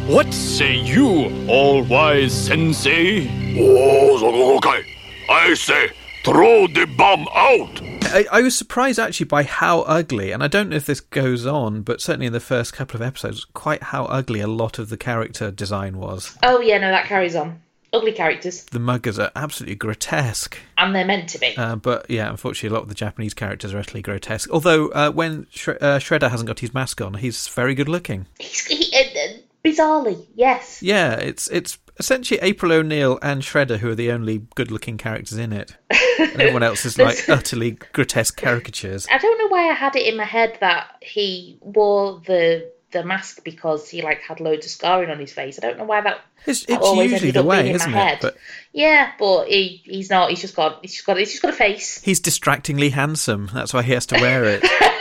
What 0.07 0.32
say 0.32 0.76
you, 0.76 1.47
all-wise 1.49 2.32
sensei? 2.32 3.28
Oh, 3.59 4.57
okay. 4.57 4.84
I 5.28 5.55
say, 5.55 5.90
throw 6.24 6.66
the 6.66 6.86
bomb 6.97 7.26
out. 7.34 7.80
I, 8.05 8.26
I 8.30 8.42
was 8.42 8.57
surprised 8.57 8.98
actually 8.98 9.26
by 9.26 9.42
how 9.44 9.80
ugly, 9.82 10.32
and 10.32 10.42
I 10.42 10.48
don't 10.48 10.68
know 10.70 10.76
if 10.76 10.86
this 10.86 11.00
goes 11.00 11.46
on, 11.46 11.82
but 11.82 12.00
certainly 12.00 12.26
in 12.26 12.32
the 12.32 12.40
first 12.40 12.72
couple 12.72 12.96
of 12.96 13.03
episodes, 13.03 13.44
quite 13.44 13.82
how 13.84 14.05
ugly 14.07 14.40
a 14.40 14.46
lot 14.46 14.78
of 14.78 14.88
the 14.88 14.96
character 14.96 15.50
design 15.50 15.98
was. 15.98 16.36
oh 16.42 16.61
yeah 16.61 16.78
no 16.78 16.90
that 16.90 17.07
carries 17.07 17.34
on 17.36 17.61
ugly 17.94 18.12
characters 18.12 18.64
The 18.64 18.78
muggers 18.78 19.18
are 19.18 19.30
absolutely 19.36 19.74
grotesque. 19.76 20.57
and 20.78 20.94
they're 20.94 21.05
meant 21.05 21.28
to 21.30 21.38
be 21.38 21.55
Uh, 21.57 21.76
but 21.76 22.09
yeah, 22.11 22.30
unfortunately, 22.30 22.70
a 22.74 22.78
lot 22.78 22.84
of 22.84 22.88
the 22.88 22.94
Japanese 22.94 23.34
characters 23.34 23.74
are 23.74 23.78
utterly 23.78 24.00
grotesque. 24.03 24.48
Although 24.50 24.88
uh, 24.88 25.11
when 25.11 25.46
uh, 25.66 25.98
Shredder 25.98 26.30
hasn't 26.30 26.46
got 26.48 26.61
his 26.61 26.72
mask 26.74 27.00
on, 27.03 27.14
he's 27.14 27.48
very 27.48 27.74
good 27.74 27.88
looking. 27.88 28.26
he's, 28.38 28.64
he, 28.66 28.94
uh, 28.96 29.18
uh, 29.18 29.38
Bizarrely, 29.64 30.26
yes. 30.34 30.82
Yeah, 30.82 31.14
it's 31.14 31.46
it's 31.48 31.78
essentially 32.00 32.40
April 32.42 32.72
O'Neil 32.72 33.18
and 33.22 33.42
Shredder 33.42 33.76
who 33.78 33.90
are 33.90 33.94
the 33.94 34.11
only 34.11 34.38
good-looking 34.57 34.98
characters 34.98 35.38
in 35.38 35.53
it. 35.53 35.76
And 36.18 36.40
everyone 36.40 36.62
else 36.62 36.84
is 36.84 36.98
like 36.98 37.18
utterly 37.28 37.72
grotesque 37.92 38.36
caricatures. 38.36 39.06
I 39.10 39.18
don't 39.18 39.38
know 39.38 39.48
why 39.48 39.70
I 39.70 39.74
had 39.74 39.96
it 39.96 40.06
in 40.06 40.16
my 40.16 40.24
head 40.24 40.58
that 40.60 40.96
he 41.00 41.58
wore 41.60 42.20
the 42.26 42.70
the 42.92 43.02
mask 43.02 43.42
because 43.42 43.88
he 43.88 44.02
like 44.02 44.20
had 44.20 44.38
loads 44.38 44.66
of 44.66 44.72
scarring 44.72 45.10
on 45.10 45.18
his 45.18 45.32
face. 45.32 45.58
I 45.58 45.66
don't 45.66 45.78
know 45.78 45.84
why 45.84 46.02
that. 46.02 46.20
It's, 46.46 46.66
that 46.66 46.74
it's 46.80 46.86
usually 46.86 47.14
ended 47.14 47.34
the 47.34 47.42
way, 47.42 47.70
in 47.70 47.76
isn't 47.76 47.90
my 47.90 47.98
it? 47.98 48.04
head. 48.08 48.18
But 48.20 48.36
Yeah, 48.72 49.12
but 49.18 49.46
he 49.48 49.80
he's 49.84 50.10
not. 50.10 50.30
He's 50.30 50.40
just 50.40 50.54
got. 50.56 50.80
He's 50.82 50.92
just 50.94 51.06
got. 51.06 51.16
He's 51.16 51.30
just 51.30 51.42
got 51.42 51.52
a 51.52 51.56
face. 51.56 52.00
he's 52.02 52.20
distractingly 52.20 52.90
handsome. 52.90 53.48
That's 53.52 53.72
why 53.72 53.82
he 53.82 53.92
has 53.92 54.06
to 54.06 54.20
wear 54.20 54.44
it. 54.44 54.64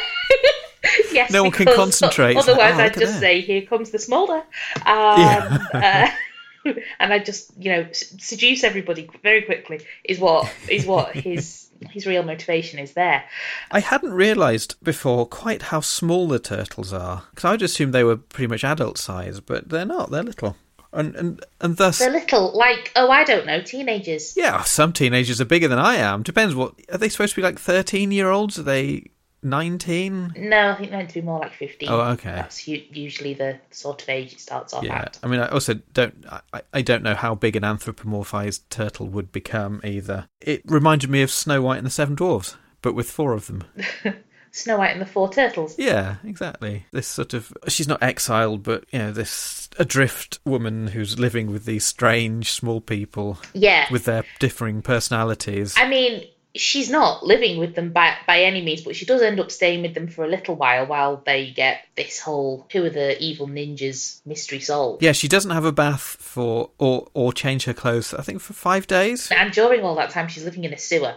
Yes, 1.12 1.30
No 1.32 1.44
one 1.44 1.52
can 1.52 1.68
concentrate. 1.68 2.38
Otherwise, 2.38 2.76
oh, 2.78 2.84
I'd 2.84 2.94
just 2.94 3.14
that. 3.14 3.20
say, 3.20 3.42
"Here 3.42 3.62
comes 3.64 3.92
the 3.92 4.00
smolder," 4.00 4.44
um, 4.86 5.60
uh, 5.74 6.10
and 7.00 7.14
I 7.14 7.20
just, 7.20 7.52
you 7.58 7.72
know, 7.72 7.88
seduce 7.92 8.64
everybody 8.64 9.10
very 9.24 9.42
quickly. 9.44 9.82
Is 10.04 10.20
what 10.20 10.52
is 10.68 10.86
what 10.86 11.16
his 11.16 11.70
his 11.90 12.06
real 12.06 12.24
motivation 12.24 12.80
is 12.80 12.94
there. 12.94 13.24
I 13.72 13.80
hadn't 13.80 14.14
realised 14.14 14.76
before 14.84 15.26
quite 15.26 15.64
how 15.64 15.82
small 15.82 16.28
the 16.28 16.40
turtles 16.40 16.94
are 16.94 17.24
because 17.32 17.46
I 17.46 17.58
just 17.58 17.74
assumed 17.74 17.94
they 17.94 18.04
were 18.04 18.18
pretty 18.18 18.48
much 18.48 18.64
adult 18.64 18.98
size, 18.98 19.40
but 19.40 19.70
they're 19.70 19.86
not. 19.86 20.12
They're 20.12 20.24
little, 20.24 20.58
and 20.94 21.16
and 21.16 21.46
and 21.60 21.78
thus, 21.78 22.00
They're 22.00 22.12
little, 22.12 22.56
like 22.56 22.92
oh, 22.96 23.10
I 23.10 23.24
don't 23.24 23.46
know, 23.48 23.62
teenagers. 23.62 24.36
yeah, 24.38 24.62
some 24.64 24.94
teenagers 24.94 25.42
are 25.42 25.46
bigger 25.46 25.68
than 25.68 25.80
I 25.80 25.96
am. 25.96 26.22
Depends 26.24 26.54
what 26.54 26.76
are 26.92 26.98
they 26.98 27.10
supposed 27.10 27.34
to 27.36 27.42
be 27.42 27.46
like? 27.46 27.60
Thirteen 27.60 28.12
year 28.12 28.30
olds? 28.30 28.60
Are 28.60 28.64
they 28.64 29.11
nineteen? 29.44 30.34
No, 30.38 30.70
I 30.72 30.76
think 30.76 30.92
meant 30.92 31.10
to 31.10 31.16
be 31.16 31.22
more 31.26 31.40
like 31.40 31.54
fifteen. 31.54 31.90
Oh, 31.90 32.02
okay. 32.02 32.32
That's 32.34 32.68
u- 32.68 32.84
usually 32.92 33.34
the 33.34 33.60
sort 33.72 34.02
of 34.02 34.10
age 34.10 34.34
it 34.34 34.40
starts 34.40 34.74
off 34.74 34.84
Yeah, 34.84 35.00
at. 35.02 35.20
I 35.24 35.28
mean, 35.28 35.40
I 35.40 35.48
also 35.50 35.76
don't. 35.94 36.26
I, 36.54 36.62
I 36.74 36.82
don't 36.82 37.04
know 37.04 37.16
how 37.16 37.36
big 37.36 37.56
an 37.56 37.64
anthropomorphized 37.64 38.62
turtle 38.70 39.08
would 39.08 39.32
become 39.32 39.82
either. 39.84 40.28
It 40.40 40.62
reminded 40.66 41.10
me 41.10 41.22
of 41.22 41.32
Snow 41.32 41.62
White 41.62 41.78
and 41.78 41.86
the 41.88 41.92
Seven 41.92 42.16
Dwarfs, 42.16 42.56
but 42.82 42.94
with 42.96 43.10
four 43.10 43.34
of 43.34 43.48
them. 43.48 43.64
Snow 44.54 44.80
White 44.80 44.92
and 44.92 45.00
the 45.02 45.06
Four 45.06 45.32
Turtles. 45.32 45.80
Yeah, 45.80 46.18
exactly. 46.26 46.86
This 46.92 47.08
sort 47.08 47.34
of 47.34 47.54
she's 47.70 47.88
not 47.88 48.04
exiled, 48.04 48.64
but 48.64 48.84
you 48.92 49.00
know, 49.00 49.12
this 49.14 49.70
adrift 49.80 50.40
woman 50.44 50.88
who's 50.88 51.18
living 51.18 51.50
with 51.52 51.64
these 51.64 51.86
strange 51.86 52.52
small 52.52 52.82
people. 52.82 53.40
Yeah. 53.54 53.86
with 53.90 54.04
their 54.04 54.26
differing 54.40 54.82
personalities. 54.82 55.74
I 55.78 55.88
mean, 55.88 56.26
she's 56.56 56.90
not 56.90 57.24
living 57.24 57.58
with 57.58 57.76
them 57.76 57.92
by 57.92 58.16
by 58.28 58.42
any 58.42 58.62
means, 58.62 58.82
but 58.82 58.96
she 58.96 59.06
does 59.06 59.22
end 59.22 59.40
up 59.40 59.52
staying 59.52 59.82
with 59.82 59.94
them 59.94 60.08
for 60.08 60.26
a 60.26 60.28
little 60.28 60.56
while 60.56 60.86
while 60.86 61.22
they 61.26 61.52
get 61.52 61.82
this 61.96 62.20
whole 62.20 62.68
who 62.72 62.86
are 62.86 62.90
the 62.90 63.22
evil 63.22 63.48
ninjas 63.48 64.20
mystery 64.26 64.60
solved. 64.60 65.04
Yeah, 65.04 65.14
she 65.14 65.28
doesn't 65.28 65.52
have 65.52 65.66
a 65.66 65.72
bath 65.72 66.02
for 66.02 66.72
or 66.78 67.08
or 67.14 67.34
change 67.34 67.66
her 67.66 67.74
clothes. 67.74 68.14
I 68.14 68.22
think 68.22 68.42
for 68.42 68.54
five 68.54 68.88
days. 68.88 69.32
And 69.32 69.52
during 69.52 69.82
all 69.82 69.96
that 69.96 70.10
time, 70.10 70.28
she's 70.28 70.46
living 70.46 70.64
in 70.64 70.74
a 70.74 70.78
sewer. 70.78 71.16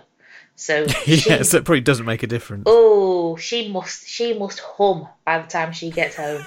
So 0.57 0.87
yes, 1.07 1.51
that 1.51 1.65
probably 1.65 1.81
doesn't 1.81 2.07
make 2.07 2.23
a 2.23 2.29
difference. 2.29 2.65
Oh, 2.67 3.37
she 3.37 3.69
must 3.69 4.07
she 4.09 4.35
must 4.35 4.61
hum 4.61 5.09
by 5.25 5.41
the 5.41 5.49
time 5.49 5.73
she 5.73 5.91
gets 5.91 6.17
home. 6.17 6.45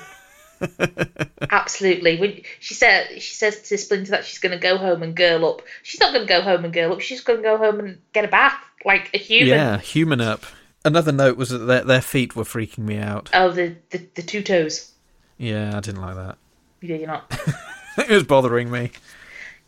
Absolutely. 1.52 2.20
When 2.20 2.42
she 2.60 2.74
said 2.74 3.22
she 3.22 3.36
says 3.36 3.62
to 3.64 3.78
Splinter 3.78 4.12
that 4.12 4.26
she's 4.26 4.40
going 4.40 4.52
to 4.52 4.58
go 4.58 4.78
home 4.78 5.04
and 5.04 5.16
girl 5.16 5.46
up. 5.46 5.62
She's 5.84 6.00
not 6.00 6.14
going 6.14 6.26
to 6.26 6.34
go 6.34 6.42
home 6.42 6.66
and 6.66 6.74
girl 6.74 6.94
up. 6.94 7.02
She's 7.02 7.22
going 7.22 7.40
to 7.40 7.44
go 7.44 7.58
home 7.58 7.80
and 7.80 8.00
get 8.14 8.26
a 8.26 8.28
bath 8.28 8.58
like 8.86 9.12
a 9.14 9.18
human. 9.18 9.50
Yeah, 9.50 9.78
human 9.80 10.22
up. 10.22 10.44
Another 10.86 11.12
note 11.12 11.38
was 11.38 11.50
that 11.50 11.60
their, 11.60 11.84
their 11.84 12.02
feet 12.02 12.36
were 12.36 12.44
freaking 12.44 12.86
me 12.86 12.98
out. 12.98 13.30
Oh, 13.34 13.52
the, 13.52 13.76
the 13.90 14.08
the 14.16 14.22
two 14.22 14.42
toes. 14.42 14.92
Yeah, 15.38 15.76
I 15.76 15.80
didn't 15.80 16.02
like 16.02 16.16
that. 16.16 16.38
You 16.82 16.96
you're 16.96 17.08
not. 17.08 17.40
it 17.98 18.10
was 18.10 18.24
bothering 18.24 18.72
me. 18.72 18.92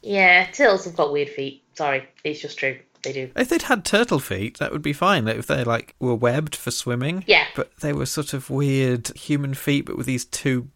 Yeah, 0.01 0.45
turtles 0.51 0.85
have 0.85 0.95
got 0.95 1.11
weird 1.11 1.29
feet. 1.29 1.63
Sorry, 1.73 2.07
it's 2.23 2.39
just 2.39 2.57
true. 2.57 2.79
They 3.03 3.13
do. 3.13 3.31
If 3.35 3.49
they'd 3.49 3.61
had 3.61 3.85
turtle 3.85 4.19
feet, 4.19 4.57
that 4.57 4.71
would 4.71 4.81
be 4.81 4.93
fine. 4.93 5.27
If 5.27 5.47
they 5.47 5.63
like 5.63 5.95
were 5.99 6.15
webbed 6.15 6.55
for 6.55 6.71
swimming. 6.71 7.23
Yeah. 7.27 7.45
But 7.55 7.75
they 7.77 7.93
were 7.93 8.05
sort 8.05 8.33
of 8.33 8.49
weird 8.49 9.07
human 9.17 9.53
feet, 9.53 9.85
but 9.85 9.97
with 9.97 10.05
these 10.05 10.25
two. 10.25 10.69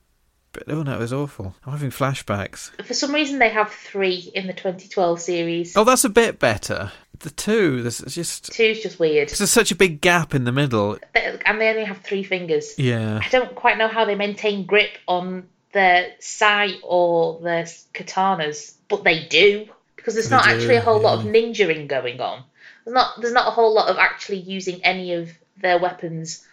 But, 0.54 0.64
oh 0.68 0.84
no, 0.84 0.94
it 0.94 1.00
was 1.00 1.12
awful. 1.14 1.56
I'm 1.66 1.74
having 1.74 1.90
flashbacks. 1.90 2.70
For 2.86 2.94
some 2.94 3.14
reason, 3.14 3.40
they 3.40 3.50
have 3.50 3.72
three 3.72 4.32
in 4.34 4.48
the 4.48 4.54
2012 4.54 5.20
series. 5.20 5.76
Oh, 5.76 5.84
that's 5.84 6.04
a 6.06 6.10
bit 6.10 6.40
better. 6.40 6.92
The 7.20 7.30
two, 7.32 7.82
there's 7.82 8.00
just 8.00 8.52
Two's 8.54 8.82
just 8.82 9.00
weird. 9.00 9.30
there's 9.30 9.50
such 9.50 9.72
a 9.72 9.76
big 9.76 10.00
gap 10.02 10.34
in 10.36 10.44
the 10.44 10.52
middle. 10.52 10.98
They- 11.14 11.40
and 11.46 11.60
they 11.60 11.70
only 11.70 11.86
have 11.86 12.00
three 12.00 12.24
fingers. 12.24 12.78
Yeah. 12.78 13.20
I 13.24 13.30
don't 13.30 13.56
quite 13.56 13.78
know 13.78 13.88
how 13.88 14.06
they 14.06 14.16
maintain 14.16 14.66
grip 14.66 14.92
on 15.08 15.48
their 15.72 16.14
sai 16.20 16.74
or 16.84 17.40
their 17.42 17.64
katanas, 17.94 18.74
but 18.90 19.04
they 19.04 19.26
do 19.26 19.68
because 19.96 20.14
there's 20.16 20.30
They 20.30 20.36
not 20.36 20.46
do, 20.46 20.52
actually 20.52 20.76
a 20.76 20.82
whole 20.82 21.00
lot 21.00 21.20
of 21.20 21.26
yeah. 21.26 21.32
ninjaing 21.32 21.88
going 21.88 22.20
on. 22.22 22.44
There's 22.86 22.94
not 22.94 23.22
there's 23.22 23.34
not 23.34 23.48
a 23.48 23.52
whole 23.52 23.74
lot 23.74 23.88
of 23.90 23.98
actually 23.98 24.40
using 24.40 24.84
any 24.84 25.14
of 25.14 25.30
their 25.58 25.80
weapons 25.80 26.46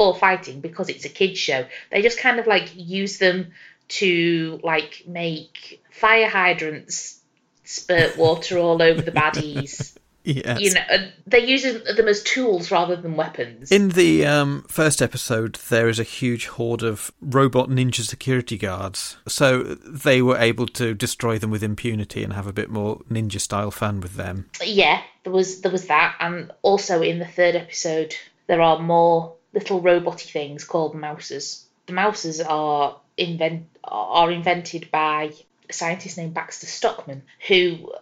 for 0.00 0.14
fighting 0.14 0.62
because 0.62 0.88
it's 0.88 1.04
a 1.04 1.10
kids 1.10 1.38
show. 1.38 1.66
They 1.90 2.00
just 2.00 2.18
kind 2.18 2.40
of 2.40 2.46
like 2.46 2.72
use 2.74 3.18
them 3.18 3.48
to 3.88 4.58
like 4.62 5.02
make 5.06 5.82
fire 5.90 6.26
hydrants 6.26 7.20
spurt 7.64 8.16
water 8.16 8.56
all 8.56 8.80
over 8.80 9.02
the 9.02 9.12
baddies. 9.12 9.94
Yes. 10.22 10.60
You 10.60 10.74
know, 10.74 10.82
uh, 10.92 10.98
they 11.26 11.46
use 11.46 11.62
them 11.62 12.06
as 12.06 12.22
tools 12.22 12.70
rather 12.70 12.94
than 12.94 13.16
weapons. 13.16 13.72
In 13.72 13.88
the 13.88 14.26
um, 14.26 14.66
first 14.68 15.00
episode, 15.00 15.54
there 15.70 15.88
is 15.88 15.98
a 15.98 16.02
huge 16.02 16.46
horde 16.46 16.82
of 16.82 17.10
robot 17.22 17.70
ninja 17.70 18.02
security 18.02 18.58
guards. 18.58 19.16
So 19.26 19.62
they 19.62 20.20
were 20.20 20.36
able 20.36 20.66
to 20.66 20.92
destroy 20.92 21.38
them 21.38 21.50
with 21.50 21.62
impunity 21.62 22.22
and 22.22 22.34
have 22.34 22.46
a 22.46 22.52
bit 22.52 22.68
more 22.68 22.98
ninja 23.10 23.40
style 23.40 23.70
fun 23.70 24.02
with 24.02 24.16
them. 24.16 24.50
yeah, 24.62 25.00
there 25.24 25.32
was 25.32 25.62
there 25.62 25.72
was 25.72 25.86
that, 25.86 26.16
and 26.20 26.52
also 26.60 27.00
in 27.00 27.18
the 27.18 27.26
third 27.26 27.56
episode 27.56 28.14
there 28.46 28.60
are 28.60 28.78
more 28.78 29.36
little 29.52 29.82
roboty 29.82 30.30
things 30.30 30.64
called 30.64 30.94
mousers. 30.94 31.64
The 31.86 31.92
mousers 31.92 32.40
are 32.40 32.96
invent 33.16 33.66
are 33.84 34.30
invented 34.30 34.90
by 34.90 35.32
a 35.68 35.72
scientist 35.72 36.16
named 36.16 36.34
Baxter 36.34 36.66
Stockman, 36.66 37.22
who 37.48 37.92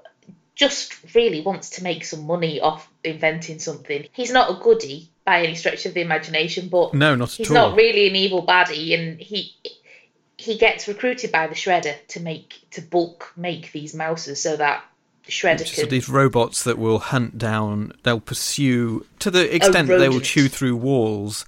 just 0.54 1.14
really 1.14 1.40
wants 1.40 1.70
to 1.70 1.84
make 1.84 2.04
some 2.04 2.26
money 2.26 2.60
off 2.60 2.90
inventing 3.04 3.60
something. 3.60 4.06
He's 4.12 4.32
not 4.32 4.50
a 4.50 4.62
goody 4.62 5.08
by 5.24 5.42
any 5.42 5.54
stretch 5.54 5.86
of 5.86 5.94
the 5.94 6.00
imagination, 6.00 6.68
but 6.68 6.94
No, 6.94 7.14
not 7.14 7.30
he's 7.30 7.50
not 7.50 7.76
really 7.76 8.08
an 8.08 8.16
evil 8.16 8.44
baddie, 8.44 8.98
and 8.98 9.20
he 9.20 9.54
he 10.36 10.56
gets 10.56 10.88
recruited 10.88 11.32
by 11.32 11.46
the 11.46 11.54
Shredder 11.54 11.94
to 12.08 12.20
make 12.20 12.54
to 12.72 12.82
bulk 12.82 13.32
make 13.36 13.72
these 13.72 13.94
mousers 13.94 14.40
so 14.40 14.56
that 14.56 14.84
Shredder 15.28 15.66
So 15.66 15.86
these 15.86 16.08
robots 16.08 16.64
that 16.64 16.78
will 16.78 16.98
hunt 16.98 17.38
down, 17.38 17.92
they'll 18.02 18.20
pursue 18.20 19.06
to 19.18 19.30
the 19.30 19.54
extent 19.54 19.88
that 19.88 19.98
they 19.98 20.08
will 20.08 20.20
chew 20.20 20.48
through 20.48 20.76
walls 20.76 21.44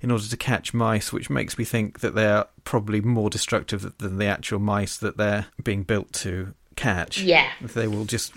in 0.00 0.10
order 0.10 0.26
to 0.26 0.36
catch 0.36 0.74
mice, 0.74 1.12
which 1.12 1.30
makes 1.30 1.56
me 1.58 1.64
think 1.64 2.00
that 2.00 2.14
they 2.14 2.26
are 2.26 2.46
probably 2.64 3.00
more 3.00 3.30
destructive 3.30 3.96
than 3.98 4.18
the 4.18 4.26
actual 4.26 4.58
mice 4.58 4.96
that 4.98 5.16
they're 5.16 5.46
being 5.62 5.82
built 5.82 6.12
to 6.12 6.54
catch. 6.76 7.20
Yeah. 7.20 7.50
They 7.60 7.88
will 7.88 8.04
just 8.04 8.32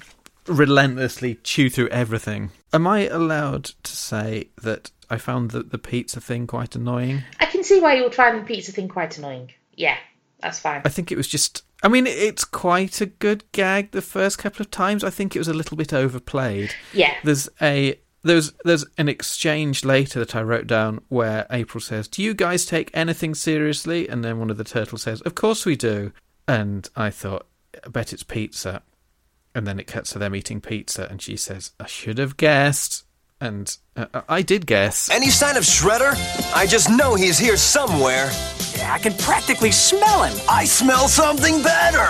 relentlessly 0.48 1.36
chew 1.44 1.70
through 1.70 1.90
everything. 1.90 2.52
Am 2.74 2.88
I 2.88 3.08
allowed 3.08 3.66
to 3.84 3.92
say 3.92 4.50
that 4.62 4.92
I 5.10 5.18
found 5.18 5.52
the, 5.52 5.64
the 5.64 5.78
pizza 5.78 6.22
thing 6.22 6.48
quite 6.48 6.76
annoying? 6.76 7.24
I 7.40 7.46
can 7.46 7.64
see 7.64 7.80
why 7.80 7.96
you 7.96 8.04
would 8.04 8.16
find 8.16 8.40
the 8.40 8.46
pizza 8.46 8.72
thing 8.72 8.88
quite 8.88 9.18
annoying. 9.18 9.52
Yeah, 9.74 9.98
that's 10.40 10.60
fine. 10.60 10.82
I 10.86 10.90
think 10.90 11.12
it 11.12 11.18
was 11.18 11.28
just. 11.28 11.64
I 11.84 11.90
mean, 11.90 12.08
it's 12.08 12.44
quite 12.44 13.02
a 13.02 13.06
good 13.06 13.44
gag 13.52 13.92
the 13.92 14.02
first 14.02 14.40
couple 14.40 14.62
of 14.62 14.72
times. 14.72 15.04
I 15.04 15.10
think 15.10 15.36
it 15.36 15.40
was 15.40 15.48
a 15.48 15.54
little 15.54 15.78
bit 15.78 15.94
overplayed. 15.94 16.74
Yeah. 16.94 17.14
There's 17.24 17.50
a 17.62 18.00
there's 18.24 18.54
there's 18.66 18.86
an 18.98 19.08
exchange 19.08 19.86
later 19.86 20.20
that 20.20 20.36
I 20.36 20.42
wrote 20.42 20.68
down 20.68 21.02
where 21.10 21.46
April 21.52 21.80
says, 21.82 22.08
"Do 22.08 22.24
you 22.24 22.34
guys 22.34 22.66
take 22.66 22.90
anything 22.94 23.36
seriously?" 23.36 24.08
And 24.10 24.24
then 24.24 24.40
one 24.40 24.50
of 24.50 24.58
the 24.58 24.64
turtles 24.64 25.04
says, 25.04 25.22
"Of 25.22 25.36
course 25.36 25.66
we 25.66 25.76
do." 25.76 26.12
And 26.48 26.90
I 26.96 27.10
thought, 27.10 27.46
I 27.86 27.90
bet 27.90 28.14
it's 28.14 28.24
pizza. 28.24 28.82
And 29.54 29.68
then 29.68 29.80
it 29.80 29.88
cuts 29.88 30.12
to 30.12 30.20
them 30.20 30.36
eating 30.36 30.62
pizza, 30.62 31.08
and 31.10 31.22
she 31.22 31.38
says, 31.38 31.72
"I 31.80 31.88
should 31.88 32.18
have 32.18 32.38
guessed." 32.38 33.04
And 33.40 33.76
uh, 33.96 34.22
I 34.28 34.42
did 34.42 34.66
guess. 34.66 35.10
Any 35.12 35.30
sign 35.30 35.58
of 35.58 35.64
Shredder? 35.64 36.14
I 36.56 36.66
just 36.66 36.90
know 36.90 37.14
he's 37.14 37.38
here 37.38 37.58
somewhere. 37.58 38.32
Yeah, 38.78 38.94
I 38.94 39.00
can 39.00 39.14
practically 39.16 39.72
smell 39.72 40.24
him. 40.24 40.38
I 40.50 40.66
smell 40.66 41.08
something 41.08 41.62
better. 41.64 42.06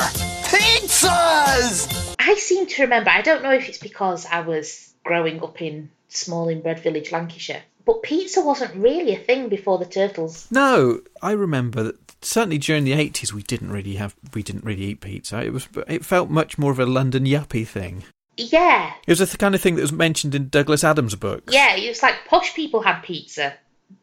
Pizzas! 0.48 2.16
I 2.20 2.36
seem 2.36 2.66
to 2.68 2.82
remember, 2.84 3.10
I 3.10 3.22
don't 3.22 3.42
know 3.44 3.52
if 3.54 3.70
it's 3.70 3.78
because 3.78 4.26
I 4.26 4.42
was 4.42 4.94
growing 5.04 5.42
up 5.42 5.62
in 5.62 5.90
small 6.10 6.50
inbred 6.50 6.80
village 6.82 7.12
Lancashire, 7.12 7.62
but 7.86 8.04
pizza 8.04 8.42
wasn't 8.42 8.76
really 8.76 9.14
a 9.16 9.20
thing 9.20 9.48
before 9.50 9.78
the 9.78 9.86
Turtles. 9.86 10.48
No, 10.52 11.02
I 11.22 11.32
remember 11.32 11.84
that 11.84 11.96
certainly 12.22 12.58
during 12.58 12.84
the 12.84 12.94
eighties 12.94 13.34
we 13.34 13.44
didn't 13.44 13.72
really 13.72 13.96
have 13.96 14.16
we 14.34 14.44
didn't 14.44 14.66
really 14.66 14.84
eat 14.86 15.02
pizza. 15.02 15.42
It 15.44 15.54
was 15.54 15.68
it 15.88 16.04
felt 16.04 16.30
much 16.30 16.58
more 16.58 16.72
of 16.72 16.80
a 16.80 16.86
London 16.86 17.24
yuppie 17.26 17.68
thing. 17.68 18.04
Yeah, 18.36 18.92
It 19.08 19.20
was 19.20 19.32
the 19.32 19.38
kind 19.38 19.56
of 19.56 19.62
thing 19.62 19.76
that 19.76 19.82
was 19.82 19.92
mentioned 19.92 20.36
in 20.36 20.50
Douglas 20.50 20.84
Adams' 20.84 21.16
book. 21.16 21.44
yeah, 21.52 21.76
it 21.76 21.88
was 21.88 22.04
like 22.04 22.16
posh 22.28 22.54
people 22.54 22.82
had 22.82 23.02
pizza. 23.02 23.54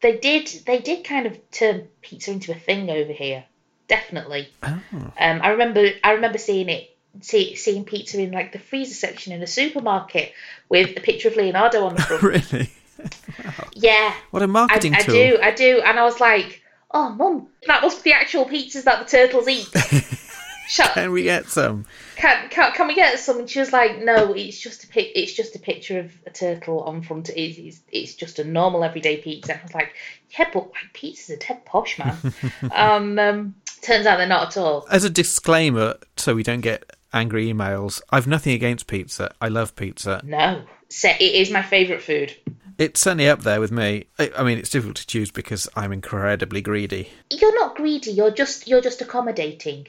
They 0.01 0.17
did, 0.17 0.47
they 0.65 0.79
did 0.79 1.03
kind 1.03 1.25
of 1.25 1.51
turn 1.51 1.87
pizza 2.01 2.31
into 2.31 2.51
a 2.51 2.55
thing 2.55 2.89
over 2.89 3.13
here. 3.13 3.45
definitely. 3.87 4.49
Oh. 4.63 4.81
Um, 4.93 5.41
I 5.41 5.49
remember 5.49 5.89
I 6.03 6.11
remember 6.13 6.37
seeing 6.37 6.69
it 6.69 6.95
see, 7.21 7.55
seeing 7.55 7.85
pizza 7.85 8.19
in 8.19 8.31
like 8.31 8.51
the 8.51 8.59
freezer 8.59 8.93
section 8.93 9.33
in 9.33 9.41
a 9.41 9.47
supermarket 9.47 10.33
with 10.69 10.97
a 10.97 11.01
picture 11.01 11.29
of 11.29 11.35
Leonardo 11.35 11.85
on 11.85 11.95
the 11.95 12.01
front. 12.03 12.23
really? 12.23 12.69
yeah. 13.73 14.13
What 14.31 14.41
a 14.43 14.47
marketing 14.47 14.93
I, 14.95 14.97
I 14.97 15.01
tool. 15.01 15.13
do, 15.13 15.37
I 15.41 15.51
do, 15.51 15.81
and 15.85 15.99
I 15.99 16.03
was 16.03 16.19
like, 16.19 16.61
"Oh, 16.91 17.09
mum, 17.09 17.47
that 17.67 17.81
must 17.81 18.03
be 18.03 18.09
the 18.11 18.15
actual 18.15 18.45
pizzas 18.45 18.83
that 18.83 19.05
the 19.05 19.17
turtles 19.17 19.47
eat." 19.47 19.67
Can 20.67 21.11
we 21.11 21.23
get 21.23 21.47
some? 21.47 21.85
Can, 22.15 22.49
can 22.49 22.71
can 22.73 22.87
we 22.87 22.95
get 22.95 23.19
some? 23.19 23.39
And 23.39 23.49
she 23.49 23.59
was 23.59 23.71
like, 23.71 24.01
"No, 24.03 24.33
it's 24.33 24.59
just 24.59 24.83
a 24.83 24.87
pic. 24.87 25.11
It's 25.15 25.33
just 25.33 25.55
a 25.55 25.59
picture 25.59 25.99
of 25.99 26.11
a 26.25 26.31
turtle 26.31 26.81
on 26.81 27.01
front. 27.01 27.29
It's, 27.29 27.57
it's, 27.57 27.81
it's 27.91 28.15
just 28.15 28.39
a 28.39 28.43
normal 28.43 28.83
everyday 28.83 29.17
pizza." 29.17 29.53
And 29.53 29.61
I 29.61 29.63
was 29.63 29.73
like, 29.73 29.93
"Yeah, 30.37 30.49
but 30.53 30.71
like 30.71 30.93
pizzas 30.93 31.31
are 31.31 31.37
dead 31.37 31.65
posh, 31.65 31.99
man." 31.99 32.17
um, 32.71 33.19
um, 33.19 33.55
turns 33.81 34.05
out 34.05 34.17
they're 34.17 34.27
not 34.27 34.47
at 34.49 34.57
all. 34.57 34.87
As 34.89 35.03
a 35.03 35.09
disclaimer, 35.09 35.95
so 36.17 36.35
we 36.35 36.43
don't 36.43 36.61
get 36.61 36.95
angry 37.13 37.51
emails, 37.51 38.01
I've 38.09 38.27
nothing 38.27 38.53
against 38.53 38.87
pizza. 38.87 39.33
I 39.41 39.47
love 39.47 39.75
pizza. 39.75 40.21
No, 40.23 40.63
so 40.89 41.09
it 41.09 41.21
is 41.21 41.49
my 41.49 41.63
favourite 41.63 42.01
food. 42.01 42.35
It's 42.77 42.99
certainly 42.99 43.29
up 43.29 43.41
there 43.41 43.61
with 43.61 43.71
me. 43.71 44.07
I, 44.19 44.31
I 44.37 44.43
mean, 44.43 44.57
it's 44.57 44.69
difficult 44.69 44.97
to 44.97 45.07
choose 45.07 45.31
because 45.31 45.69
I'm 45.77 45.93
incredibly 45.93 46.61
greedy. 46.61 47.09
You're 47.29 47.55
not 47.55 47.77
greedy. 47.77 48.11
You're 48.11 48.31
just 48.31 48.67
you're 48.67 48.81
just 48.81 49.01
accommodating. 49.01 49.87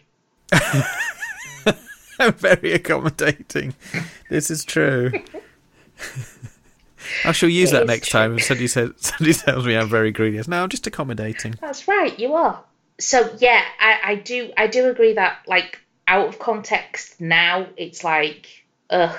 I'm 2.19 2.33
very 2.35 2.73
accommodating. 2.73 3.75
This 4.31 4.51
is 4.51 4.65
true. 4.65 5.13
I 7.25 7.33
shall 7.33 7.49
use 7.49 7.71
It 7.71 7.73
that 7.73 7.83
is 7.83 7.89
next 7.89 8.11
time 8.11 8.37
if 8.37 8.45
somebody 8.45 8.69
says 8.69 8.91
somebody 8.97 9.35
tells 9.35 9.67
me 9.67 9.77
I'm 9.77 9.89
very 9.89 10.13
greedy. 10.13 10.41
No, 10.49 10.63
I'm 10.63 10.69
just 10.69 10.87
accommodating. 10.87 11.55
That's 11.61 11.87
right, 11.89 12.19
you 12.19 12.35
are. 12.35 12.63
So 12.99 13.35
yeah, 13.39 13.63
I, 13.81 13.99
I 14.05 14.15
do 14.17 14.53
I 14.57 14.67
do 14.67 14.89
agree 14.89 15.15
that 15.15 15.39
like 15.47 15.81
out 16.09 16.29
of 16.29 16.39
context 16.39 17.21
now 17.21 17.67
it's 17.77 18.05
like 18.05 18.65
ugh 18.91 19.17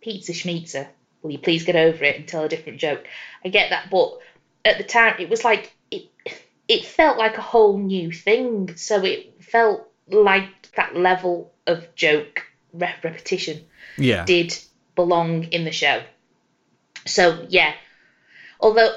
pizza 0.00 0.32
schmizza. 0.32 0.88
Will 1.22 1.30
you 1.32 1.38
please 1.38 1.64
get 1.64 1.76
over 1.76 2.04
it 2.04 2.16
and 2.16 2.28
tell 2.28 2.44
a 2.44 2.48
different 2.48 2.80
joke? 2.80 3.06
I 3.44 3.48
get 3.48 3.70
that, 3.70 3.88
but 3.90 4.18
at 4.64 4.78
the 4.78 4.84
time 4.84 5.14
it 5.18 5.30
was 5.30 5.44
like 5.44 5.74
it 5.90 6.08
it 6.68 6.84
felt 6.84 7.18
like 7.18 7.38
a 7.38 7.42
whole 7.42 7.78
new 7.78 8.10
thing. 8.10 8.76
So 8.76 9.02
it 9.04 9.42
felt 9.42 9.88
like 10.08 10.48
that 10.76 10.96
level 10.96 11.52
of 11.66 11.94
joke 11.94 12.42
re- 12.72 12.94
repetition 13.02 13.64
Yeah. 13.96 14.24
did 14.24 14.56
belong 14.94 15.44
in 15.44 15.64
the 15.64 15.72
show. 15.72 16.02
So 17.06 17.46
yeah, 17.48 17.74
although 18.60 18.92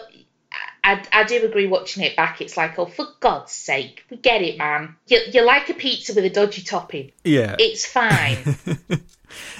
I, 0.83 1.03
I 1.11 1.23
do 1.25 1.43
agree 1.45 1.67
watching 1.67 2.03
it 2.03 2.15
back, 2.15 2.39
it's 2.39 2.55
like, 2.55 2.79
oh, 2.79 2.85
for 2.85 3.05
God's 3.19 3.51
sake, 3.51 4.05
we 4.09 4.17
get 4.17 4.41
it, 4.41 4.57
man. 4.57 4.95
You, 5.07 5.19
you 5.33 5.45
like 5.45 5.69
a 5.69 5.73
pizza 5.73 6.13
with 6.13 6.23
a 6.23 6.29
dodgy 6.29 6.61
topping. 6.61 7.11
Yeah. 7.23 7.55
It's 7.59 7.85
fine. 7.85 8.37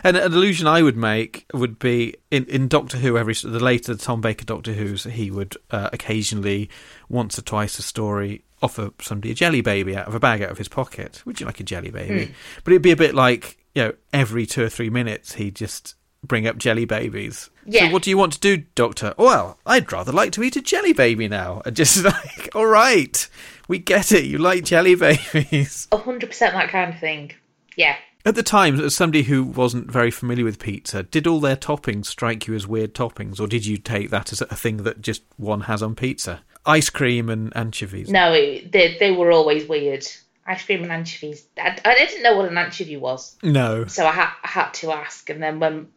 And 0.04 0.16
an 0.16 0.32
allusion 0.32 0.66
I 0.66 0.82
would 0.82 0.95
make 0.98 1.45
would 1.54 1.78
be 1.78 2.16
in, 2.32 2.45
in 2.45 2.68
Doctor 2.68 2.98
Who. 2.98 3.18
Every 3.18 3.34
the 3.34 3.60
later 3.60 3.95
Tom 3.95 4.22
Baker 4.22 4.45
Doctor 4.45 4.74
Who's, 4.74 5.04
he 5.04 5.30
would 5.30 5.58
uh, 5.70 5.89
occasionally, 5.91 6.70
once 7.10 7.38
or 7.38 7.41
twice 7.41 7.78
a 7.78 7.82
story, 7.82 8.43
offer 8.62 8.89
somebody 9.01 9.32
a 9.32 9.36
jelly 9.36 9.62
baby 9.62 9.95
out 9.95 10.08
of 10.08 10.16
a 10.16 10.20
bag 10.20 10.41
out 10.41 10.51
of 10.51 10.58
his 10.58 10.68
pocket. 10.68 11.22
Would 11.26 11.39
you 11.39 11.45
like 11.45 11.60
a 11.60 11.64
jelly 11.64 11.91
baby? 11.91 12.26
Hmm. 12.26 12.34
But 12.64 12.74
it'd 12.74 12.82
be 12.82 12.91
a 12.91 12.97
bit 12.97 13.16
like 13.16 13.58
you 13.76 13.84
know, 13.84 13.93
every 14.12 14.47
two 14.47 14.64
or 14.64 14.70
three 14.70 14.89
minutes 14.89 15.34
he'd 15.34 15.55
just 15.55 15.93
bring 16.24 16.47
up 16.47 16.58
jelly 16.58 16.86
babies. 16.86 17.49
Yeah. 17.66 17.88
So 17.88 17.93
what 17.93 18.03
do 18.03 18.10
you 18.10 18.18
want 18.18 18.34
to 18.34 18.39
do, 18.39 18.58
Doctor? 18.76 19.14
Well, 19.18 19.60
I'd 19.66 19.91
rather 19.91 20.12
like 20.12 20.32
to 20.34 20.43
eat 20.43 20.55
a 20.55 20.62
jelly 20.62 20.93
baby 20.93 21.28
now. 21.28 21.62
And 21.66 21.76
just 21.76 22.03
like, 22.03 22.49
all 22.55 22.66
right, 22.66 23.28
we 23.68 23.80
get 23.80 24.12
it. 24.12 24.26
You 24.26 24.39
like 24.39 24.64
jelly 24.64 24.95
babies. 24.95 25.88
100% 25.91 26.39
that 26.39 26.70
kind 26.70 26.93
of 26.93 26.99
thing. 26.99 27.34
Yeah. 27.76 27.97
At 28.26 28.36
the 28.36 28.43
time, 28.43 28.80
as 28.80 28.95
somebody 28.95 29.24
who 29.24 29.43
wasn't 29.43 29.89
very 29.89 30.12
familiar 30.12 30.43
with 30.43 30.60
pizza, 30.60 31.03
did 31.03 31.28
all 31.28 31.39
their 31.39 31.55
toppings 31.55 32.08
strike 32.08 32.47
you 32.47 32.55
as 32.55 32.68
weird 32.68 32.93
toppings, 32.93 33.39
or 33.39 33.47
did 33.47 33.66
you 33.66 33.78
take 33.78 34.10
that 34.10 34.34
as 34.34 34.41
a 34.41 34.55
thing 34.55 34.78
that 34.78 35.01
just 35.01 35.24
one 35.38 35.62
has 35.62 35.82
on 35.82 35.95
pizza? 35.95 36.41
Ice 36.68 36.89
cream 36.89 37.30
and 37.30 37.55
anchovies. 37.55 38.09
No, 38.09 38.34
it, 38.34 38.72
they, 38.72 38.97
they 38.97 39.11
were 39.11 39.32
always 39.32 39.68
weird. 39.68 40.05
Ice 40.45 40.65
cream 40.65 40.84
and 40.84 40.91
anchovies. 40.91 41.45
I, 41.57 41.80
I 41.84 41.95
didn't 41.95 42.24
know 42.24 42.38
what 42.38 42.49
an 42.49 42.57
anchovy 42.57 42.97
was. 42.97 43.36
No. 43.41 43.86
So 43.86 44.05
I, 44.05 44.11
ha- 44.11 44.38
I 44.43 44.47
had 44.47 44.72
to 44.76 44.91
ask. 44.91 45.30
And 45.30 45.41
then 45.41 45.59
when 45.59 45.88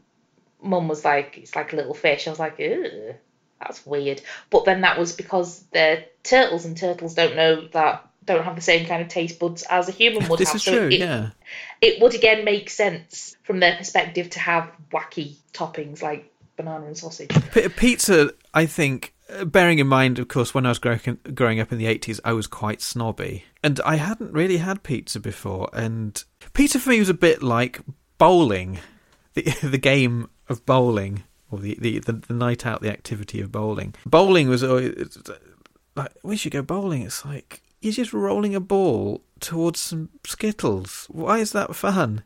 mum 0.62 0.88
was 0.88 1.04
like, 1.04 1.38
it's 1.38 1.54
like 1.54 1.72
a 1.72 1.76
little 1.76 1.94
fish, 1.94 2.26
I 2.26 2.30
was 2.30 2.38
like, 2.38 2.58
that's 3.60 3.84
weird. 3.84 4.22
But 4.50 4.64
then 4.64 4.80
that 4.82 4.98
was 4.98 5.12
because 5.12 5.62
they're 5.72 6.04
turtles 6.22 6.64
and 6.64 6.76
turtles 6.76 7.14
don't 7.14 7.36
know 7.36 7.66
that, 7.72 8.06
don't 8.24 8.44
have 8.44 8.54
the 8.56 8.60
same 8.62 8.86
kind 8.86 9.02
of 9.02 9.08
taste 9.08 9.38
buds 9.38 9.62
as 9.68 9.88
a 9.88 9.92
human 9.92 10.28
would 10.28 10.38
This 10.38 10.48
have. 10.48 10.56
is 10.56 10.62
so 10.62 10.72
true, 10.72 10.88
it, 10.88 11.00
yeah. 11.00 11.30
it 11.80 12.00
would 12.02 12.14
again 12.14 12.44
make 12.44 12.70
sense 12.70 13.34
from 13.44 13.60
their 13.60 13.76
perspective 13.76 14.30
to 14.30 14.38
have 14.40 14.70
wacky 14.92 15.36
toppings 15.52 16.02
like 16.02 16.30
banana 16.56 16.86
and 16.86 16.96
sausage. 16.98 17.30
P- 17.52 17.68
pizza, 17.70 18.30
I 18.52 18.66
think, 18.66 19.14
Uh, 19.38 19.44
bearing 19.44 19.78
in 19.78 19.86
mind, 19.86 20.18
of 20.18 20.28
course, 20.28 20.54
when 20.54 20.66
I 20.66 20.70
was 20.70 20.78
growing, 20.78 21.18
growing 21.34 21.60
up 21.60 21.72
in 21.72 21.78
the 21.78 21.86
80s, 21.86 22.20
I 22.24 22.32
was 22.32 22.46
quite 22.46 22.80
snobby. 22.80 23.44
And 23.62 23.80
I 23.80 23.96
hadn't 23.96 24.32
really 24.32 24.58
had 24.58 24.82
pizza 24.82 25.20
before. 25.20 25.68
And 25.72 26.22
pizza 26.52 26.78
for 26.78 26.90
me 26.90 26.98
was 26.98 27.08
a 27.08 27.14
bit 27.14 27.42
like 27.42 27.80
bowling, 28.18 28.78
the, 29.34 29.42
the 29.62 29.78
game 29.78 30.28
of 30.48 30.64
bowling, 30.66 31.24
or 31.50 31.58
the, 31.58 31.76
the, 31.80 31.98
the, 32.00 32.12
the 32.12 32.34
night 32.34 32.66
out, 32.66 32.80
the 32.80 32.90
activity 32.90 33.40
of 33.40 33.52
bowling. 33.52 33.94
Bowling 34.06 34.48
was 34.48 34.62
always 34.62 35.18
like, 35.96 36.12
we 36.22 36.36
should 36.36 36.52
go 36.52 36.62
bowling. 36.62 37.02
It's 37.02 37.24
like, 37.24 37.62
you're 37.80 37.92
just 37.92 38.12
rolling 38.12 38.54
a 38.54 38.60
ball 38.60 39.22
towards 39.40 39.80
some 39.80 40.10
Skittles. 40.24 41.06
Why 41.08 41.38
is 41.38 41.52
that 41.52 41.74
fun? 41.74 42.22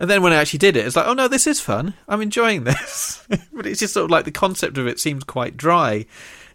And 0.00 0.08
then 0.08 0.22
when 0.22 0.32
I 0.32 0.36
actually 0.36 0.58
did 0.60 0.78
it, 0.78 0.86
it's 0.86 0.96
like, 0.96 1.06
oh 1.06 1.12
no, 1.12 1.28
this 1.28 1.46
is 1.46 1.60
fun. 1.60 1.92
I'm 2.08 2.22
enjoying 2.22 2.64
this. 2.64 3.22
but 3.52 3.66
it's 3.66 3.80
just 3.80 3.92
sort 3.92 4.04
of 4.04 4.10
like 4.10 4.24
the 4.24 4.32
concept 4.32 4.78
of 4.78 4.86
it 4.86 4.98
seems 4.98 5.24
quite 5.24 5.58
dry. 5.58 6.06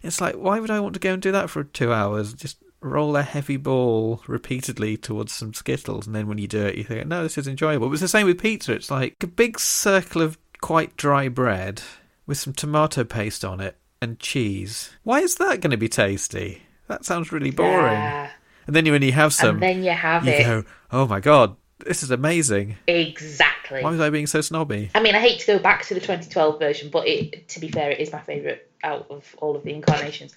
It's 0.02 0.20
like, 0.20 0.34
why 0.34 0.58
would 0.58 0.70
I 0.70 0.80
want 0.80 0.94
to 0.94 1.00
go 1.00 1.12
and 1.12 1.22
do 1.22 1.30
that 1.30 1.48
for 1.48 1.62
two 1.62 1.92
hours? 1.92 2.34
Just 2.34 2.58
roll 2.80 3.16
a 3.16 3.22
heavy 3.22 3.56
ball 3.56 4.20
repeatedly 4.26 4.96
towards 4.96 5.32
some 5.32 5.54
Skittles. 5.54 6.06
And 6.06 6.14
then 6.14 6.26
when 6.26 6.38
you 6.38 6.48
do 6.48 6.66
it, 6.66 6.74
you 6.74 6.82
think, 6.82 7.06
no, 7.06 7.22
this 7.22 7.38
is 7.38 7.46
enjoyable. 7.46 7.86
But 7.88 7.94
it's 7.94 8.02
the 8.02 8.08
same 8.08 8.26
with 8.26 8.40
pizza. 8.40 8.72
It's 8.72 8.90
like 8.90 9.14
a 9.22 9.28
big 9.28 9.60
circle 9.60 10.22
of 10.22 10.36
quite 10.60 10.96
dry 10.96 11.28
bread 11.28 11.82
with 12.26 12.38
some 12.38 12.52
tomato 12.52 13.04
paste 13.04 13.44
on 13.44 13.60
it 13.60 13.76
and 14.02 14.18
cheese. 14.18 14.90
Why 15.04 15.20
is 15.20 15.36
that 15.36 15.60
going 15.60 15.70
to 15.70 15.76
be 15.76 15.88
tasty? 15.88 16.62
That 16.88 17.04
sounds 17.04 17.30
really 17.30 17.52
boring. 17.52 17.92
Yeah. 17.92 18.30
And 18.66 18.74
then 18.74 18.90
when 18.90 19.02
you 19.02 19.12
have 19.12 19.32
some, 19.32 19.56
and 19.56 19.62
then 19.62 19.84
you 19.84 19.92
have 19.92 20.26
you 20.26 20.32
it. 20.32 20.44
go, 20.44 20.64
oh 20.90 21.06
my 21.06 21.20
god, 21.20 21.56
this 21.78 22.02
is 22.02 22.10
amazing. 22.10 22.76
Exactly. 22.86 23.82
Why 23.82 23.90
was 23.90 24.00
I 24.00 24.10
being 24.10 24.26
so 24.26 24.40
snobby? 24.40 24.90
I 24.94 25.00
mean, 25.00 25.14
I 25.14 25.20
hate 25.20 25.40
to 25.40 25.46
go 25.46 25.58
back 25.58 25.84
to 25.86 25.94
the 25.94 26.00
2012 26.00 26.58
version, 26.58 26.90
but 26.90 27.06
it, 27.06 27.48
to 27.50 27.60
be 27.60 27.68
fair, 27.68 27.90
it 27.90 28.00
is 28.00 28.12
my 28.12 28.20
favourite 28.20 28.66
out 28.82 29.06
of 29.10 29.34
all 29.38 29.56
of 29.56 29.64
the 29.64 29.72
incarnations. 29.72 30.34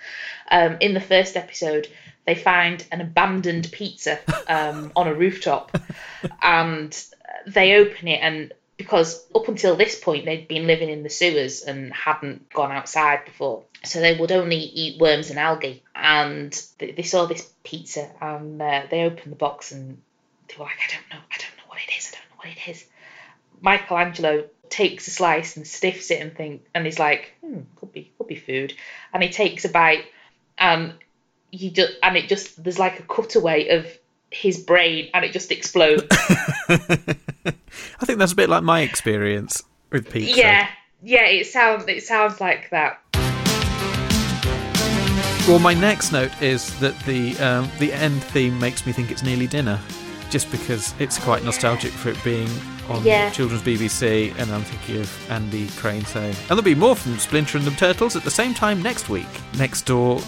Um, 0.52 0.78
in 0.80 0.94
the 0.94 1.02
first 1.02 1.38
episode, 1.38 1.88
they 2.26 2.36
find 2.36 2.86
an 2.92 3.02
abandoned 3.02 3.72
pizza 3.72 4.20
um, 4.48 4.92
on 4.96 5.08
a 5.08 5.14
rooftop, 5.14 5.78
and 6.42 7.06
they 7.48 7.76
open 7.76 8.08
it, 8.08 8.20
and 8.22 8.54
because 8.78 9.26
up 9.36 9.48
until 9.48 9.76
this 9.76 10.00
point 10.00 10.26
they'd 10.26 10.48
been 10.48 10.66
living 10.66 10.90
in 10.90 11.04
the 11.04 11.10
sewers 11.10 11.64
and 11.64 11.94
hadn't 11.94 12.50
gone 12.50 12.72
outside 12.72 13.26
before, 13.26 13.64
so 13.84 14.00
they 14.00 14.18
would 14.18 14.32
only 14.32 14.58
eat 14.58 15.00
worms 15.00 15.30
and 15.30 15.40
algae. 15.40 15.84
And 15.96 16.52
they, 16.80 16.92
they 16.92 17.04
saw 17.04 17.26
this 17.26 17.52
pizza, 17.64 18.10
and 18.22 18.62
uh, 18.62 18.84
they 18.90 19.04
opened 19.04 19.32
the 19.32 19.38
box, 19.38 19.72
and 19.72 20.02
like, 20.66 20.78
"I 20.78 20.94
don't 20.94 21.10
know, 21.10 21.24
I 21.32 21.38
don't 21.38 21.58
know 21.58 21.68
what 21.68 21.80
it 21.80 21.98
is, 21.98 22.12
I 22.12 22.18
don't 22.18 22.30
know 22.30 22.38
what 22.38 22.48
it 22.48 22.70
is." 22.70 22.86
Michelangelo 23.62 24.46
takes 24.70 25.08
a 25.08 25.12
slice 25.12 25.58
and 25.58 25.68
sniffs 25.68 26.12
it 26.12 26.22
and 26.22 26.36
think 26.36 26.66
and 26.74 26.86
he's 26.86 27.00
like, 27.00 27.34
hmm, 27.42 27.62
could 27.78 27.92
be 27.92 28.12
could 28.18 28.28
be 28.28 28.36
food. 28.36 28.74
And 29.14 29.24
he 29.24 29.30
takes 29.30 29.66
a 29.66 29.70
bite 29.70 30.06
and 30.58 30.94
you 31.52 31.72
just 31.72 31.94
and 32.04 32.16
it 32.16 32.28
just 32.28 32.64
there's 32.64 32.80
like 32.80 33.00
a 33.00 33.04
cutaway 33.04 33.70
of 33.70 33.88
his 34.32 34.60
brain 34.60 35.10
and 35.14 35.26
it 35.26 35.32
just 35.32 35.52
explodes. 35.52 36.04
I 36.12 38.06
think 38.06 38.20
that's 38.20 38.34
a 38.34 38.36
bit 38.36 38.50
like 38.50 38.64
my 38.64 38.82
experience 38.82 39.64
with 39.92 40.10
pizza. 40.12 40.38
yeah. 40.38 40.70
Yeah, 41.02 41.26
it 41.28 41.48
sounds 41.48 41.86
it 41.88 42.04
sounds 42.04 42.42
like 42.42 42.70
that. 42.72 43.02
Well, 45.48 45.60
my 45.60 45.74
next 45.74 46.12
note 46.12 46.40
is 46.42 46.78
that 46.80 47.00
the 47.06 47.38
um, 47.40 47.72
the 47.80 47.94
end 47.94 48.22
theme 48.26 48.60
makes 48.60 48.86
me 48.86 48.92
think 48.92 49.10
it's 49.10 49.24
nearly 49.24 49.48
dinner, 49.48 49.80
just 50.30 50.50
because 50.52 50.94
it's 51.00 51.18
quite 51.18 51.44
nostalgic 51.44 51.92
for 51.92 52.10
it 52.10 52.24
being 52.24 52.50
on 52.90 53.04
Yeah. 53.04 53.30
children's 53.30 53.62
BBC, 53.64 54.34
and 54.38 54.52
I'm 54.52 54.64
thinking 54.64 55.02
of 55.02 55.32
Andy 55.32 55.68
Crane 55.78 56.06
saying, 56.06 56.36
"And 56.42 56.50
there'll 56.50 56.64
be 56.64 56.76
more 56.76 56.96
from 56.96 57.18
Splinter 57.20 57.58
and 57.58 57.66
the 57.68 57.72
Turtles 57.72 58.16
at 58.16 58.24
the 58.24 58.32
same 58.32 58.54
time 58.54 58.82
next 58.82 59.10
week." 59.10 59.28
Next 59.58 59.84
door, 59.86 60.22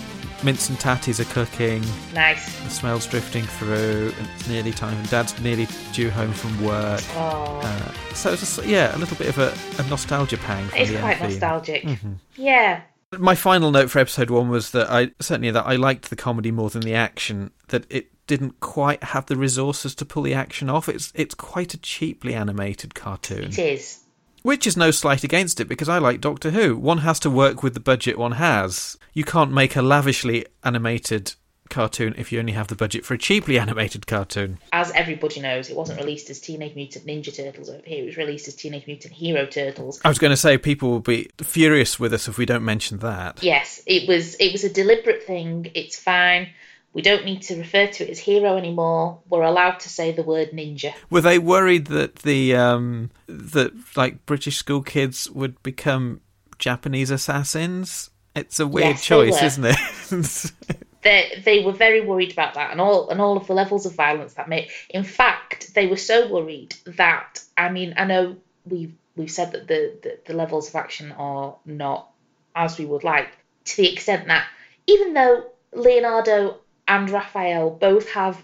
mince 0.43 0.69
and 0.69 0.77
tatties 0.79 1.19
are 1.19 1.25
cooking. 1.33 1.83
Nice. 2.13 2.45
The 2.63 2.69
smell's 2.69 3.05
drifting 3.07 3.43
through, 3.43 4.13
and 4.17 4.27
it's 4.35 4.47
nearly 4.47 4.71
time, 4.71 4.97
and 4.97 5.09
Dad's 5.09 5.39
nearly 5.39 5.67
due 5.93 6.09
home 6.11 6.33
from 6.33 6.63
work. 6.63 7.01
Oh. 7.15 7.61
Uh, 7.63 7.91
so 8.13 8.31
it's 8.33 8.41
just, 8.41 8.65
yeah, 8.65 8.95
a 8.95 8.97
little 8.99 9.17
bit 9.17 9.27
of 9.27 9.37
a, 9.39 9.53
a 9.79 9.87
nostalgia 9.87 10.37
pang. 10.37 10.67
It's 10.75 10.91
the 10.91 10.97
quite 10.99 11.17
theme. 11.19 11.29
nostalgic. 11.29 11.83
Mhm. 11.83 12.15
Yeah. 12.35 12.81
My 13.17 13.35
final 13.35 13.71
note 13.71 13.89
for 13.91 13.99
episode 13.99 14.29
one 14.29 14.49
was 14.49 14.71
that 14.71 14.89
I 14.89 15.11
certainly 15.19 15.51
that 15.51 15.65
I 15.67 15.75
liked 15.75 16.09
the 16.09 16.15
comedy 16.15 16.49
more 16.51 16.69
than 16.69 16.81
the 16.83 16.93
action. 16.95 17.51
That 17.67 17.85
it 17.89 18.07
didn't 18.27 18.59
quite 18.59 19.03
have 19.03 19.25
the 19.25 19.35
resources 19.35 19.95
to 19.95 20.05
pull 20.05 20.23
the 20.23 20.33
action 20.33 20.69
off. 20.69 20.87
It's 20.87 21.11
it's 21.15 21.35
quite 21.35 21.73
a 21.73 21.77
cheaply 21.77 22.33
animated 22.33 22.95
cartoon. 22.95 23.45
It 23.45 23.59
is. 23.59 23.99
Which 24.43 24.65
is 24.65 24.75
no 24.75 24.89
slight 24.89 25.23
against 25.23 25.59
it 25.59 25.65
because 25.65 25.89
I 25.89 25.99
like 25.99 26.19
Doctor 26.19 26.49
Who. 26.51 26.75
One 26.75 26.99
has 26.99 27.19
to 27.19 27.29
work 27.29 27.61
with 27.61 27.73
the 27.73 27.79
budget 27.79 28.17
one 28.17 28.33
has. 28.33 28.97
You 29.13 29.23
can't 29.23 29.51
make 29.51 29.75
a 29.75 29.83
lavishly 29.83 30.45
animated 30.63 31.33
cartoon 31.71 32.13
if 32.17 32.31
you 32.31 32.39
only 32.39 32.51
have 32.51 32.67
the 32.67 32.75
budget 32.75 33.03
for 33.03 33.15
a 33.15 33.17
cheaply 33.17 33.57
animated 33.57 34.05
cartoon. 34.05 34.59
As 34.71 34.91
everybody 34.91 35.39
knows, 35.39 35.69
it 35.69 35.75
wasn't 35.75 35.99
released 35.99 36.29
as 36.29 36.39
Teenage 36.39 36.75
Mutant 36.75 37.07
Ninja 37.07 37.35
Turtles 37.35 37.69
over 37.69 37.81
here. 37.83 38.03
It 38.03 38.07
was 38.07 38.17
released 38.17 38.47
as 38.47 38.55
Teenage 38.55 38.85
Mutant 38.85 39.13
Hero 39.13 39.47
Turtles. 39.47 39.99
I 40.05 40.09
was 40.09 40.19
going 40.19 40.31
to 40.31 40.37
say 40.37 40.57
people 40.59 40.91
will 40.91 40.99
be 40.99 41.29
furious 41.41 41.99
with 41.99 42.13
us 42.13 42.27
if 42.27 42.37
we 42.37 42.45
don't 42.45 42.65
mention 42.65 42.99
that. 42.99 43.41
Yes, 43.41 43.81
it 43.87 44.07
was. 44.07 44.35
It 44.35 44.51
was 44.51 44.63
a 44.63 44.69
deliberate 44.69 45.23
thing. 45.23 45.71
It's 45.73 45.97
fine. 45.97 46.49
We 46.93 47.01
don't 47.01 47.23
need 47.23 47.41
to 47.43 47.57
refer 47.57 47.87
to 47.87 48.03
it 48.03 48.09
as 48.09 48.19
hero 48.19 48.57
anymore. 48.57 49.19
We're 49.29 49.43
allowed 49.43 49.79
to 49.81 49.89
say 49.89 50.11
the 50.11 50.23
word 50.23 50.51
ninja. 50.51 50.93
Were 51.09 51.21
they 51.21 51.39
worried 51.39 51.87
that 51.87 52.17
the 52.17 52.55
um 52.55 53.11
that 53.27 53.71
like 53.95 54.25
British 54.25 54.57
school 54.57 54.81
kids 54.81 55.29
would 55.31 55.61
become 55.63 56.21
Japanese 56.57 57.09
assassins? 57.09 58.09
It's 58.35 58.59
a 58.59 58.67
weird 58.67 58.95
Yes, 58.95 59.05
choice, 59.05 59.41
isn't 59.41 59.65
it? 59.65 60.51
They 61.03 61.41
they 61.43 61.65
were 61.65 61.71
very 61.71 62.01
worried 62.01 62.31
about 62.31 62.53
that, 62.53 62.71
and 62.71 62.79
all 62.79 63.09
and 63.09 63.19
all 63.19 63.35
of 63.35 63.47
the 63.47 63.53
levels 63.53 63.87
of 63.87 63.95
violence 63.95 64.35
that 64.35 64.47
made. 64.47 64.69
In 64.89 65.03
fact, 65.03 65.73
they 65.73 65.87
were 65.87 65.97
so 65.97 66.27
worried 66.27 66.75
that 66.85 67.39
I 67.57 67.69
mean, 67.69 67.95
I 67.97 68.05
know 68.05 68.37
we've 68.65 68.93
we've 69.15 69.31
said 69.31 69.51
that 69.53 69.67
the 69.67 69.97
the, 70.03 70.19
the 70.27 70.33
levels 70.33 70.69
of 70.69 70.75
action 70.75 71.11
are 71.13 71.55
not 71.65 72.11
as 72.55 72.77
we 72.77 72.85
would 72.85 73.03
like, 73.03 73.29
to 73.65 73.77
the 73.77 73.91
extent 73.91 74.27
that 74.27 74.45
even 74.85 75.13
though 75.13 75.45
Leonardo 75.73 76.59
and 76.93 77.09
Raphael 77.09 77.65
both 77.87 78.07
have 78.11 78.35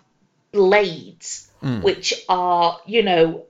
blades, 0.52 1.44
Mm. 1.64 1.82
which 1.88 2.14
are 2.30 2.80
you 2.86 3.02
know 3.04 3.44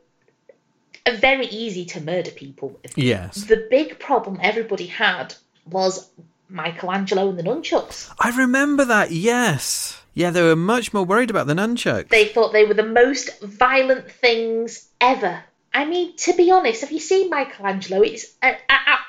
very 1.29 1.45
easy 1.47 1.85
to 1.93 2.01
murder 2.01 2.31
people 2.31 2.69
with. 2.81 2.97
yes. 2.97 3.35
The 3.53 3.67
big 3.69 3.99
problem 3.99 4.39
everybody 4.41 4.87
had 4.87 5.35
was 5.65 6.09
Michelangelo 6.49 7.29
and 7.29 7.37
the 7.39 7.43
nunchucks. 7.43 8.09
I 8.19 8.29
remember 8.45 8.85
that, 8.85 9.11
yes. 9.11 10.01
Yeah, 10.13 10.31
they 10.31 10.41
were 10.41 10.55
much 10.55 10.93
more 10.93 11.05
worried 11.05 11.29
about 11.29 11.47
the 11.47 11.53
nunchucks. 11.53 12.09
They 12.09 12.25
thought 12.25 12.51
they 12.53 12.65
were 12.65 12.73
the 12.73 12.91
most 13.03 13.41
violent 13.41 14.09
things 14.11 14.87
ever. 14.99 15.43
I 15.73 15.85
mean, 15.85 16.15
to 16.25 16.33
be 16.33 16.49
honest, 16.51 16.81
have 16.81 16.91
you 16.91 16.99
seen 16.99 17.29
Michelangelo? 17.29 18.01
It's 18.01 18.25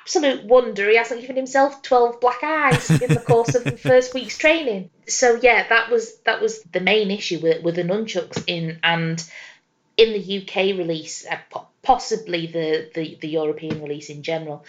absolute 0.09 0.45
wonder. 0.45 0.89
He 0.89 0.97
hasn't 0.97 1.21
given 1.21 1.37
himself 1.37 1.83
twelve 1.83 2.21
black 2.21 2.43
eyes 2.43 2.91
in 2.91 3.09
the 3.13 3.21
course 3.21 3.55
of 3.55 3.65
the 3.65 3.77
first 3.89 4.15
week's 4.15 4.39
training. 4.39 4.89
So 5.07 5.39
yeah, 5.43 5.69
that 5.69 5.91
was 5.91 6.17
that 6.21 6.41
was 6.41 6.63
the 6.63 6.81
main 6.81 7.11
issue 7.11 7.41
with, 7.41 7.63
with 7.63 7.77
the 7.77 7.83
nunchucks 7.83 8.43
in 8.47 8.79
and 8.83 9.23
in 9.99 10.13
the 10.13 10.39
UK 10.39 10.79
release, 10.79 11.27
uh, 11.27 11.37
possibly 11.83 12.47
the, 12.47 12.91
the 12.95 13.19
the 13.21 13.29
European 13.29 13.83
release 13.83 14.09
in 14.09 14.23
general. 14.23 14.65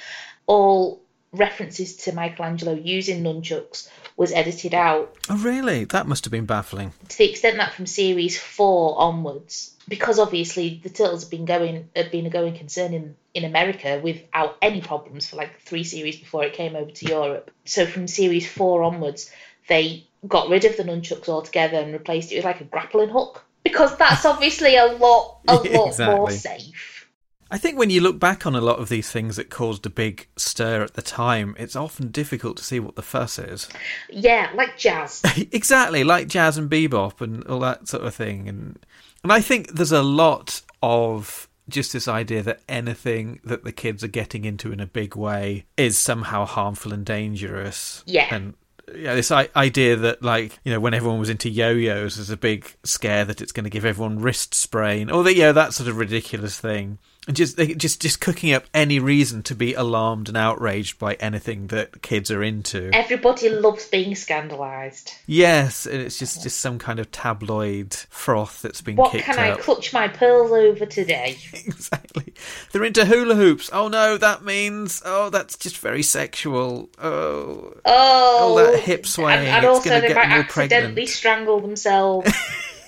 All 0.45 1.01
references 1.31 1.95
to 1.95 2.11
Michelangelo 2.11 2.73
using 2.73 3.23
nunchucks 3.23 3.87
was 4.17 4.31
edited 4.31 4.73
out 4.73 5.15
Oh, 5.29 5.37
really? 5.37 5.85
That 5.85 6.07
must 6.07 6.25
have 6.25 6.31
been 6.31 6.47
baffling. 6.47 6.91
to 7.07 7.17
the 7.17 7.29
extent 7.29 7.57
that 7.57 7.73
from 7.73 7.85
series 7.85 8.37
four 8.37 8.99
onwards, 8.99 9.75
because 9.89 10.19
obviously 10.19 10.79
the 10.83 10.89
turtles 10.89 11.23
have 11.23 11.31
been 11.31 11.45
going 11.45 11.89
have 11.95 12.11
been 12.11 12.27
a 12.27 12.29
going 12.29 12.55
concern 12.55 12.93
in, 12.93 13.15
in 13.33 13.43
America 13.43 13.99
without 14.01 14.55
any 14.61 14.81
problems 14.81 15.27
for 15.27 15.35
like 15.35 15.59
three 15.61 15.83
series 15.83 16.19
before 16.19 16.45
it 16.45 16.53
came 16.53 16.75
over 16.75 16.91
to 16.91 17.05
Europe. 17.07 17.51
So 17.65 17.85
from 17.85 18.07
series 18.07 18.49
four 18.49 18.83
onwards, 18.83 19.31
they 19.67 20.07
got 20.27 20.49
rid 20.49 20.65
of 20.65 20.77
the 20.77 20.83
nunchucks 20.83 21.27
altogether 21.27 21.77
and 21.77 21.91
replaced 21.91 22.31
it 22.31 22.37
with 22.37 22.45
like 22.45 22.61
a 22.61 22.65
grappling 22.65 23.09
hook. 23.09 23.43
Because 23.63 23.97
that's 23.97 24.25
obviously 24.25 24.77
a 24.77 24.85
lot 24.85 25.39
a 25.47 25.59
Yeah, 25.63 25.71
lot 25.79 25.99
more 25.99 26.31
safe. 26.31 27.07
I 27.51 27.57
think 27.57 27.79
when 27.79 27.89
you 27.89 27.99
look 27.99 28.19
back 28.19 28.45
on 28.45 28.55
a 28.55 28.61
lot 28.61 28.77
of 28.77 28.89
these 28.89 29.09
things 29.09 29.35
that 29.37 29.49
caused 29.49 29.83
a 29.87 29.89
big 29.89 30.27
stir 30.37 30.83
at 30.83 30.93
the 30.93 31.01
time, 31.01 31.55
it's 31.57 31.75
often 31.75 32.11
difficult 32.11 32.57
to 32.57 32.63
see 32.63 32.79
what 32.79 32.95
the 32.95 33.01
fuss 33.01 33.39
is. 33.39 33.67
Yeah, 34.07 34.51
like 34.53 34.77
jazz. 34.77 35.23
exactly, 35.51 36.03
like 36.03 36.27
jazz 36.27 36.59
and 36.59 36.69
bebop 36.69 37.21
and 37.21 37.43
all 37.45 37.59
that 37.61 37.87
sort 37.87 38.03
of 38.03 38.13
thing. 38.13 38.47
And 38.47 38.77
and 39.23 39.31
I 39.33 39.41
think 39.41 39.73
there's 39.73 39.91
a 39.91 40.01
lot 40.03 40.61
of 40.81 41.47
just 41.67 41.93
this 41.93 42.07
idea 42.07 42.41
that 42.43 42.61
anything 42.67 43.39
that 43.43 43.63
the 43.63 43.71
kids 43.71 44.03
are 44.03 44.07
getting 44.07 44.43
into 44.45 44.71
in 44.71 44.79
a 44.79 44.87
big 44.87 45.15
way 45.15 45.65
is 45.77 45.97
somehow 45.97 46.45
harmful 46.45 46.91
and 46.93 47.05
dangerous. 47.05 48.03
Yeah. 48.07 48.33
And 48.33 48.55
yeah, 48.95 49.13
this 49.13 49.29
I- 49.31 49.49
idea 49.55 49.95
that 49.97 50.23
like 50.23 50.57
you 50.63 50.71
know 50.73 50.79
when 50.79 50.93
everyone 50.95 51.19
was 51.19 51.29
into 51.29 51.49
yo-yos, 51.49 52.15
there's 52.15 52.31
a 52.31 52.37
big 52.37 52.73
scare 52.83 53.23
that 53.25 53.39
it's 53.41 53.51
going 53.51 53.65
to 53.65 53.69
give 53.69 53.85
everyone 53.85 54.19
wrist 54.19 54.55
sprain, 54.55 55.11
or 55.11 55.23
that 55.23 55.35
yeah, 55.35 55.51
that 55.51 55.73
sort 55.73 55.89
of 55.89 55.97
ridiculous 55.97 56.59
thing. 56.59 56.97
And 57.29 57.35
just 57.35 57.57
they, 57.57 57.75
just 57.75 58.01
just 58.01 58.19
cooking 58.21 58.53
up 58.53 58.65
any 58.73 58.97
reason 58.97 59.43
to 59.43 59.53
be 59.53 59.75
alarmed 59.75 60.29
and 60.29 60.35
outraged 60.35 60.97
by 60.97 61.13
anything 61.19 61.67
that 61.67 62.01
kids 62.01 62.31
are 62.31 62.41
into. 62.41 62.89
Everybody 62.91 63.49
loves 63.49 63.87
being 63.87 64.13
scandalised. 64.15 65.13
Yes, 65.27 65.85
and 65.85 66.01
it's 66.01 66.17
just 66.17 66.41
just 66.41 66.59
some 66.59 66.79
kind 66.79 66.97
of 66.97 67.11
tabloid 67.11 67.93
froth 68.09 68.63
that's 68.63 68.81
been 68.81 68.95
What 68.95 69.11
kicked 69.11 69.25
can 69.25 69.37
I 69.37 69.51
up. 69.51 69.59
clutch 69.59 69.93
my 69.93 70.07
pearls 70.07 70.51
over 70.51 70.87
today? 70.87 71.37
exactly. 71.53 72.33
They're 72.71 72.83
into 72.83 73.05
hula 73.05 73.35
hoops. 73.35 73.69
Oh 73.71 73.89
no, 73.89 74.17
that 74.17 74.43
means 74.43 75.03
oh 75.05 75.29
that's 75.29 75.55
just 75.55 75.77
very 75.77 76.01
sexual. 76.01 76.89
Oh, 76.97 77.75
Oh, 77.85 78.37
all 78.41 78.55
that 78.55 78.79
hip 78.79 79.05
swaying. 79.05 79.37
and, 79.37 79.47
and 79.49 79.65
it's 79.65 79.69
also 79.75 80.01
they 80.01 80.07
get 80.07 80.15
might 80.15 80.25
accidentally 80.31 80.87
pregnant. 80.93 81.09
strangle 81.09 81.59
themselves. 81.61 82.31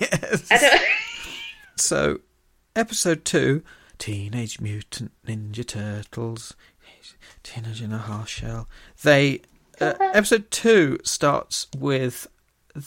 I 0.50 0.58
don't. 0.58 0.82
So, 1.76 2.18
episode 2.76 3.24
two, 3.24 3.62
Teenage 4.02 4.60
Mutant 4.60 5.12
Ninja 5.24 5.64
Turtles, 5.64 6.56
Teenage 7.44 7.80
in 7.80 7.92
a 7.92 7.98
Half 7.98 8.28
Shell. 8.28 8.68
They 9.04 9.42
uh, 9.80 9.94
episode 10.00 10.50
two 10.50 10.98
starts 11.04 11.68
with 11.78 12.26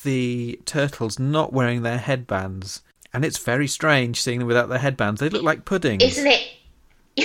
the 0.03 0.59
turtles 0.65 1.17
not 1.17 1.53
wearing 1.53 1.83
their 1.83 1.99
headbands, 1.99 2.81
and 3.13 3.23
it's 3.23 3.37
very 3.37 3.65
strange 3.65 4.21
seeing 4.21 4.39
them 4.39 4.47
without 4.49 4.67
their 4.67 4.79
headbands. 4.79 5.21
They 5.21 5.29
look 5.29 5.43
like 5.43 5.63
puddings. 5.63 6.03
Isn't 6.03 6.27
it? 6.27 6.49
they 7.15 7.23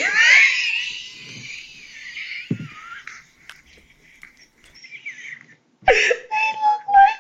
look 5.89 6.85
like. 6.87 7.19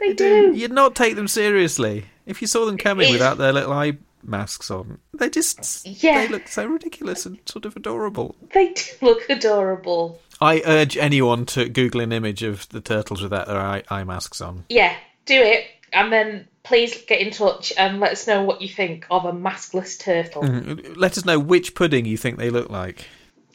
They 0.00 0.12
do. 0.14 0.52
You'd 0.54 0.72
not 0.72 0.94
take 0.94 1.14
them 1.16 1.28
seriously 1.28 2.06
if 2.26 2.40
you 2.40 2.48
saw 2.48 2.64
them 2.66 2.76
coming 2.78 3.04
It's- 3.04 3.12
without 3.12 3.38
their 3.38 3.52
little 3.52 3.72
eye 3.72 3.98
masks 4.22 4.70
on. 4.70 4.98
They 5.14 5.30
just 5.30 5.86
Yeah. 5.86 6.22
they 6.22 6.28
look 6.28 6.48
so 6.48 6.64
ridiculous 6.66 7.24
and 7.26 7.38
sort 7.46 7.64
of 7.64 7.76
adorable. 7.76 8.36
They 8.52 8.68
do 8.72 8.82
look 9.02 9.28
adorable. 9.30 10.20
I 10.40 10.62
urge 10.64 10.96
anyone 10.96 11.44
to 11.46 11.68
Google 11.68 12.00
an 12.00 12.12
image 12.12 12.42
of 12.42 12.68
the 12.70 12.80
turtles 12.80 13.22
without 13.22 13.46
their 13.46 13.58
eye, 13.60 13.82
eye 13.90 14.04
masks 14.04 14.40
on. 14.40 14.64
Yeah, 14.68 14.94
do 15.26 15.34
it, 15.40 15.64
and 15.92 16.10
then 16.12 16.48
please 16.62 16.94
get 17.08 17.20
in 17.20 17.30
touch 17.30 17.72
and 17.78 18.00
let 18.00 18.12
us 18.12 18.26
know 18.26 18.42
what 18.42 18.60
you 18.62 18.68
think 18.68 19.06
of 19.10 19.24
a 19.24 19.32
maskless 19.32 19.98
turtle. 19.98 20.42
Mhm. 20.42 20.96
Let 20.96 21.16
us 21.18 21.24
know 21.24 21.38
which 21.38 21.74
pudding 21.74 22.04
you 22.06 22.16
think 22.16 22.38
they 22.38 22.50
look 22.50 22.70
like. 22.70 23.04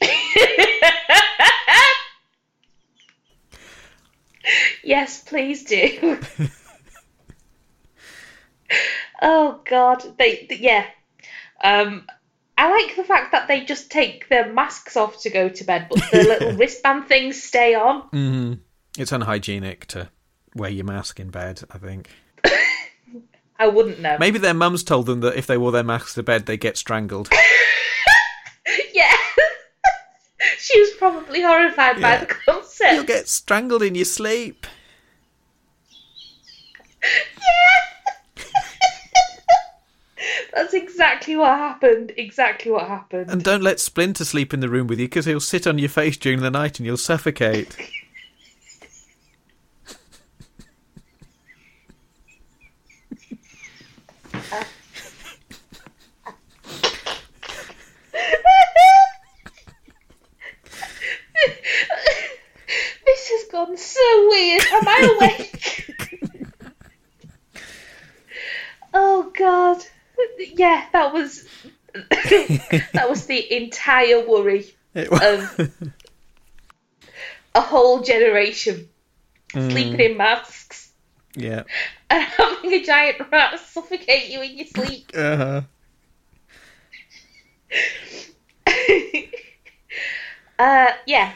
Yes, 4.86 5.20
please 5.22 5.64
do. 5.64 6.18
oh 9.22 9.60
God, 9.68 10.02
they 10.18 10.36
th- 10.48 10.60
yeah. 10.60 10.84
Um, 11.62 12.06
I 12.58 12.70
like 12.70 12.96
the 12.96 13.04
fact 13.04 13.32
that 13.32 13.48
they 13.48 13.64
just 13.64 13.90
take 13.90 14.28
their 14.28 14.52
masks 14.52 14.96
off 14.96 15.20
to 15.22 15.30
go 15.30 15.48
to 15.48 15.64
bed, 15.64 15.88
but 15.90 16.02
the 16.10 16.18
little 16.24 16.52
wristband 16.56 17.06
things 17.08 17.42
stay 17.42 17.74
on. 17.74 18.02
hmm 18.12 18.52
It's 18.98 19.12
unhygienic 19.12 19.86
to 19.88 20.08
wear 20.54 20.70
your 20.70 20.84
mask 20.84 21.18
in 21.20 21.30
bed. 21.30 21.62
I 21.70 21.78
think 21.78 22.10
I 23.58 23.66
wouldn't 23.68 24.00
know. 24.00 24.16
maybe 24.20 24.38
their 24.38 24.54
mums 24.54 24.82
told 24.84 25.06
them 25.06 25.20
that 25.20 25.36
if 25.36 25.46
they 25.46 25.58
wore 25.58 25.72
their 25.72 25.82
masks 25.84 26.14
to 26.14 26.22
bed, 26.22 26.46
they 26.46 26.56
get 26.56 26.76
strangled. 26.76 27.28
Yeah. 28.92 29.12
she 30.58 30.80
was 30.80 30.90
probably 30.98 31.42
horrified 31.42 32.00
by 32.00 32.16
the 32.16 32.26
concept. 32.26 32.94
You'll 32.94 33.04
get 33.04 33.28
strangled 33.28 33.82
in 33.82 33.94
your 33.94 34.04
sleep 34.06 34.66
yeah. 37.38 38.44
That's 40.54 40.74
exactly 40.74 41.36
what 41.36 41.58
happened. 41.58 42.12
Exactly 42.16 42.70
what 42.70 42.88
happened. 42.88 43.30
And 43.30 43.44
don't 43.44 43.62
let 43.62 43.80
Splinter 43.80 44.24
sleep 44.24 44.54
in 44.54 44.60
the 44.60 44.68
room 44.68 44.86
with 44.86 44.98
you 44.98 45.06
because 45.06 45.26
he'll 45.26 45.40
sit 45.40 45.66
on 45.66 45.78
your 45.78 45.88
face 45.88 46.16
during 46.16 46.40
the 46.40 46.50
night 46.50 46.78
and 46.78 46.86
you'll 46.86 46.96
suffocate. 46.96 47.76
this 63.04 63.28
has 63.28 63.44
gone 63.50 63.76
so 63.76 64.28
weird. 64.30 64.62
Am 64.72 64.88
I 64.88 65.16
awake? 65.16 65.55
God. 69.36 69.82
Yeah, 70.38 70.86
that 70.92 71.12
was 71.12 71.46
that 71.94 73.06
was 73.08 73.26
the 73.26 73.52
entire 73.56 74.26
worry 74.26 74.74
of 74.94 75.70
a 77.54 77.60
whole 77.60 78.02
generation 78.02 78.88
sleeping 79.52 80.00
in 80.00 80.16
masks 80.16 80.90
Yeah. 81.34 81.62
and 82.10 82.22
having 82.24 82.72
a 82.72 82.82
giant 82.84 83.16
rat 83.30 83.60
suffocate 83.60 84.28
you 84.30 84.42
in 84.42 84.56
your 84.58 84.66
sleep. 84.66 85.10
Uh-huh. 85.14 85.62
Uh, 90.58 90.90
yeah. 91.06 91.32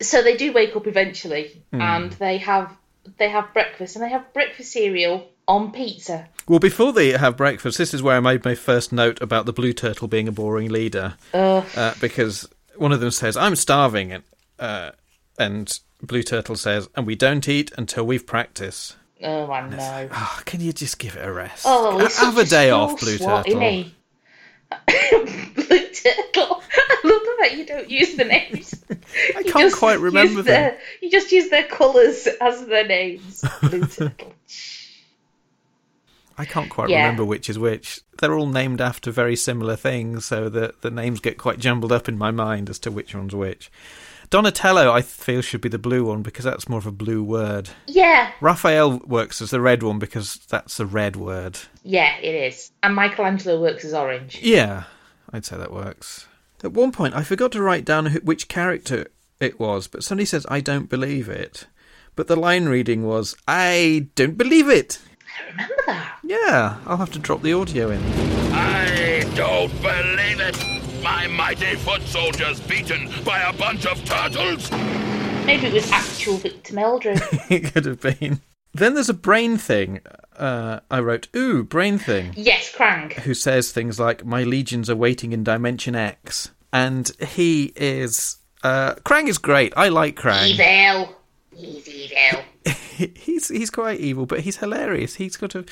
So 0.00 0.22
they 0.22 0.36
do 0.36 0.52
wake 0.52 0.76
up 0.76 0.86
eventually, 0.86 1.62
Hmm. 1.72 1.80
and 1.80 2.12
they 2.12 2.38
have 2.38 2.70
they 3.18 3.28
have 3.28 3.52
breakfast, 3.52 3.96
and 3.96 4.04
they 4.04 4.10
have 4.10 4.32
breakfast 4.32 4.70
cereal 4.72 5.28
on 5.46 5.72
pizza. 5.72 6.28
Well, 6.48 6.58
before 6.58 6.92
they 6.92 7.10
have 7.12 7.36
breakfast, 7.36 7.78
this 7.78 7.94
is 7.94 8.02
where 8.02 8.16
I 8.16 8.20
made 8.20 8.44
my 8.44 8.54
first 8.54 8.92
note 8.92 9.20
about 9.20 9.46
the 9.46 9.52
blue 9.52 9.72
turtle 9.72 10.08
being 10.08 10.28
a 10.28 10.32
boring 10.32 10.70
leader. 10.70 11.14
Ugh. 11.32 11.64
Uh, 11.76 11.94
because 12.00 12.48
one 12.76 12.92
of 12.92 13.00
them 13.00 13.10
says, 13.10 13.36
I'm 13.36 13.56
starving. 13.56 14.12
And, 14.12 14.24
uh, 14.58 14.90
and 15.38 15.78
Blue 16.02 16.22
Turtle 16.22 16.56
says, 16.56 16.88
and 16.94 17.06
we 17.06 17.14
don't 17.14 17.48
eat 17.48 17.72
until 17.78 18.04
we've 18.04 18.26
practiced. 18.26 18.96
Oh, 19.22 19.50
I 19.50 19.68
know. 19.68 20.08
Oh, 20.12 20.40
can 20.44 20.60
you 20.60 20.72
just 20.72 20.98
give 20.98 21.16
it 21.16 21.24
a 21.26 21.32
rest? 21.32 21.64
Oh, 21.66 21.98
he's 21.98 22.18
have 22.18 22.36
a 22.36 22.44
day 22.44 22.70
off, 22.70 23.00
Blue 23.00 23.16
swat, 23.16 23.46
Turtle. 23.46 23.62
isn't? 23.62 23.92
Blue 25.54 25.86
turtle. 25.88 26.62
I 26.76 27.00
love 27.04 27.22
the 27.22 27.36
fact 27.38 27.54
you 27.54 27.64
don't 27.66 27.88
use 27.90 28.16
the 28.16 28.24
names. 28.24 28.84
I 29.36 29.42
can't 29.44 29.72
quite 29.72 30.00
remember 30.00 30.42
them. 30.42 30.44
Their, 30.44 30.78
you 31.00 31.10
just 31.10 31.30
use 31.32 31.48
their 31.48 31.64
colours 31.64 32.26
as 32.40 32.66
their 32.66 32.86
names. 32.86 33.44
Blue 33.62 33.80
turtle. 33.86 34.34
I 36.36 36.44
can't 36.44 36.68
quite 36.70 36.88
Yeah. 36.88 37.02
remember 37.02 37.24
which 37.24 37.48
is 37.48 37.58
which. 37.58 38.00
They're 38.18 38.34
all 38.36 38.46
named 38.48 38.80
after 38.80 39.10
very 39.10 39.36
similar 39.36 39.76
things, 39.76 40.24
so 40.24 40.48
that 40.48 40.82
the 40.82 40.90
names 40.90 41.20
get 41.20 41.38
quite 41.38 41.58
jumbled 41.58 41.92
up 41.92 42.08
in 42.08 42.18
my 42.18 42.30
mind 42.30 42.70
as 42.70 42.78
to 42.80 42.90
which 42.90 43.14
one's 43.14 43.34
which. 43.34 43.70
Donatello, 44.30 44.90
I 44.92 45.02
feel, 45.02 45.42
should 45.42 45.60
be 45.60 45.68
the 45.68 45.78
blue 45.78 46.04
one 46.04 46.22
because 46.22 46.44
that's 46.44 46.68
more 46.68 46.78
of 46.78 46.86
a 46.86 46.92
blue 46.92 47.22
word. 47.22 47.70
Yeah, 47.86 48.30
Raphael 48.40 48.98
works 49.06 49.40
as 49.42 49.50
the 49.50 49.60
red 49.60 49.82
one 49.82 49.98
because 49.98 50.36
that's 50.48 50.80
a 50.80 50.86
red 50.86 51.14
word. 51.16 51.58
yeah, 51.82 52.16
it 52.18 52.34
is. 52.34 52.72
And 52.82 52.94
Michelangelo 52.96 53.60
works 53.60 53.84
as 53.84 53.92
orange. 53.94 54.40
Yeah, 54.42 54.84
I'd 55.32 55.44
say 55.44 55.56
that 55.56 55.72
works. 55.72 56.26
At 56.64 56.72
one 56.72 56.90
point, 56.92 57.14
I 57.14 57.22
forgot 57.22 57.52
to 57.52 57.62
write 57.62 57.84
down 57.84 58.06
which 58.24 58.48
character 58.48 59.06
it 59.38 59.60
was, 59.60 59.86
but 59.86 60.02
somebody 60.02 60.24
says, 60.24 60.46
I 60.48 60.60
don't 60.60 60.88
believe 60.88 61.28
it. 61.28 61.66
But 62.16 62.26
the 62.26 62.36
line 62.36 62.64
reading 62.66 63.04
was, 63.04 63.36
I 63.46 64.08
don't 64.14 64.38
believe 64.38 64.68
it. 64.68 64.98
I 65.38 65.50
remember 65.50 65.74
that. 65.86 66.18
Yeah, 66.22 66.76
I'll 66.86 66.96
have 66.96 67.12
to 67.12 67.18
drop 67.18 67.42
the 67.42 67.52
audio 67.52 67.90
in. 67.90 68.00
I 68.52 69.24
don't 69.34 69.72
believe 69.82 70.40
it! 70.40 71.02
My 71.02 71.26
mighty 71.26 71.76
foot 71.76 72.02
soldiers 72.02 72.60
beaten 72.60 73.10
by 73.24 73.40
a 73.40 73.52
bunch 73.52 73.86
of 73.86 74.02
turtles! 74.04 74.70
Maybe 75.44 75.66
it 75.66 75.72
was 75.74 75.90
actual 75.90 76.36
Victor 76.38 76.74
Meldrew. 76.74 77.18
it 77.50 77.72
could 77.72 77.84
have 77.84 78.00
been. 78.00 78.40
Then 78.72 78.94
there's 78.94 79.08
a 79.10 79.14
brain 79.14 79.56
thing. 79.58 80.00
Uh, 80.36 80.80
I 80.90 81.00
wrote, 81.00 81.28
ooh, 81.36 81.62
brain 81.62 81.98
thing. 81.98 82.32
yes, 82.36 82.72
Krang. 82.74 83.12
Who 83.12 83.34
says 83.34 83.70
things 83.70 84.00
like, 84.00 84.24
my 84.24 84.42
legions 84.42 84.88
are 84.90 84.96
waiting 84.96 85.32
in 85.32 85.44
Dimension 85.44 85.94
X. 85.94 86.50
And 86.72 87.08
he 87.20 87.72
is. 87.76 88.38
Uh, 88.62 88.94
Krang 89.04 89.28
is 89.28 89.38
great. 89.38 89.72
I 89.76 89.90
like 89.90 90.16
Krang. 90.16 90.48
Evil. 90.48 91.14
He's 91.54 91.86
evil. 91.88 92.42
he's 92.96 93.48
he's 93.48 93.70
quite 93.70 94.00
evil, 94.00 94.26
but 94.26 94.40
he's 94.40 94.56
hilarious. 94.58 95.16
He's 95.16 95.36
got 95.36 95.54
a 95.54 95.64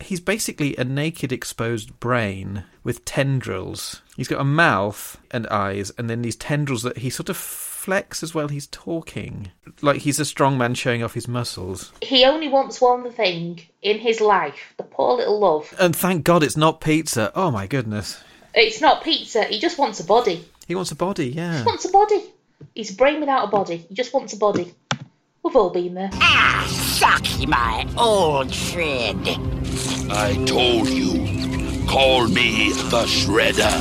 he's 0.00 0.20
basically 0.20 0.76
a 0.76 0.84
naked 0.84 1.32
exposed 1.32 1.98
brain 2.00 2.64
with 2.84 3.04
tendrils. 3.04 4.02
He's 4.16 4.28
got 4.28 4.40
a 4.40 4.44
mouth 4.44 5.18
and 5.30 5.46
eyes, 5.48 5.90
and 5.98 6.08
then 6.08 6.22
these 6.22 6.36
tendrils 6.36 6.82
that 6.82 6.98
he 6.98 7.10
sort 7.10 7.28
of 7.28 7.36
flexes 7.36 8.34
while 8.34 8.48
he's 8.48 8.66
talking, 8.68 9.50
like 9.80 9.98
he's 9.98 10.18
a 10.20 10.24
strong 10.24 10.58
man 10.58 10.74
showing 10.74 11.02
off 11.02 11.14
his 11.14 11.28
muscles. 11.28 11.92
He 12.02 12.24
only 12.24 12.48
wants 12.48 12.80
one 12.80 13.10
thing 13.12 13.60
in 13.82 13.98
his 13.98 14.20
life 14.20 14.74
the 14.76 14.82
poor 14.84 15.16
little 15.16 15.38
love. 15.38 15.72
And 15.78 15.94
thank 15.94 16.24
God 16.24 16.42
it's 16.42 16.56
not 16.56 16.80
pizza. 16.80 17.30
Oh 17.34 17.50
my 17.50 17.66
goodness, 17.66 18.22
It's 18.54 18.80
not 18.80 19.02
pizza, 19.04 19.44
he 19.44 19.58
just 19.58 19.78
wants 19.78 20.00
a 20.00 20.04
body. 20.04 20.44
he 20.66 20.74
wants 20.74 20.90
a 20.92 20.96
body. 20.96 21.28
Yeah. 21.28 21.58
He 21.58 21.64
wants 21.64 21.84
a 21.84 21.90
body. 21.90 22.22
He's 22.74 22.90
a 22.92 22.96
brain 22.96 23.20
without 23.20 23.44
a 23.44 23.50
body. 23.50 23.76
He 23.88 23.94
just 23.94 24.14
wants 24.14 24.32
a 24.32 24.36
body. 24.38 24.74
We've 25.46 25.54
all 25.54 25.70
been 25.70 25.94
there. 25.94 26.10
Suck 26.66 27.24
my 27.46 27.86
old 27.96 28.52
shred. 28.52 29.16
I 30.10 30.34
told 30.44 30.88
you. 30.88 31.86
Call 31.86 32.26
me 32.26 32.72
the 32.90 33.04
Shredder. 33.06 33.72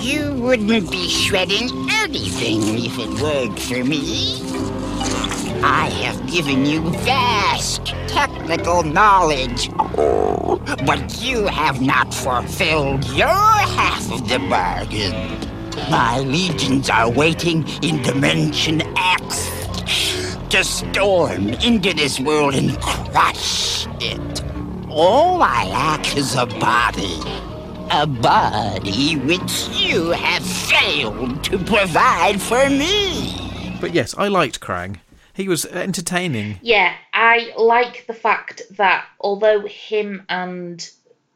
You 0.00 0.32
wouldn't 0.34 0.92
be 0.92 1.08
shredding 1.08 1.68
anything 1.90 2.62
if 2.84 2.96
it 3.00 3.20
weren't 3.20 3.58
for 3.58 3.82
me. 3.82 4.38
I 5.64 5.88
have 5.88 6.24
given 6.30 6.64
you 6.64 6.88
vast 7.00 7.86
technical 8.06 8.84
knowledge, 8.84 9.70
but 10.86 11.20
you 11.20 11.48
have 11.48 11.82
not 11.82 12.14
fulfilled 12.14 13.04
your 13.06 13.26
half 13.26 14.08
of 14.12 14.28
the 14.28 14.38
bargain. 14.38 15.14
My 15.90 16.20
legions 16.20 16.88
are 16.90 17.10
waiting 17.10 17.66
in 17.82 18.00
Dimension 18.02 18.82
X 18.96 19.53
to 20.50 20.64
storm 20.64 21.48
into 21.48 21.92
this 21.94 22.20
world 22.20 22.54
and 22.54 22.80
crush 22.80 23.86
it. 24.00 24.44
All 24.88 25.42
I 25.42 25.64
lack 25.64 26.16
is 26.16 26.34
a 26.36 26.46
body. 26.46 27.20
A 27.90 28.06
body 28.06 29.16
which 29.16 29.68
you 29.70 30.10
have 30.10 30.44
failed 30.44 31.44
to 31.44 31.58
provide 31.58 32.40
for 32.40 32.68
me. 32.68 33.76
But 33.80 33.94
yes, 33.94 34.14
I 34.16 34.28
liked 34.28 34.60
Krang. 34.60 34.98
He 35.34 35.48
was 35.48 35.66
entertaining. 35.66 36.58
Yeah, 36.62 36.94
I 37.12 37.52
like 37.56 38.06
the 38.06 38.14
fact 38.14 38.62
that 38.76 39.04
although 39.20 39.66
him 39.66 40.24
and 40.28 40.88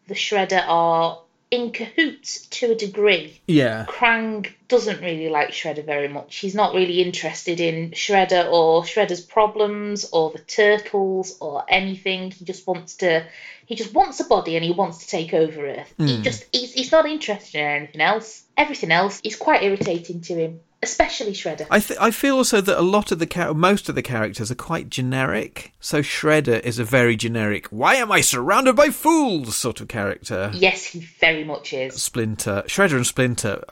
the 0.07 0.15
Shredder 0.15 0.65
are 0.67 1.21
in 1.51 1.73
cahoots 1.73 2.47
to 2.49 2.73
a 2.73 2.75
degree, 2.75 3.41
Yeah. 3.47 3.87
Krang 3.89 4.47
doesn't 4.69 5.01
really 5.01 5.31
like 5.31 5.51
Shredder 5.51 5.85
very 5.85 6.09
much. 6.09 6.37
He's 6.37 6.55
not 6.55 6.75
really 6.75 7.01
interested 7.01 7.59
in 7.59 7.93
Shredder 7.93 8.53
or 8.53 8.83
Shredder's 8.83 9.23
problems 9.23 10.11
or 10.13 10.31
the 10.31 10.41
turtles 10.41 11.39
or 11.41 11.65
anything. 11.69 12.31
He 12.33 12.45
just 12.45 12.67
wants 12.67 12.97
to 12.97 13.25
he 13.67 13.75
just 13.75 13.93
wants 13.95 14.19
a 14.21 14.25
body 14.25 14.57
and 14.57 14.65
he 14.65 14.73
wants 14.73 14.99
to 14.99 15.09
take 15.09 15.33
over 15.35 15.67
Earth. 15.67 15.93
He 15.99 16.17
Hmm. 16.17 16.23
just 16.23 16.45
he's, 16.53 16.73
he's 16.75 16.93
not 16.93 17.07
interested 17.07 17.59
in 17.61 17.67
anything 17.67 18.01
else. 18.01 18.43
Everything 18.57 18.93
else 18.93 19.21
is 19.25 19.37
quite 19.37 19.63
irritating 19.63 20.21
to 20.23 20.35
him, 20.35 20.61
especially 20.83 21.33
Shredder. 21.33 21.67
I 21.71 21.81
th- 21.81 21.99
I 22.01 22.11
feel 22.11 22.37
also 22.37 22.61
that 22.61 22.79
a 22.79 22.83
lot 22.83 23.11
of 23.13 23.19
the 23.19 23.27
char- 23.27 23.55
most 23.55 23.89
of 23.89 23.95
the 23.95 24.03
characters 24.03 24.51
are 24.51 24.57
quite 24.57 24.91
generic. 24.91 25.73
So 25.81 26.01
Shredder 26.01 26.61
is 26.61 26.79
a 26.79 26.85
very 26.85 27.17
generic. 27.17 27.67
Why 27.67 27.97
am 27.97 28.13
I 28.13 28.21
surrounded 28.21 28.77
by 28.77 28.91
fools? 28.91 29.57
Sort 29.57 29.81
of 29.81 29.89
character. 29.89 30.51
Yes, 30.55 30.85
he 30.85 31.01
very 31.01 31.45
much 31.45 31.73
is. 31.73 32.01
Splinter, 32.03 32.63
Shredder, 32.67 32.97
and 32.97 33.07
Splinter. 33.07 33.63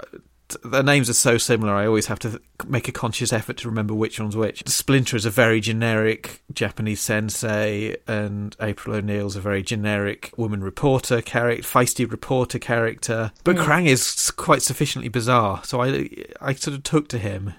Their 0.65 0.83
names 0.83 1.11
are 1.11 1.15
so 1.15 1.39
similar. 1.39 1.75
I 1.75 1.87
always 1.87 2.07
have 2.07 2.19
to 2.21 2.31
th- 2.31 2.43
make 2.69 2.89
a 2.89 2.93
conscious 2.93 3.33
effort 3.33 3.57
to 3.59 3.69
remember 3.69 3.95
which 3.95 4.21
one's 4.21 4.37
which. 4.37 4.67
Splinter 4.69 5.17
is 5.17 5.25
a 5.25 5.31
very 5.31 5.61
generic 5.61 6.43
Japanese 6.53 7.01
sensei, 7.01 7.97
and 8.07 8.55
April 8.61 8.97
O'Neil's 8.97 9.37
a 9.37 9.41
very 9.41 9.63
generic 9.63 10.33
woman 10.37 10.63
reporter 10.63 11.21
character, 11.23 11.63
feisty 11.63 12.11
reporter 12.11 12.59
character. 12.59 13.33
But 13.45 13.57
Mm. 13.57 13.65
Krang 13.65 13.87
is 13.87 14.31
quite 14.33 14.63
sufficiently 14.63 15.09
bizarre, 15.09 15.63
so 15.65 15.81
I 15.83 16.09
I 16.41 16.55
sort 16.55 16.77
of 16.77 16.83
took 16.83 17.09
to 17.09 17.19
him. 17.19 17.55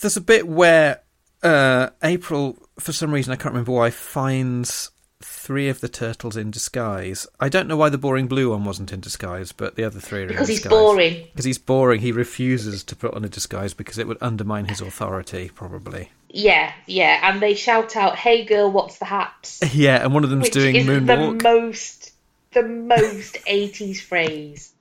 There's 0.00 0.16
a 0.16 0.20
bit 0.20 0.48
where 0.48 1.00
uh, 1.42 1.88
April, 2.04 2.56
for 2.78 2.92
some 2.92 3.12
reason 3.12 3.32
I 3.32 3.36
can't 3.36 3.52
remember 3.52 3.72
why, 3.72 3.90
finds 3.90 4.91
three 5.22 5.68
of 5.68 5.80
the 5.80 5.88
turtles 5.88 6.36
in 6.36 6.50
disguise. 6.50 7.26
I 7.40 7.48
don't 7.48 7.68
know 7.68 7.76
why 7.76 7.88
the 7.88 7.98
boring 7.98 8.26
blue 8.26 8.50
one 8.50 8.64
wasn't 8.64 8.92
in 8.92 9.00
disguise, 9.00 9.52
but 9.52 9.76
the 9.76 9.84
other 9.84 10.00
three 10.00 10.22
are 10.22 10.26
Because 10.26 10.48
in 10.48 10.56
he's 10.56 10.66
boring. 10.66 11.24
Because 11.32 11.44
he's 11.44 11.58
boring. 11.58 12.00
He 12.00 12.12
refuses 12.12 12.82
to 12.84 12.96
put 12.96 13.14
on 13.14 13.24
a 13.24 13.28
disguise 13.28 13.74
because 13.74 13.98
it 13.98 14.06
would 14.08 14.18
undermine 14.20 14.66
his 14.66 14.80
authority, 14.80 15.50
probably. 15.54 16.10
Yeah, 16.28 16.72
yeah, 16.86 17.20
and 17.30 17.40
they 17.42 17.54
shout 17.54 17.94
out, 17.96 18.16
"Hey 18.16 18.44
girl, 18.44 18.70
what's 18.72 18.98
the 18.98 19.04
haps?" 19.04 19.60
Yeah, 19.74 20.02
and 20.02 20.14
one 20.14 20.24
of 20.24 20.30
them's 20.30 20.44
Which 20.44 20.52
doing 20.52 20.76
is 20.76 20.86
moonwalk. 20.86 21.38
the 21.42 21.48
most, 21.50 22.12
the 22.52 22.62
most 22.62 23.36
eighties 23.46 24.00
phrase. 24.00 24.72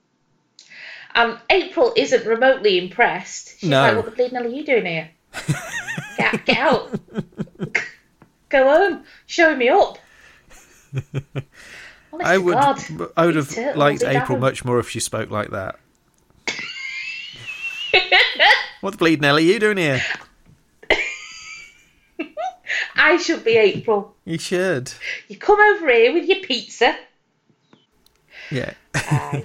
And 1.13 1.37
April 1.49 1.91
isn't 1.97 2.25
remotely 2.25 2.77
impressed. 2.77 3.59
She's 3.59 3.69
No. 3.69 3.81
like, 3.81 3.95
"What 3.97 4.05
the 4.05 4.11
bleeding 4.11 4.35
hell 4.35 4.45
are 4.45 4.49
you 4.49 4.65
doing 4.65 4.85
here? 4.85 5.09
get, 6.17 6.45
get 6.45 6.57
out, 6.57 6.97
go 8.49 8.63
home, 8.69 9.03
show 9.25 9.53
me 9.55 9.67
up." 9.69 9.97
Oh 10.93 12.17
Honest 12.17 12.29
I 12.29 12.37
would, 12.37 12.53
God, 12.53 13.11
I 13.15 13.25
would 13.25 13.35
have 13.35 13.55
liked 13.77 14.03
April 14.03 14.35
don't- 14.35 14.41
much 14.41 14.65
more 14.65 14.79
if 14.79 14.89
she 14.89 14.99
spoke 14.99 15.29
like 15.29 15.51
that. 15.51 15.79
what 18.81 18.91
the 18.91 18.97
bleeding 18.97 19.23
hell 19.23 19.37
are 19.37 19.39
you 19.39 19.59
doing 19.59 19.77
here? 19.77 20.01
I 22.95 23.17
should 23.17 23.43
be 23.43 23.57
April. 23.57 24.13
You 24.25 24.37
should. 24.37 24.93
You 25.27 25.37
come 25.37 25.59
over 25.59 25.91
here 25.91 26.13
with 26.13 26.25
your 26.25 26.39
pizza. 26.41 26.95
Yeah. 28.49 28.73
you 29.33 29.43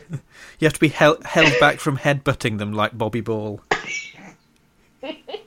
have 0.63 0.73
to 0.73 0.81
be 0.81 0.89
held, 0.89 1.25
held 1.25 1.53
back 1.61 1.79
from 1.79 1.99
headbutting 1.99 2.59
them 2.59 2.73
like 2.73 2.99
Bobby 2.99 3.21
Ball. 3.21 3.61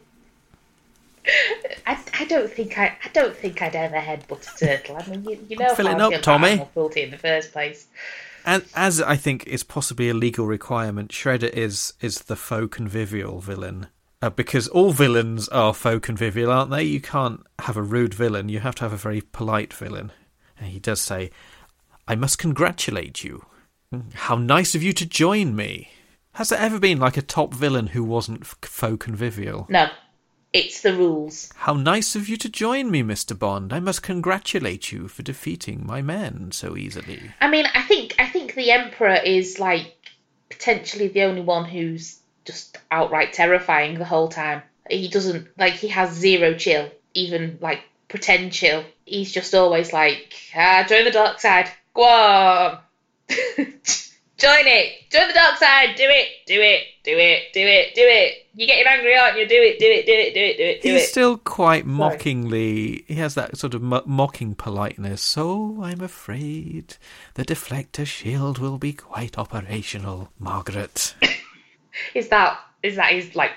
I, 1.85 1.97
I 2.19 2.25
don't 2.25 2.49
think 2.49 2.77
I 2.77 2.97
I 3.03 3.09
don't 3.13 3.35
think 3.35 3.61
I'd 3.61 3.75
ever 3.75 3.97
headbutt 3.97 4.55
a 4.55 4.57
turtle. 4.65 4.97
I 4.97 5.07
mean, 5.09 5.23
you, 5.23 5.45
you 5.49 5.57
know 5.57 5.73
Fill 5.75 5.87
it 5.87 6.01
up, 6.01 6.21
Tommy. 6.21 6.67
cruelty 6.73 7.01
in 7.03 7.11
the 7.11 7.17
first 7.17 7.51
place. 7.51 7.87
And 8.45 8.63
as 8.75 9.01
I 9.01 9.15
think 9.15 9.45
is 9.47 9.63
possibly 9.63 10.09
a 10.09 10.13
legal 10.13 10.45
requirement, 10.45 11.11
Shredder 11.11 11.49
is 11.49 11.93
is 12.01 12.19
the 12.23 12.35
faux 12.35 12.75
convivial 12.75 13.39
villain. 13.39 13.87
Uh, 14.21 14.29
because 14.29 14.67
all 14.67 14.91
villains 14.91 15.47
are 15.49 15.73
faux 15.73 16.05
convivial, 16.05 16.51
aren't 16.51 16.71
they? 16.71 16.83
You 16.83 16.99
can't 16.99 17.41
have 17.59 17.77
a 17.77 17.81
rude 17.81 18.13
villain. 18.13 18.49
You 18.49 18.59
have 18.59 18.75
to 18.75 18.83
have 18.83 18.91
a 18.93 18.97
very 18.97 19.21
polite 19.21 19.73
villain. 19.73 20.11
And 20.57 20.69
he 20.69 20.79
does 20.79 20.99
say, 20.99 21.31
"I 22.07 22.15
must 22.15 22.37
congratulate 22.37 23.23
you. 23.23 23.45
How 24.13 24.35
nice 24.35 24.75
of 24.75 24.83
you 24.83 24.93
to 24.93 25.05
join 25.05 25.55
me." 25.55 25.89
Has 26.33 26.49
there 26.49 26.59
ever 26.59 26.79
been 26.79 26.99
like 26.99 27.17
a 27.17 27.21
top 27.21 27.53
villain 27.53 27.87
who 27.87 28.03
wasn't 28.03 28.45
faux 28.45 29.03
convivial? 29.03 29.65
No, 29.69 29.89
it's 30.51 30.81
the 30.81 30.95
rules. 30.95 31.51
How 31.55 31.73
nice 31.73 32.15
of 32.15 32.27
you 32.27 32.37
to 32.37 32.49
join 32.49 32.89
me, 32.89 33.03
Mr. 33.03 33.37
Bond. 33.37 33.71
I 33.71 33.79
must 33.79 34.01
congratulate 34.01 34.91
you 34.91 35.07
for 35.07 35.21
defeating 35.21 35.85
my 35.85 36.01
men 36.01 36.51
so 36.51 36.75
easily. 36.75 37.31
I 37.39 37.49
mean, 37.49 37.65
I 37.73 37.83
think 37.83 38.15
I 38.17 38.27
think 38.27 38.55
the 38.55 38.71
Emperor 38.71 39.15
is 39.15 39.59
like 39.59 39.95
potentially 40.49 41.07
the 41.07 41.23
only 41.23 41.41
one 41.41 41.65
who's 41.65 42.19
just 42.45 42.77
outright 42.89 43.33
terrifying 43.33 43.99
the 43.99 44.05
whole 44.05 44.27
time. 44.27 44.63
He 44.89 45.07
doesn't 45.07 45.47
like 45.57 45.73
he 45.73 45.89
has 45.89 46.11
zero 46.13 46.55
chill, 46.55 46.89
even 47.13 47.59
like 47.61 47.81
pretend 48.07 48.51
chill. 48.51 48.83
He's 49.05 49.31
just 49.31 49.53
always 49.53 49.93
like, 49.93 50.33
ah, 50.55 50.83
join 50.87 51.05
the 51.05 51.11
dark 51.11 51.39
side. 51.39 51.69
Go 51.93 52.03
on. 52.03 52.79
join 53.29 54.65
it. 54.65 55.09
Join 55.11 55.27
the 55.27 55.33
dark 55.33 55.57
side. 55.57 55.95
Do 55.95 56.05
it. 56.05 56.27
Do 56.47 56.59
it. 56.59 56.81
Do 57.09 57.17
it. 57.17 57.41
Do 57.53 57.61
it. 57.61 57.95
Do 57.95 58.01
it. 58.03 58.45
You're 58.53 58.67
getting 58.67 58.85
angry, 58.87 59.17
aren't 59.17 59.37
you? 59.39 59.47
Do 59.47 59.55
it. 59.55 59.79
Do 59.79 59.85
it. 59.87 60.05
Do 60.05 60.11
it. 60.11 60.33
Do 60.35 60.39
it. 60.39 60.57
Do 60.57 60.63
it. 60.63 60.81
Do 60.81 60.89
it. 60.89 60.93
He's 60.93 61.03
it. 61.03 61.07
still 61.07 61.37
quite 61.37 61.87
mockingly. 61.87 63.03
He 63.07 63.15
has 63.15 63.33
that 63.33 63.57
sort 63.57 63.73
of 63.73 63.81
mo- 63.81 64.03
mocking 64.05 64.53
politeness. 64.53 65.21
So 65.23 65.79
I'm 65.81 66.01
afraid 66.01 66.97
the 67.33 67.43
deflector 67.43 68.05
shield 68.05 68.59
will 68.59 68.77
be 68.77 68.93
quite 68.93 69.39
operational, 69.39 70.31
Margaret. 70.37 71.15
Is 72.13 72.29
that 72.29 72.59
is 72.83 72.95
that 72.97 73.11
his 73.11 73.35
like 73.35 73.51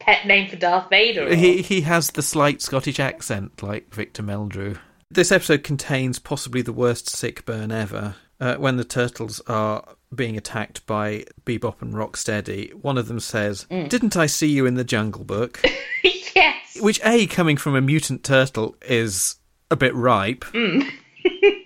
pet 0.00 0.26
name 0.26 0.48
for 0.48 0.56
Darth 0.56 0.88
Vader? 0.88 1.28
or- 1.28 1.34
he 1.34 1.60
he 1.62 1.82
has 1.82 2.10
the 2.12 2.22
slight 2.22 2.62
Scottish 2.62 2.98
accent 2.98 3.62
like 3.62 3.94
Victor 3.94 4.22
Meldrew. 4.22 4.78
This 5.10 5.30
episode 5.30 5.62
contains 5.62 6.18
possibly 6.18 6.62
the 6.62 6.72
worst 6.72 7.08
sick 7.10 7.44
burn 7.44 7.70
ever. 7.70 8.16
Uh, 8.40 8.56
when 8.56 8.76
the 8.78 8.84
turtles 8.84 9.40
are 9.46 9.84
being 10.14 10.36
attacked 10.36 10.86
by 10.86 11.24
Bebop 11.44 11.82
and 11.82 11.94
Rocksteady, 11.94 12.72
one 12.74 12.96
of 12.98 13.08
them 13.08 13.20
says, 13.20 13.66
Mm. 13.70 13.88
"Didn't 13.88 14.16
I 14.16 14.26
see 14.26 14.48
you 14.48 14.66
in 14.66 14.74
the 14.74 14.84
Jungle 14.84 15.24
Book?" 15.24 15.60
yes. 16.34 16.76
Which, 16.80 17.00
a 17.04 17.26
coming 17.26 17.56
from 17.56 17.74
a 17.76 17.80
mutant 17.80 18.24
turtle, 18.24 18.76
is 18.82 19.36
a 19.70 19.76
bit 19.76 19.94
ripe. 19.94 20.44
Mm. 20.52 20.90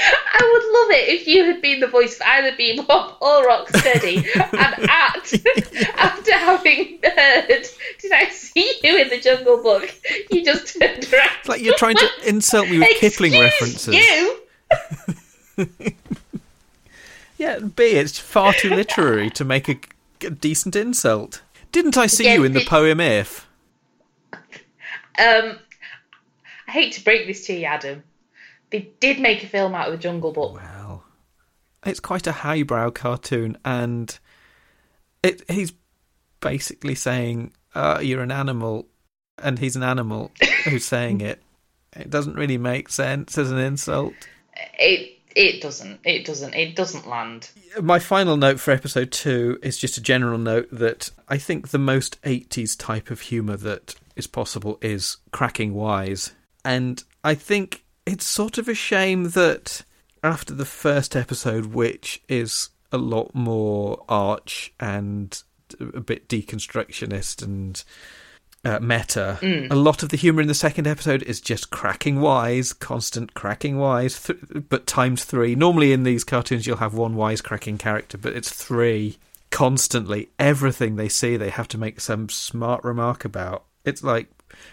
I 0.00 0.40
would 0.52 0.62
love 0.80 0.90
it 1.02 1.08
if 1.08 1.26
you 1.26 1.44
had 1.44 1.60
been 1.60 1.80
the 1.80 1.88
voice 1.88 2.14
of 2.14 2.22
either 2.22 2.52
Bebop 2.56 3.20
or 3.20 3.48
Rocksteady, 3.48 4.18
and 4.52 4.88
at 4.88 5.96
after 5.96 6.32
having 6.32 7.00
heard, 7.02 7.66
"Did 8.00 8.12
I 8.12 8.28
see 8.28 8.78
you 8.84 8.96
in 8.96 9.08
the 9.08 9.18
Jungle 9.18 9.60
Book?" 9.60 9.92
You 10.30 10.44
just 10.44 10.78
turned 10.78 11.12
around. 11.12 11.30
It's 11.40 11.48
like 11.48 11.62
you're 11.62 11.74
trying 11.76 11.96
to 11.96 12.08
insult 12.26 12.68
me 12.70 12.78
with 12.78 12.88
Kipling 12.98 13.32
references. 13.40 13.92
You. 13.96 14.36
Yeah, 17.38 17.60
B, 17.60 17.84
it's 17.84 18.18
far 18.18 18.52
too 18.52 18.68
literary 18.70 19.30
to 19.30 19.44
make 19.44 19.68
a, 19.68 19.78
a 20.26 20.30
decent 20.30 20.76
insult. 20.76 21.42
Didn't 21.70 21.96
I 21.96 22.06
see 22.08 22.24
Yeah, 22.24 22.34
you 22.34 22.44
in 22.44 22.52
the 22.52 22.64
poem 22.64 23.00
If? 23.00 23.46
Um, 25.18 25.58
I 26.66 26.70
hate 26.70 26.92
to 26.94 27.04
break 27.04 27.26
this 27.26 27.46
to 27.46 27.54
you, 27.54 27.64
Adam. 27.64 28.02
They 28.70 28.90
did 29.00 29.20
make 29.20 29.42
a 29.42 29.46
film 29.46 29.74
out 29.74 29.86
of 29.86 29.92
the 29.92 29.98
Jungle 29.98 30.32
Book. 30.32 30.54
Well, 30.54 31.04
it's 31.84 32.00
quite 32.00 32.26
a 32.26 32.32
highbrow 32.32 32.90
cartoon, 32.90 33.56
and 33.64 34.16
it 35.22 35.42
he's 35.48 35.72
basically 36.40 36.94
saying, 36.94 37.52
uh, 37.74 38.00
"You're 38.02 38.22
an 38.22 38.30
animal," 38.30 38.86
and 39.42 39.58
he's 39.58 39.74
an 39.76 39.82
animal 39.82 40.30
who's 40.64 40.84
saying 40.84 41.20
it. 41.20 41.42
It 41.96 42.10
doesn't 42.10 42.34
really 42.34 42.58
make 42.58 42.90
sense 42.90 43.38
as 43.38 43.50
an 43.50 43.58
insult. 43.58 44.14
It 44.78 45.17
it 45.38 45.62
doesn't. 45.62 46.00
It 46.04 46.24
doesn't. 46.24 46.54
It 46.54 46.74
doesn't 46.74 47.06
land. 47.06 47.50
My 47.80 48.00
final 48.00 48.36
note 48.36 48.58
for 48.58 48.72
episode 48.72 49.12
two 49.12 49.56
is 49.62 49.78
just 49.78 49.96
a 49.96 50.02
general 50.02 50.36
note 50.36 50.68
that 50.72 51.10
I 51.28 51.38
think 51.38 51.68
the 51.68 51.78
most 51.78 52.20
80s 52.22 52.76
type 52.76 53.08
of 53.08 53.20
humour 53.20 53.56
that 53.58 53.94
is 54.16 54.26
possible 54.26 54.78
is 54.82 55.18
cracking 55.30 55.74
wise. 55.74 56.32
And 56.64 57.04
I 57.22 57.36
think 57.36 57.84
it's 58.04 58.26
sort 58.26 58.58
of 58.58 58.68
a 58.68 58.74
shame 58.74 59.30
that 59.30 59.84
after 60.24 60.52
the 60.54 60.64
first 60.64 61.14
episode, 61.14 61.66
which 61.66 62.20
is 62.28 62.70
a 62.90 62.98
lot 62.98 63.32
more 63.32 64.04
arch 64.08 64.72
and 64.80 65.40
a 65.80 66.00
bit 66.00 66.28
deconstructionist 66.28 67.44
and 67.44 67.84
uh, 68.64 68.80
meta. 68.80 69.38
Mm. 69.40 69.70
A 69.70 69.76
lot 69.76 70.02
of 70.02 70.08
the 70.08 70.16
humor 70.16 70.40
in 70.42 70.48
the 70.48 70.54
second 70.54 70.86
episode 70.86 71.22
is 71.22 71.40
just 71.40 71.70
cracking 71.70 72.20
wise, 72.20 72.72
constant 72.72 73.34
cracking 73.34 73.78
wise, 73.78 74.22
th- 74.22 74.38
but 74.68 74.86
times 74.86 75.24
three. 75.24 75.54
Normally 75.54 75.92
in 75.92 76.02
these 76.02 76.24
cartoons, 76.24 76.66
you'll 76.66 76.78
have 76.78 76.94
one 76.94 77.14
wise 77.16 77.40
cracking 77.40 77.78
character, 77.78 78.18
but 78.18 78.34
it's 78.34 78.52
three 78.52 79.18
constantly. 79.50 80.30
Everything 80.38 80.96
they 80.96 81.08
see, 81.08 81.36
they 81.36 81.50
have 81.50 81.68
to 81.68 81.78
make 81.78 82.00
some 82.00 82.28
smart 82.28 82.84
remark 82.84 83.24
about. 83.24 83.64
It's 83.84 84.02
like 84.02 84.28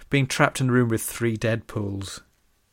being 0.10 0.28
trapped 0.28 0.60
in 0.62 0.70
a 0.70 0.72
room 0.72 0.90
with 0.90 1.02
three 1.02 1.38
Deadpools. 1.38 2.22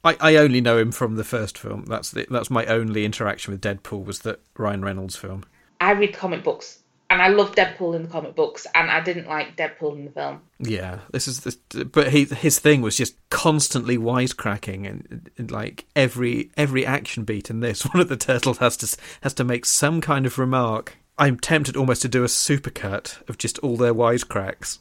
I, 0.04 0.16
I 0.20 0.36
only 0.36 0.60
know 0.60 0.78
him 0.78 0.90
from 0.90 1.16
the 1.16 1.24
first 1.24 1.56
film. 1.56 1.84
That's 1.84 2.10
the, 2.10 2.26
that's 2.28 2.50
my 2.50 2.66
only 2.66 3.04
interaction 3.04 3.52
with 3.52 3.60
Deadpool 3.60 4.04
was 4.04 4.20
that 4.20 4.40
Ryan 4.56 4.82
Reynolds 4.82 5.16
film. 5.16 5.44
I 5.80 5.92
read 5.92 6.14
comic 6.14 6.42
books, 6.42 6.81
and 7.12 7.20
I 7.20 7.28
love 7.28 7.54
Deadpool 7.54 7.94
in 7.94 8.04
the 8.04 8.08
comic 8.08 8.34
books, 8.34 8.66
and 8.74 8.90
I 8.90 9.02
didn't 9.02 9.28
like 9.28 9.54
Deadpool 9.54 9.96
in 9.96 10.06
the 10.06 10.10
film. 10.10 10.40
Yeah, 10.58 11.00
this 11.12 11.28
is 11.28 11.40
the 11.40 11.84
but 11.84 12.08
he 12.08 12.24
his 12.24 12.58
thing 12.58 12.80
was 12.80 12.96
just 12.96 13.16
constantly 13.28 13.98
wisecracking 13.98 14.88
and, 14.88 15.30
and 15.36 15.50
like 15.50 15.84
every 15.94 16.50
every 16.56 16.86
action 16.86 17.24
beat 17.24 17.50
in 17.50 17.60
this, 17.60 17.82
one 17.92 18.00
of 18.00 18.08
the 18.08 18.16
turtles 18.16 18.58
has 18.58 18.78
to 18.78 18.96
has 19.20 19.34
to 19.34 19.44
make 19.44 19.66
some 19.66 20.00
kind 20.00 20.24
of 20.24 20.38
remark. 20.38 20.96
I'm 21.18 21.38
tempted 21.38 21.76
almost 21.76 22.00
to 22.02 22.08
do 22.08 22.24
a 22.24 22.28
supercut 22.28 23.28
of 23.28 23.36
just 23.36 23.58
all 23.58 23.76
their 23.76 23.92
wisecracks. 23.92 24.78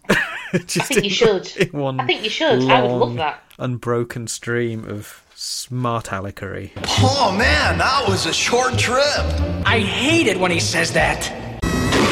just 0.66 0.80
I 0.80 0.84
think 0.86 1.04
you 1.04 1.10
should. 1.10 1.58
in 1.58 1.78
one 1.78 2.00
I 2.00 2.08
think 2.08 2.24
you 2.24 2.30
should. 2.30 2.64
I 2.70 2.82
would 2.82 2.92
love 2.92 3.16
that. 3.16 3.44
Unbroken 3.60 4.28
stream 4.28 4.86
of 4.88 5.26
smart 5.36 6.14
allegory. 6.14 6.72
Oh 6.78 7.36
man, 7.38 7.80
that 7.80 8.08
was 8.08 8.26
a 8.26 8.34
short 8.34 8.78
trip. 8.80 9.04
I 9.66 9.80
hate 9.80 10.28
it 10.28 10.40
when 10.40 10.52
he 10.52 10.62
says 10.62 10.94
that. 10.94 11.41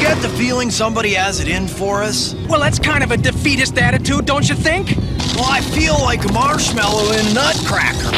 You 0.00 0.06
get 0.06 0.22
the 0.22 0.30
feeling 0.30 0.70
somebody 0.70 1.12
has 1.12 1.40
it 1.40 1.48
in 1.48 1.68
for 1.68 2.02
us? 2.02 2.34
Well, 2.48 2.58
that's 2.58 2.78
kind 2.78 3.04
of 3.04 3.10
a 3.10 3.18
defeatist 3.18 3.76
attitude, 3.76 4.24
don't 4.24 4.48
you 4.48 4.54
think? 4.54 4.96
Well, 5.36 5.44
I 5.44 5.60
feel 5.60 5.92
like 6.00 6.24
a 6.24 6.32
marshmallow 6.32 7.12
in 7.12 7.26
a 7.26 7.34
nutcracker. 7.34 8.10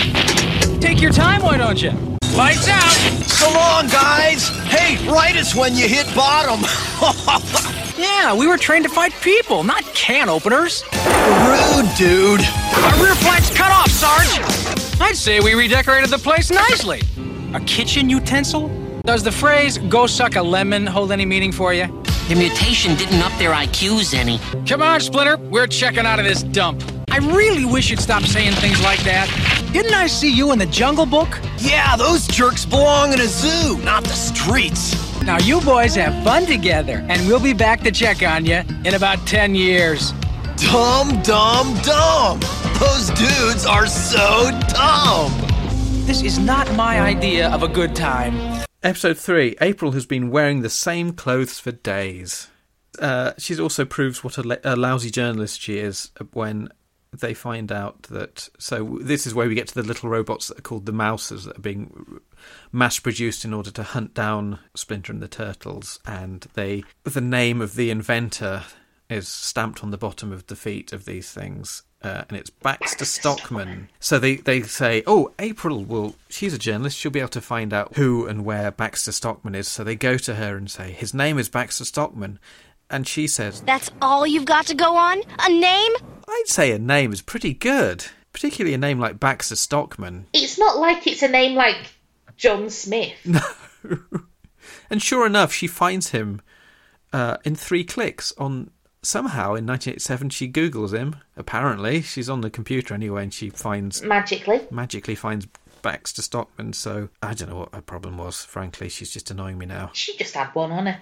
Take 0.79 1.01
your 1.01 1.11
time, 1.11 1.43
why 1.43 1.57
don't 1.57 1.83
you? 1.83 1.91
Lights 2.37 2.69
out! 2.69 2.93
So 3.27 3.53
long, 3.53 3.89
guys! 3.89 4.49
Hey, 4.69 4.97
write 5.09 5.35
us 5.35 5.57
when 5.57 5.75
you 5.75 5.89
hit 5.89 6.07
bottom. 6.15 6.61
Yeah, 7.99 8.35
we 8.35 8.47
were 8.47 8.57
trained 8.57 8.85
to 8.85 8.91
fight 8.91 9.13
people, 9.21 9.63
not 9.63 9.85
can 9.95 10.29
openers. 10.29 10.83
Rude, 10.93 11.91
dude. 11.97 12.41
Our 12.41 13.05
rear 13.05 13.15
flank's 13.17 13.55
cut 13.55 13.71
off, 13.71 13.91
Sarge. 13.91 14.41
I'd 15.01 15.17
say 15.17 15.41
we 15.41 15.55
redecorated 15.55 16.11
the 16.11 16.19
place 16.19 16.51
nicely. 16.51 17.03
A 17.55 17.61
kitchen 17.61 18.09
utensil? 18.09 18.71
Does 19.05 19.25
the 19.25 19.33
phrase 19.33 19.79
"go 19.79 20.07
suck 20.07 20.37
a 20.37 20.43
lemon" 20.43 20.87
hold 20.87 21.11
any 21.11 21.27
meaning 21.27 21.51
for 21.51 21.75
you? 21.75 21.87
The 22.29 22.37
mutation 22.37 22.95
didn't 22.95 23.21
up 23.21 23.37
their 23.37 23.51
IQs 23.51 24.15
any. 24.15 24.39
Come 24.65 24.81
on, 24.81 25.01
Splinter. 25.01 25.39
We're 25.39 25.67
checking 25.67 26.07
out 26.07 26.21
of 26.21 26.25
this 26.25 26.45
dump. 26.45 26.85
I 27.11 27.19
really 27.19 27.65
wish 27.65 27.91
you'd 27.91 28.01
stop 28.01 28.23
saying 28.23 28.53
things 28.53 28.81
like 28.81 29.01
that. 29.01 29.27
Didn't 29.73 29.95
I 29.95 30.07
see 30.07 30.33
you 30.33 30.53
in 30.53 30.59
the 30.61 30.67
Jungle 30.67 31.05
Book? 31.05 31.41
Yeah, 31.59 31.97
those 31.97 32.29
jerks 32.29 32.65
belong 32.65 33.13
in 33.13 33.21
a 33.21 33.27
zoo, 33.27 33.77
not 33.79 34.05
the 34.05 34.11
streets. 34.11 34.95
Now 35.23 35.39
you 35.39 35.61
boys 35.63 35.97
have 35.97 36.23
fun 36.23 36.47
together, 36.47 37.05
and 37.09 37.27
we'll 37.27 37.41
be 37.41 37.55
back 37.55 37.81
to 37.81 37.91
check 37.91 38.23
on 38.23 38.47
you 38.47 38.63
in 38.85 38.95
about 38.95 39.27
10 39.27 39.57
years. 39.57 40.13
Dumb, 40.57 41.21
dumb, 41.23 41.75
dumb. 41.83 42.39
Those 42.79 43.11
dudes 43.11 43.67
are 43.67 43.87
so 43.89 44.51
dumb. 44.69 45.33
This 46.07 46.23
is 46.23 46.39
not 46.39 46.73
my 46.75 47.01
idea 47.01 47.51
of 47.51 47.65
a 47.65 47.69
good 47.69 47.97
time. 47.97 48.52
Episode 48.83 49.17
3 49.17 49.57
April 49.61 49.93
has 49.93 50.07
been 50.07 50.31
wearing 50.31 50.63
the 50.63 50.71
same 50.71 51.13
clothes 51.13 51.61
for 51.61 51.71
days. 51.71 52.49
Uh, 52.99 53.33
she 53.39 53.59
also 53.59 53.85
proves 53.85 54.25
what 54.25 54.39
a, 54.39 54.43
le- 54.43 54.59
a 54.65 54.75
lousy 54.75 55.09
journalist 55.09 55.61
she 55.61 55.79
is 55.79 56.11
when 56.33 56.69
they 57.13 57.33
find 57.33 57.71
out 57.71 58.03
that. 58.05 58.49
So 58.59 58.99
this 59.01 59.25
is 59.25 59.35
where 59.35 59.47
we 59.47 59.55
get 59.55 59.69
to 59.69 59.75
the 59.75 59.87
little 59.87 60.09
robots 60.09 60.49
that 60.49 60.59
are 60.59 60.63
called 60.63 60.87
the 60.87 60.93
Mousers 60.93 61.45
that 61.45 61.59
are 61.59 61.63
being 61.63 62.21
mass 62.73 62.99
produced 62.99 63.45
in 63.45 63.55
order 63.55 63.71
to 63.71 63.85
hunt 63.85 64.15
down 64.15 64.59
Splinter 64.75 65.13
and 65.13 65.23
the 65.23 65.29
Turtles, 65.29 66.01
and 66.05 66.47
they 66.55 66.83
the 67.05 67.21
name 67.21 67.61
of 67.61 67.77
the 67.77 67.91
inventor 67.91 68.65
is 69.09 69.29
stamped 69.29 69.85
on 69.85 69.91
the 69.91 69.99
bottom 69.99 70.33
of 70.33 70.47
the 70.49 70.57
feet 70.57 70.93
of 70.93 71.05
these 71.05 71.31
things. 71.31 71.85
Uh, 72.03 72.25
and 72.29 72.37
it's 72.37 72.51
Baxter 72.51 73.05
Stockman. 73.05 73.89
So 74.01 74.19
they, 74.19 74.37
they 74.37 74.63
say, 74.63 75.05
oh, 75.07 75.33
April 75.39 75.85
will, 75.85 76.17
she's 76.29 76.53
a 76.53 76.59
journalist, 76.59 76.99
she'll 76.99 77.13
be 77.13 77.21
able 77.21 77.29
to 77.31 77.41
find 77.41 77.73
out 77.73 77.95
who 77.97 78.27
and 78.27 78.45
where 78.45 78.73
Baxter 78.73 79.13
Stockman 79.13 79.55
is. 79.55 79.69
So 79.69 79.85
they 79.85 79.95
go 79.95 80.19
to 80.19 80.35
her 80.35 80.57
and 80.57 80.71
say, 80.71 80.91
his 80.91 81.15
name 81.15 81.39
is 81.39 81.49
Baxter 81.49 81.85
Stockman. 81.85 82.39
And 82.91 83.07
she 83.07 83.27
says, 83.27 83.63
That's 83.63 83.91
all 84.03 84.27
you've 84.27 84.45
got 84.45 84.67
to 84.67 84.75
go 84.75 84.97
on? 84.97 85.23
A 85.39 85.49
name? 85.49 85.93
I'd 86.29 86.43
say 86.47 86.73
a 86.73 86.79
name 86.79 87.13
is 87.13 87.23
pretty 87.23 87.55
good, 87.55 88.05
particularly 88.33 88.75
a 88.75 88.79
name 88.79 88.99
like 88.99 89.19
Baxter 89.19 89.57
Stockman. 89.57 90.27
It's 90.33 90.59
not 90.59 90.77
like 90.77 91.07
it's 91.07 91.23
a 91.23 91.29
name 91.29 91.55
like 91.55 91.77
John 92.37 92.69
Smith. 92.71 93.15
No. 93.25 93.99
And 94.91 95.03
sure 95.03 95.27
enough, 95.27 95.53
she 95.53 95.67
finds 95.67 96.11
him 96.11 96.41
uh, 97.13 97.39
in 97.45 97.57
three 97.57 97.83
clicks 97.83 98.33
on. 98.39 98.71
Somehow 99.05 99.55
in 99.55 99.67
1987, 99.67 100.31
she 100.31 100.49
Googles 100.49 100.95
him. 100.95 101.17
Apparently, 101.37 102.03
she's 102.03 102.31
on 102.31 102.41
the 102.41 102.51
computer 102.51 102.95
anyway, 102.95 103.25
and 103.25 103.35
she 103.35 103.51
finds 103.51 104.01
Magically. 104.03 104.61
magically 104.71 105.17
finds 105.17 105.49
Baxter 105.83 106.23
Stockman. 106.23 106.73
So 106.73 107.09
I 107.23 107.35
don't 107.35 107.51
know 107.51 107.59
what 107.59 107.75
her 107.75 107.83
problem 107.83 108.17
was. 108.17 108.45
Frankly, 108.45 108.89
she's 108.89 109.11
just 109.11 109.31
annoying 109.31 109.59
me 109.59 109.67
now. 109.67 109.91
She 109.93 110.17
just 110.17 110.35
had 110.35 110.49
one 110.55 110.73
on 110.73 110.87
her. 110.87 111.01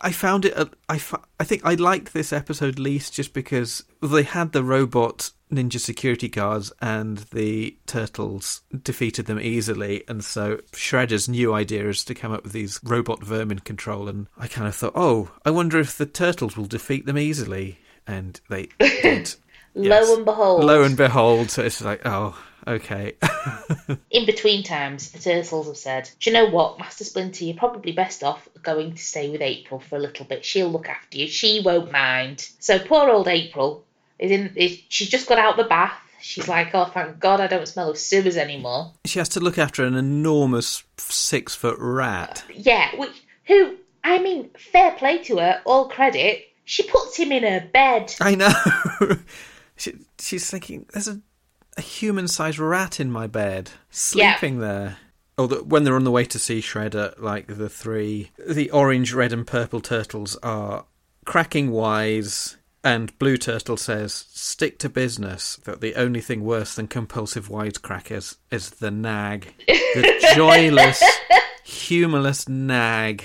I 0.00 0.12
found 0.12 0.44
it. 0.44 0.56
a- 0.56 0.70
I 0.88 0.98
fi- 0.98 1.22
I 1.40 1.44
think 1.44 1.62
I 1.64 1.74
liked 1.74 2.12
this 2.12 2.32
episode 2.32 2.78
least 2.78 3.12
just 3.14 3.32
because 3.34 3.84
they 4.02 4.22
had 4.22 4.52
the 4.52 4.62
robot 4.64 5.30
ninja 5.52 5.78
security 5.78 6.28
guards 6.28 6.72
and 6.82 7.18
the 7.32 7.76
turtles 7.86 8.62
defeated 8.82 9.26
them 9.26 9.38
easily, 9.40 10.02
and 10.08 10.24
so 10.24 10.56
Shredder's 10.72 11.28
new 11.28 11.54
idea 11.54 11.88
is 11.88 12.04
to 12.04 12.14
come 12.14 12.32
up 12.32 12.42
with 12.44 12.52
these 12.52 12.80
robot 12.82 13.22
vermin 13.22 13.60
control. 13.60 14.08
And 14.08 14.26
I 14.36 14.48
kind 14.48 14.66
of 14.66 14.74
thought, 14.74 14.92
oh, 14.96 15.30
I 15.44 15.50
wonder 15.50 15.78
if 15.78 15.96
the 15.96 16.06
turtles 16.06 16.56
will 16.56 16.66
defeat 16.66 17.06
them 17.06 17.18
easily, 17.18 17.78
and 18.08 18.40
they 18.48 18.68
did. 18.80 19.34
Lo 19.76 20.14
and 20.16 20.24
behold. 20.24 20.64
Lo 20.64 20.82
and 20.82 20.96
behold, 20.96 21.50
so 21.50 21.62
it's 21.62 21.82
like, 21.82 22.00
oh, 22.06 22.36
okay. 22.66 23.14
In 24.10 24.24
between 24.26 24.62
times, 24.62 25.12
the 25.12 25.18
Turtles 25.18 25.66
have 25.66 25.76
said, 25.76 26.10
Do 26.18 26.30
you 26.30 26.34
know 26.34 26.46
what, 26.46 26.78
Master 26.78 27.04
Splinter, 27.04 27.44
you're 27.44 27.56
probably 27.56 27.92
best 27.92 28.24
off 28.24 28.48
going 28.62 28.94
to 28.94 29.02
stay 29.02 29.28
with 29.30 29.42
April 29.42 29.78
for 29.78 29.96
a 29.96 30.00
little 30.00 30.24
bit. 30.24 30.44
She'll 30.44 30.70
look 30.70 30.88
after 30.88 31.18
you. 31.18 31.28
She 31.28 31.60
won't 31.64 31.92
mind. 31.92 32.48
So 32.58 32.78
poor 32.78 33.08
old 33.10 33.28
April 33.28 33.84
is 34.18 34.30
in. 34.30 34.52
Is, 34.56 34.78
she's 34.88 35.10
just 35.10 35.28
got 35.28 35.38
out 35.38 35.56
the 35.56 35.64
bath. 35.64 35.92
She's 36.20 36.48
like, 36.48 36.74
Oh, 36.74 36.86
thank 36.86 37.20
God 37.20 37.40
I 37.40 37.46
don't 37.46 37.68
smell 37.68 37.90
of 37.90 37.98
sewers 37.98 38.36
anymore. 38.36 38.92
she 39.04 39.18
has 39.18 39.28
to 39.30 39.40
look 39.40 39.58
after 39.58 39.84
an 39.84 39.94
enormous 39.94 40.82
six 40.96 41.54
foot 41.54 41.76
rat. 41.78 42.44
Uh, 42.48 42.52
yeah, 42.56 42.96
which, 42.96 43.12
who, 43.46 43.76
I 44.02 44.18
mean, 44.20 44.50
fair 44.72 44.92
play 44.92 45.18
to 45.24 45.36
her, 45.38 45.60
all 45.66 45.88
credit. 45.88 46.44
She 46.64 46.82
puts 46.82 47.16
him 47.16 47.30
in 47.30 47.44
her 47.44 47.68
bed. 47.72 48.12
I 48.20 48.34
know. 48.34 48.52
she, 49.76 49.94
she's 50.18 50.50
thinking, 50.50 50.86
there's 50.92 51.08
a, 51.08 51.20
a 51.76 51.82
human 51.82 52.28
sized 52.28 52.58
rat 52.58 53.00
in 53.00 53.10
my 53.10 53.26
bed, 53.26 53.70
sleeping 53.90 54.60
there. 54.60 54.98
Oh, 55.38 55.46
the, 55.46 55.62
when 55.62 55.84
they're 55.84 55.96
on 55.96 56.04
the 56.04 56.10
way 56.10 56.24
to 56.24 56.38
see 56.38 56.60
Shredder, 56.60 57.20
like 57.20 57.46
the 57.46 57.68
three, 57.68 58.30
the 58.38 58.70
orange, 58.70 59.12
red, 59.12 59.32
and 59.32 59.46
purple 59.46 59.80
turtles 59.80 60.36
are 60.36 60.86
cracking 61.26 61.70
wise, 61.70 62.56
and 62.82 63.18
Blue 63.18 63.36
Turtle 63.36 63.76
says, 63.76 64.26
stick 64.30 64.78
to 64.78 64.88
business, 64.88 65.56
that 65.64 65.80
the 65.80 65.96
only 65.96 66.20
thing 66.20 66.44
worse 66.44 66.74
than 66.74 66.86
compulsive 66.86 67.48
wisecrackers 67.48 68.36
is 68.50 68.70
the 68.70 68.90
nag. 68.92 69.52
The 69.66 70.32
joyless, 70.36 71.02
humorless 71.64 72.48
nag. 72.48 73.24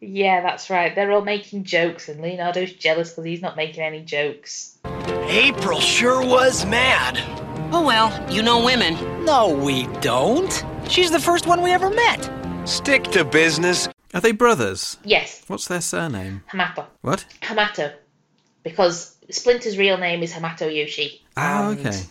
Yeah, 0.00 0.42
that's 0.42 0.68
right. 0.68 0.94
They're 0.94 1.10
all 1.12 1.22
making 1.22 1.64
jokes, 1.64 2.08
and 2.08 2.20
Leonardo's 2.20 2.72
jealous 2.72 3.10
because 3.10 3.24
he's 3.24 3.40
not 3.42 3.56
making 3.56 3.82
any 3.82 4.02
jokes. 4.02 4.78
April 5.28 5.80
sure 5.80 6.24
was 6.24 6.66
mad. 6.66 7.18
Oh 7.72 7.84
well, 7.84 8.32
you 8.32 8.42
know 8.42 8.64
women. 8.64 9.24
No, 9.24 9.48
we 9.54 9.86
don't. 10.00 10.64
She's 10.88 11.10
the 11.10 11.18
first 11.20 11.46
one 11.46 11.62
we 11.62 11.72
ever 11.72 11.90
met. 11.90 12.30
Stick 12.68 13.04
to 13.04 13.24
business. 13.24 13.88
Are 14.14 14.20
they 14.20 14.32
brothers? 14.32 14.98
Yes, 15.04 15.42
What's 15.46 15.66
their 15.68 15.80
surname? 15.80 16.42
Hamato. 16.50 16.86
What? 17.02 17.26
Hamato. 17.42 17.92
Because 18.62 19.16
Splinter's 19.30 19.78
real 19.78 19.98
name 19.98 20.22
is 20.22 20.32
Hamato 20.32 20.74
Yoshi. 20.74 21.22
Ah, 21.36 21.70
okay. 21.70 22.02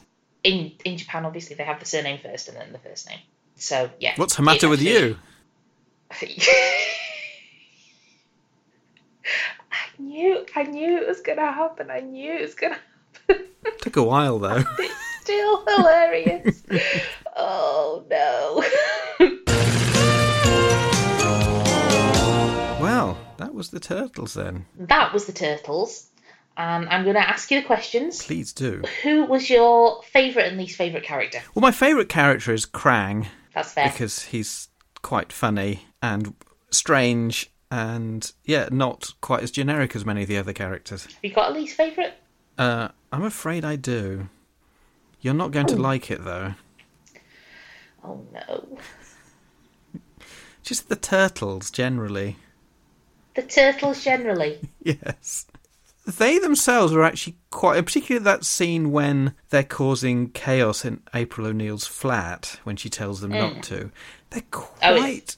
In, 0.43 0.71
in 0.83 0.97
Japan, 0.97 1.25
obviously, 1.25 1.55
they 1.55 1.63
have 1.63 1.79
the 1.79 1.85
surname 1.85 2.19
first 2.21 2.47
and 2.47 2.57
then 2.57 2.71
the 2.71 2.79
first 2.79 3.09
name. 3.09 3.19
So, 3.55 3.89
yeah. 3.99 4.13
What's 4.17 4.35
Hamato 4.35 4.69
with 4.69 4.81
you? 4.81 5.17
I 9.71 10.01
knew, 10.01 10.45
I 10.55 10.63
knew 10.63 10.97
it 10.97 11.07
was 11.07 11.21
going 11.21 11.37
to 11.37 11.45
happen. 11.51 11.89
I 11.91 11.99
knew 12.01 12.33
it 12.33 12.41
was 12.41 12.55
going 12.55 12.73
to 12.73 12.79
happen. 13.27 13.45
Took 13.81 13.97
a 13.97 14.03
while 14.03 14.39
though. 14.39 14.63
It's 14.79 15.31
still 15.31 15.65
hilarious. 15.65 16.61
oh, 17.35 18.03
no. 18.11 18.63
Well, 22.79 23.17
that 23.37 23.53
was 23.53 23.69
the 23.71 23.79
turtles 23.79 24.35
then. 24.35 24.65
that 24.77 25.11
was 25.13 25.25
the 25.25 25.33
Turtles. 25.33 26.07
And 26.57 26.87
I'm 26.89 27.03
going 27.03 27.15
to 27.15 27.27
ask 27.27 27.49
you 27.51 27.59
the 27.61 27.65
questions. 27.67 28.23
Please 28.23 28.53
do. 28.53 28.83
Who 29.01 29.25
was 29.25 29.49
your 29.49 30.03
favourite 30.03 30.47
and 30.47 30.57
least 30.57 30.77
favourite 30.77 31.03
character? 31.05 31.39
Well, 31.55 31.61
my 31.61 31.71
favourite 31.71 32.07
character 32.07 32.53
is 32.53 32.65
Krang 32.67 33.25
That's 33.55 33.73
fair. 33.73 33.89
because 33.89 34.21
he's 34.25 34.69
quite 35.01 35.33
funny 35.33 35.85
and 36.03 36.35
strange 36.71 37.51
and, 37.71 38.31
yeah, 38.43 38.69
not 38.71 39.11
quite 39.21 39.43
as 39.43 39.51
generic 39.51 39.95
as 39.95 40.05
many 40.05 40.21
of 40.23 40.27
the 40.27 40.37
other 40.37 40.53
characters. 40.53 41.05
Have 41.05 41.15
you 41.23 41.33
got 41.33 41.51
a 41.51 41.53
least 41.53 41.75
favourite? 41.75 42.13
Uh, 42.57 42.89
I'm 43.11 43.23
afraid 43.23 43.65
I 43.65 43.75
do. 43.75 44.29
You're 45.21 45.33
not 45.33 45.51
going 45.51 45.65
to 45.67 45.75
Oh. 45.75 45.79
like 45.81 46.11
it, 46.11 46.23
though. 46.23 46.53
Oh, 48.03 48.23
no. 48.31 48.77
Just 50.63 50.89
the 50.89 50.95
turtles, 50.95 51.69
generally. 51.71 52.37
The 53.35 53.41
Turtles 53.43 54.03
generally. 54.03 54.59
Yes. 54.83 55.47
They 56.05 56.37
themselves 56.37 56.93
are 56.93 57.01
actually 57.03 57.37
quite, 57.49 57.83
particularly 57.83 58.23
that 58.23 58.45
scene 58.45 58.91
when 58.91 59.33
they're 59.49 59.63
causing 59.63 60.29
chaos 60.29 60.85
in 60.85 61.01
April 61.15 61.47
O'Neil's 61.47 61.87
flat 61.87 62.59
when 62.63 62.75
she 62.75 62.89
tells 62.89 63.21
them 63.21 63.31
Mm. 63.31 63.55
not 63.55 63.63
to. 63.63 63.91
They're 64.29 64.43
quite, 64.51 64.77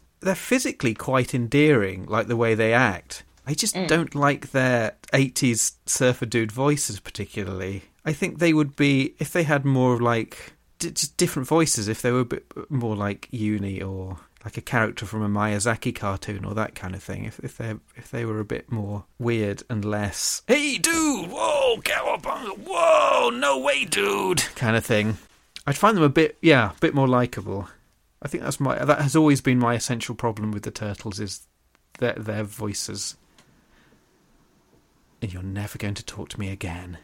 Oh. 0.02 0.04
They're 0.20 0.36
physically 0.36 0.93
quite 0.93 1.34
endearing, 1.34 2.05
like 2.07 2.28
the 2.28 2.36
way 2.38 2.55
they 2.55 2.74
act. 2.74 3.24
I 3.45 3.53
just 3.53 3.76
Mm. 3.76 3.88
don't 3.88 4.15
like 4.15 4.51
their 4.51 4.93
80s 5.13 5.74
surfer 5.86 6.26
dude 6.26 6.51
voices 6.51 6.99
particularly. 6.99 7.84
I 8.05 8.13
think 8.13 8.39
they 8.39 8.53
would 8.53 8.76
be, 8.76 9.13
if 9.20 9.32
they 9.32 9.43
had 9.43 9.63
more 9.65 9.99
like, 9.99 10.53
d- 10.80 10.91
just 10.91 11.15
different 11.18 11.47
voices, 11.47 11.88
if 11.88 12.01
they 12.01 12.11
were 12.11 12.22
a 12.22 12.26
bit 12.26 12.45
more 12.70 12.95
like 12.95 13.28
Uni 13.32 13.82
or 13.82 14.18
like 14.45 14.55
a 14.57 14.61
character 14.61 15.05
from 15.05 15.24
a 15.24 15.28
Miyazaki 15.30 15.93
cartoon 15.93 16.45
or 16.45 16.53
that 16.55 16.74
kind 16.76 16.95
of 16.95 17.03
thing. 17.03 17.26
If 17.26 17.39
if 17.39 17.57
they 17.57 17.74
if 17.97 18.11
they 18.11 18.24
were 18.24 18.39
a 18.39 18.45
bit 18.45 18.72
more 18.72 19.03
weird 19.20 19.63
and 19.70 19.84
less 19.84 20.41
"Hey, 20.47 20.78
dude! 20.78 21.30
Whoa, 21.30 21.78
cowabunga! 21.84 22.57
Whoa, 22.59 23.30
no 23.32 23.57
way, 23.59 23.84
dude!" 23.86 24.43
kind 24.55 24.78
of 24.78 24.86
thing, 24.86 25.18
I'd 25.65 25.76
find 25.78 25.97
them 25.97 26.03
a 26.03 26.09
bit 26.09 26.38
yeah, 26.41 26.72
a 26.72 26.80
bit 26.80 26.93
more 26.93 27.07
likable. 27.09 27.68
I 28.22 28.28
think 28.28 28.43
that's 28.43 28.59
my 28.59 28.84
that 28.84 29.01
has 29.01 29.15
always 29.15 29.41
been 29.41 29.59
my 29.59 29.76
essential 29.76 30.15
problem 30.15 30.51
with 30.51 30.63
the 30.63 30.72
turtles 30.72 31.20
is 31.20 31.47
their 31.99 32.13
their 32.13 32.43
voices. 32.43 33.15
And 35.22 35.34
you're 35.34 35.43
never 35.43 35.78
going 35.78 35.95
to 35.95 36.05
talk 36.05 36.30
to 36.30 36.39
me 36.39 36.51
again, 36.51 36.99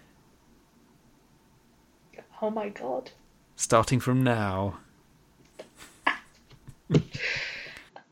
Oh, 2.42 2.52
my 2.52 2.70
God. 2.70 3.10
starting 3.56 4.00
from 4.00 4.24
now. 4.24 4.78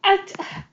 I, 0.03 0.63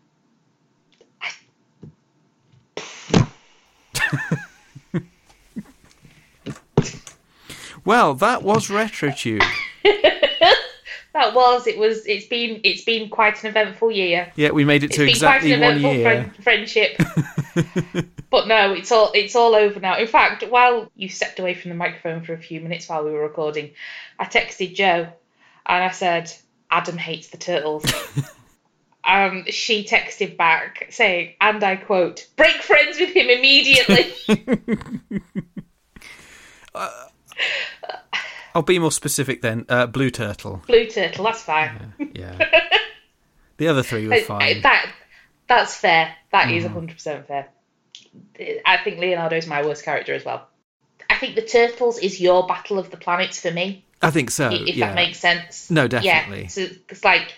Well, 7.84 8.12
that 8.14 8.42
was 8.42 8.68
RetroTube. 8.68 9.42
that 11.18 11.34
was. 11.34 11.66
It 11.66 11.78
was. 11.78 12.06
It's 12.06 12.26
been. 12.26 12.60
It's 12.64 12.84
been 12.84 13.08
quite 13.10 13.42
an 13.42 13.50
eventful 13.50 13.90
year. 13.90 14.32
Yeah, 14.36 14.50
we 14.50 14.64
made 14.64 14.82
it 14.82 14.86
It's 14.86 14.96
to 14.96 15.02
been 15.02 15.08
exactly 15.10 15.50
quite 15.50 15.62
an 15.62 15.82
one 15.82 15.94
eventful 15.94 15.94
year. 15.94 16.32
friend- 16.32 16.44
friendship. 16.44 18.06
but 18.30 18.48
no, 18.48 18.72
it's 18.72 18.92
all. 18.92 19.10
It's 19.14 19.34
all 19.36 19.54
over 19.54 19.80
now. 19.80 19.98
In 19.98 20.06
fact, 20.06 20.44
while 20.48 20.90
you 20.96 21.08
stepped 21.08 21.38
away 21.38 21.54
from 21.54 21.70
the 21.70 21.74
microphone 21.76 22.22
for 22.22 22.32
a 22.32 22.38
few 22.38 22.60
minutes 22.60 22.88
while 22.88 23.04
we 23.04 23.10
were 23.10 23.22
recording, 23.22 23.70
I 24.18 24.24
texted 24.24 24.74
Joe, 24.74 25.08
and 25.66 25.84
I 25.84 25.90
said, 25.90 26.32
"Adam 26.70 26.96
hates 26.96 27.28
the 27.28 27.38
turtles." 27.38 27.84
Um, 29.04 29.44
she 29.48 29.84
texted 29.84 30.36
back 30.36 30.88
saying, 30.90 31.32
and 31.40 31.64
I 31.64 31.76
quote, 31.76 32.26
"Break 32.36 32.56
friends 32.56 33.00
with 33.00 33.08
him 33.16 33.30
immediately." 33.30 34.12
I'll 38.58 38.62
be 38.64 38.80
more 38.80 38.90
specific 38.90 39.40
then. 39.40 39.66
Uh, 39.68 39.86
Blue 39.86 40.10
Turtle. 40.10 40.60
Blue 40.66 40.86
Turtle, 40.90 41.24
that's 41.26 41.42
fine. 41.44 41.94
Yeah. 42.12 42.36
The 43.56 43.66
other 43.68 43.82
three 43.82 44.06
were 44.06 44.20
fine. 44.20 44.62
that 44.62 44.88
that's 45.48 45.74
fair. 45.74 46.14
That 46.30 46.50
is 46.50 46.64
Mm. 46.64 46.88
100% 46.88 47.26
fair. 47.26 47.48
I 48.64 48.76
think 48.84 48.98
Leonardo 49.00 49.36
is 49.36 49.48
my 49.48 49.64
worst 49.64 49.84
character 49.84 50.14
as 50.14 50.24
well. 50.24 50.46
I 51.10 51.16
think 51.16 51.34
the 51.34 51.42
Turtles 51.42 51.98
is 51.98 52.20
your 52.20 52.46
Battle 52.46 52.78
of 52.78 52.90
the 52.92 52.96
Planets 52.96 53.40
for 53.40 53.50
me. 53.50 53.84
I 54.00 54.10
think 54.12 54.30
so. 54.30 54.50
if 54.52 54.76
yeah. 54.76 54.86
that 54.86 54.94
makes 54.94 55.18
sense. 55.18 55.70
No, 55.72 55.88
definitely. 55.88 56.42
Yeah, 56.42 56.48
so 56.48 56.66
it's 56.88 57.04
like 57.04 57.32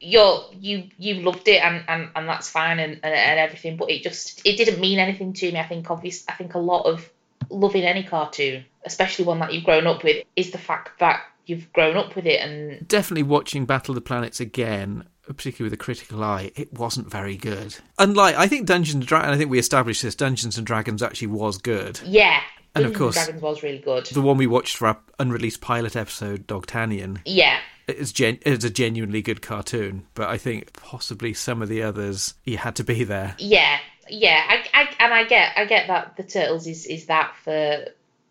you're 0.00 0.46
you 0.60 0.88
you 0.98 1.14
loved 1.22 1.46
it 1.46 1.62
and, 1.62 1.84
and, 1.88 2.08
and 2.16 2.28
that's 2.28 2.48
fine 2.50 2.78
and, 2.80 2.94
and, 3.04 3.14
and 3.14 3.38
everything, 3.40 3.76
but 3.76 3.90
it 3.90 4.02
just 4.02 4.44
it 4.44 4.56
didn't 4.56 4.80
mean 4.80 4.98
anything 4.98 5.32
to 5.34 5.52
me. 5.52 5.58
I 5.58 5.66
think 5.66 5.90
obvious 5.90 6.24
I 6.28 6.32
think 6.32 6.54
a 6.54 6.58
lot 6.60 6.86
of 6.86 7.08
loving 7.50 7.84
any 7.84 8.02
cartoon, 8.02 8.64
especially 8.86 9.24
one 9.24 9.38
that 9.40 9.52
you've 9.52 9.64
grown 9.64 9.86
up 9.86 10.02
with, 10.04 10.24
is 10.36 10.50
the 10.52 10.58
fact 10.58 10.98
that 11.00 11.20
you've 11.44 11.72
grown 11.72 11.96
up 11.96 12.16
with 12.16 12.26
it 12.26 12.40
and 12.40 12.86
Definitely 12.88 13.22
watching 13.24 13.66
Battle 13.66 13.92
of 13.92 13.96
the 13.96 14.00
Planets 14.00 14.40
again, 14.40 15.04
particularly 15.26 15.66
with 15.70 15.78
a 15.78 15.82
critical 15.82 16.24
eye, 16.24 16.50
it 16.56 16.72
wasn't 16.72 17.10
very 17.10 17.36
good. 17.36 17.76
Unlike, 17.98 18.36
I 18.36 18.46
think 18.48 18.66
Dungeons 18.66 18.94
and 18.96 19.06
Dragons, 19.06 19.34
I 19.34 19.36
think 19.38 19.50
we 19.50 19.58
established 19.58 20.02
this, 20.02 20.14
Dungeons 20.14 20.56
and 20.58 20.66
Dragons 20.66 21.02
actually 21.02 21.28
was 21.28 21.58
good. 21.58 22.00
yeah. 22.04 22.40
And 22.74 22.84
of 22.84 22.92
Dungeons 22.92 23.14
course- 23.14 23.24
Dragons 23.24 23.42
was 23.42 23.62
really 23.62 23.78
good. 23.78 24.06
The 24.06 24.20
one 24.20 24.36
we 24.36 24.46
watched 24.46 24.76
for 24.76 24.88
our 24.88 24.98
unreleased 25.18 25.60
pilot 25.62 25.96
episode, 25.96 26.46
Dogtanian, 26.46 27.20
Yeah. 27.24 27.58
It's, 27.88 28.10
gen- 28.10 28.40
is 28.44 28.64
a 28.64 28.70
genuinely 28.70 29.22
good 29.22 29.40
cartoon, 29.40 30.06
but 30.14 30.28
I 30.28 30.36
think 30.38 30.72
possibly 30.72 31.32
some 31.32 31.62
of 31.62 31.68
the 31.68 31.84
others 31.84 32.34
you 32.44 32.58
had 32.58 32.74
to 32.76 32.84
be 32.84 33.04
there. 33.04 33.36
Yeah, 33.38 33.78
yeah, 34.10 34.42
I, 34.48 34.64
I 34.74 34.88
and 34.98 35.14
I 35.14 35.22
get 35.24 35.52
I 35.56 35.64
get 35.66 35.86
that 35.86 36.16
the 36.16 36.24
turtles 36.24 36.66
is 36.66 36.84
is 36.86 37.06
that 37.06 37.36
for 37.44 37.84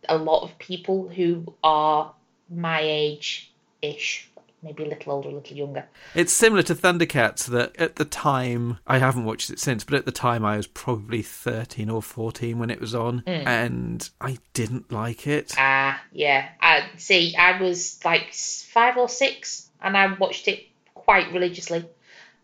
a 0.09 0.17
lot 0.17 0.43
of 0.43 0.57
people 0.59 1.07
who 1.09 1.53
are 1.63 2.13
my 2.49 2.79
age 2.81 3.51
ish, 3.81 4.29
maybe 4.63 4.83
a 4.83 4.87
little 4.87 5.13
older, 5.13 5.29
a 5.29 5.33
little 5.33 5.55
younger. 5.57 5.85
It's 6.13 6.33
similar 6.33 6.63
to 6.63 6.75
Thundercats 6.75 7.45
that 7.47 7.75
at 7.77 7.95
the 7.97 8.05
time 8.05 8.77
I 8.87 8.97
haven't 8.99 9.25
watched 9.25 9.49
it 9.49 9.59
since, 9.59 9.83
but 9.83 9.95
at 9.95 10.05
the 10.05 10.11
time 10.11 10.43
I 10.45 10.57
was 10.57 10.67
probably 10.67 11.21
thirteen 11.21 11.89
or 11.89 12.01
fourteen 12.01 12.59
when 12.59 12.69
it 12.69 12.79
was 12.81 12.93
on, 12.95 13.21
Mm. 13.27 13.45
and 13.45 14.09
I 14.21 14.37
didn't 14.53 14.91
like 14.91 15.27
it. 15.27 15.53
Ah, 15.57 16.01
yeah. 16.11 16.49
I 16.61 16.85
see. 16.97 17.35
I 17.35 17.61
was 17.61 17.99
like 18.05 18.33
five 18.33 18.97
or 18.97 19.09
six, 19.09 19.69
and 19.81 19.95
I 19.97 20.13
watched 20.13 20.47
it 20.47 20.65
quite 20.93 21.31
religiously, 21.31 21.85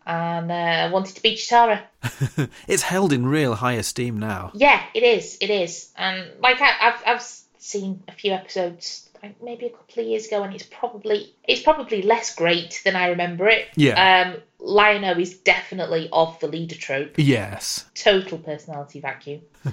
and 0.06 0.50
uh, 0.50 0.54
I 0.54 0.90
wanted 0.90 1.16
to 1.16 1.22
be 1.22 1.34
Cheetara. 1.36 1.82
it's 2.68 2.82
held 2.82 3.12
in 3.12 3.26
real 3.26 3.54
high 3.54 3.74
esteem 3.74 4.18
now. 4.18 4.50
Yeah, 4.54 4.82
it 4.94 5.02
is. 5.02 5.38
It 5.40 5.50
is. 5.50 5.90
And 5.96 6.24
like 6.40 6.60
I, 6.60 6.70
I've 6.80 7.02
I've 7.06 7.22
seen 7.62 8.02
a 8.08 8.12
few 8.12 8.32
episodes, 8.32 9.08
maybe 9.42 9.66
a 9.66 9.70
couple 9.70 10.02
of 10.02 10.08
years 10.08 10.26
ago, 10.26 10.42
and 10.42 10.52
it's 10.54 10.64
probably 10.64 11.32
it's 11.46 11.62
probably 11.62 12.02
less 12.02 12.34
great 12.34 12.80
than 12.84 12.96
I 12.96 13.08
remember 13.08 13.48
it. 13.48 13.68
Yeah. 13.76 14.34
Um, 14.34 14.42
Lion-O 14.58 15.18
is 15.18 15.38
definitely 15.38 16.08
of 16.12 16.38
the 16.40 16.46
leader 16.46 16.76
trope. 16.76 17.14
Yes, 17.16 17.84
Total 17.94 18.38
personality 18.38 19.00
vacuum. 19.00 19.40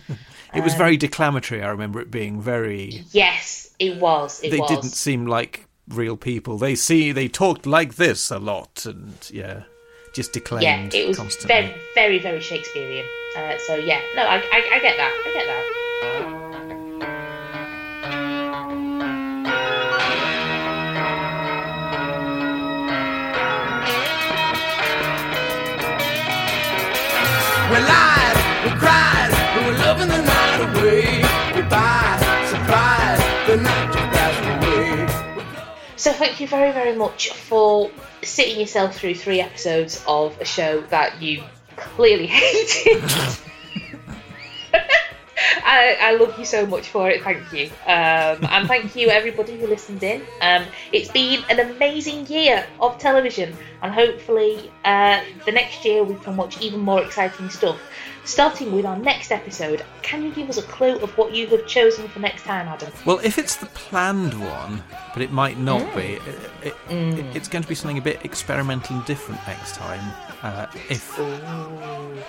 it 0.54 0.64
was 0.64 0.74
Um, 0.74 0.78
very 0.80 0.98
declamatory. 0.98 1.62
I 1.62 1.70
remember 1.70 2.00
it 2.02 2.10
being 2.12 2.42
very. 2.42 3.06
Yes, 3.12 3.74
it 3.80 3.98
was. 3.98 4.42
It 4.44 4.52
they 4.52 4.60
was. 4.60 4.70
didn't 4.70 4.92
seem 4.96 5.26
like 5.28 5.66
real 5.88 6.18
people. 6.18 6.58
They 6.58 6.76
see 6.76 7.12
they 7.12 7.28
talked 7.28 7.66
like 7.66 7.96
this 7.96 8.32
a 8.32 8.40
lot, 8.40 8.86
and 8.86 9.16
yeah, 9.32 9.64
just 10.14 10.34
declaimed 10.34 10.64
yeah, 10.94 11.00
it 11.02 11.08
was 11.08 11.18
constantly. 11.18 11.48
very, 11.48 11.76
very, 11.96 12.20
very 12.20 12.42
Shakespearean. 12.42 13.06
Uh, 13.38 13.58
so 13.68 13.76
yeah, 13.76 14.02
no, 14.16 14.24
I, 14.24 14.38
I, 14.38 14.70
I 14.74 14.80
get 14.80 14.98
that. 14.98 15.24
I 15.26 15.34
get 15.34 15.46
that. 15.46 15.86
Thank 36.20 36.42
you 36.42 36.48
very, 36.48 36.74
very 36.74 36.96
much 36.96 37.30
for 37.32 37.90
sitting 38.22 38.60
yourself 38.60 38.96
through 38.96 39.16
three 39.16 39.40
episodes 39.40 40.04
of 40.06 40.38
a 40.42 40.46
show 40.46 40.82
that 40.90 41.22
you 41.22 41.42
clearly 41.78 42.28
hated. 42.40 43.02
I, 45.64 45.98
I 46.02 46.12
love 46.16 46.38
you 46.38 46.44
so 46.44 46.66
much 46.66 46.90
for 46.90 47.10
it. 47.10 47.24
Thank 47.24 47.54
you, 47.54 47.68
um, 47.86 48.46
and 48.52 48.68
thank 48.68 48.96
you 48.98 49.08
everybody 49.10 49.58
who 49.58 49.68
listened 49.68 50.04
in. 50.04 50.22
Um, 50.42 50.66
it's 50.92 51.10
been 51.10 51.44
an 51.50 51.60
amazing 51.60 52.28
year 52.28 52.66
of 52.82 52.98
television, 52.98 53.56
and 53.82 53.94
hopefully 53.94 54.72
uh, 54.84 55.22
the 55.46 55.54
next 55.54 55.86
year 55.86 56.04
we 56.04 56.16
can 56.16 56.36
watch 56.36 56.60
even 56.62 56.82
more 56.82 57.02
exciting 57.02 57.50
stuff. 57.50 57.80
Starting 58.30 58.72
with 58.72 58.86
our 58.86 58.96
next 58.96 59.32
episode, 59.32 59.84
can 60.04 60.22
you 60.22 60.32
give 60.32 60.50
us 60.50 60.60
a 60.60 60.62
clue 60.62 60.98
of 61.00 61.10
what 61.18 61.34
you 61.34 61.48
have 61.48 61.66
chosen 61.66 62.08
for 62.08 62.20
next 62.20 62.44
time, 62.44 62.68
Adam? 62.68 62.92
Well, 63.04 63.20
if 63.24 63.40
it's 63.40 63.56
the 63.56 63.66
planned 63.66 64.40
one, 64.40 64.84
but 65.16 65.24
it 65.24 65.32
might 65.32 65.58
not 65.58 65.82
Mm. 65.82 65.96
be, 65.96 66.02
it, 66.68 66.76
it, 66.90 67.36
it's 67.36 67.48
going 67.48 67.64
to 67.64 67.68
be 67.68 67.74
something 67.74 67.98
a 67.98 68.02
bit 68.02 68.24
experimental 68.24 68.98
and 68.98 69.06
different 69.06 69.42
next 69.48 69.74
time. 69.74 70.14
Uh, 70.44 70.68
if 70.92 71.20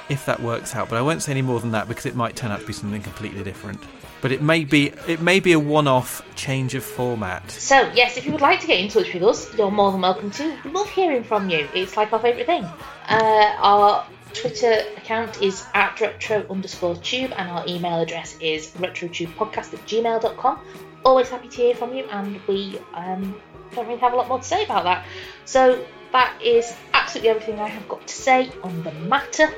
if 0.09 0.25
that 0.25 0.41
works 0.41 0.75
out, 0.75 0.89
but 0.89 0.97
I 0.97 1.03
won't 1.03 1.23
say 1.23 1.33
any 1.33 1.43
more 1.43 1.61
than 1.61 1.73
that 1.73 1.87
because 1.87 2.07
it 2.07 2.17
might 2.17 2.35
turn 2.35 2.51
out 2.51 2.61
to 2.61 2.67
be 2.67 2.73
something 2.73 3.03
completely 3.03 3.45
different. 3.45 3.79
But 4.23 4.33
it 4.33 4.41
may 4.41 4.65
be 4.65 4.93
it 5.07 5.21
may 5.21 5.39
be 5.39 5.53
a 5.53 5.61
one-off 5.61 6.23
change 6.35 6.75
of 6.75 6.83
format. 6.83 7.51
So, 7.51 7.91
yes, 7.95 8.17
if 8.17 8.25
you 8.25 8.33
would 8.33 8.41
like 8.41 8.61
to 8.61 8.67
get 8.67 8.81
in 8.81 8.89
touch 8.89 9.13
with 9.13 9.23
us, 9.23 9.55
you're 9.55 9.71
more 9.71 9.93
than 9.93 10.01
welcome 10.01 10.31
to. 10.31 10.57
We 10.65 10.71
love 10.71 10.89
hearing 10.89 11.25
from 11.25 11.51
you. 11.51 11.69
It's 11.75 11.99
like 11.99 12.11
our 12.15 12.19
favourite 12.21 12.47
thing. 12.47 12.65
Uh, 13.07 13.55
our 13.59 14.07
Twitter 14.35 14.85
account 14.97 15.43
is 15.43 15.64
at 15.74 16.01
retro 16.01 16.47
underscore 16.51 16.97
tube, 16.97 17.33
and 17.37 17.51
our 17.51 17.64
email 17.66 18.01
address 18.01 18.37
is 18.41 18.68
retrotubepodcast 18.72 19.74
at 19.74 19.87
gmail.com. 19.87 20.61
Always 21.05 21.28
happy 21.28 21.49
to 21.49 21.57
hear 21.57 21.74
from 21.74 21.95
you, 21.95 22.05
and 22.05 22.41
we 22.47 22.78
um, 22.95 23.35
don't 23.74 23.87
really 23.87 24.01
have 24.01 24.12
a 24.12 24.16
lot 24.16 24.28
more 24.28 24.39
to 24.39 24.45
say 24.45 24.64
about 24.64 24.85
that. 24.85 25.07
So, 25.45 25.85
that 26.12 26.41
is 26.43 26.74
absolutely 26.93 27.31
everything 27.31 27.61
I 27.61 27.68
have 27.68 27.89
got 27.89 28.07
to 28.07 28.14
say 28.14 28.51
on 28.62 28.83
the 28.83 28.93
matter. 28.93 29.49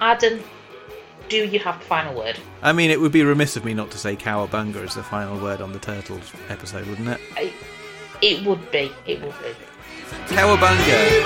Adam, 0.00 0.40
do 1.28 1.44
you 1.44 1.58
have 1.60 1.78
the 1.78 1.84
final 1.86 2.14
word? 2.14 2.38
I 2.62 2.72
mean, 2.72 2.90
it 2.90 3.00
would 3.00 3.12
be 3.12 3.22
remiss 3.22 3.56
of 3.56 3.64
me 3.64 3.74
not 3.74 3.90
to 3.92 3.98
say 3.98 4.16
cowabunga 4.16 4.84
as 4.84 4.94
the 4.94 5.02
final 5.02 5.38
word 5.38 5.60
on 5.60 5.72
the 5.72 5.78
Turtles 5.78 6.32
episode, 6.48 6.86
wouldn't 6.86 7.08
it? 7.08 7.20
I, 7.36 7.52
it 8.20 8.46
would 8.46 8.70
be. 8.70 8.92
It 9.06 9.20
would 9.22 9.34
be. 9.42 9.54
Cowabunga! 10.28 11.22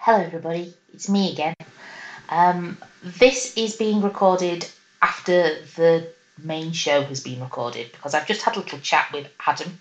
Hello, 0.00 0.18
everybody. 0.18 0.74
It's 0.92 1.08
me 1.08 1.32
again. 1.32 1.54
Um, 2.28 2.76
this 3.02 3.56
is 3.56 3.76
being 3.76 4.02
recorded 4.02 4.68
after 5.00 5.62
the 5.76 6.08
main 6.42 6.72
show 6.72 7.02
has 7.02 7.20
been 7.20 7.40
recorded 7.40 7.92
because 7.92 8.14
I've 8.14 8.26
just 8.26 8.42
had 8.42 8.56
a 8.56 8.60
little 8.60 8.80
chat 8.80 9.10
with 9.12 9.28
Adam, 9.46 9.78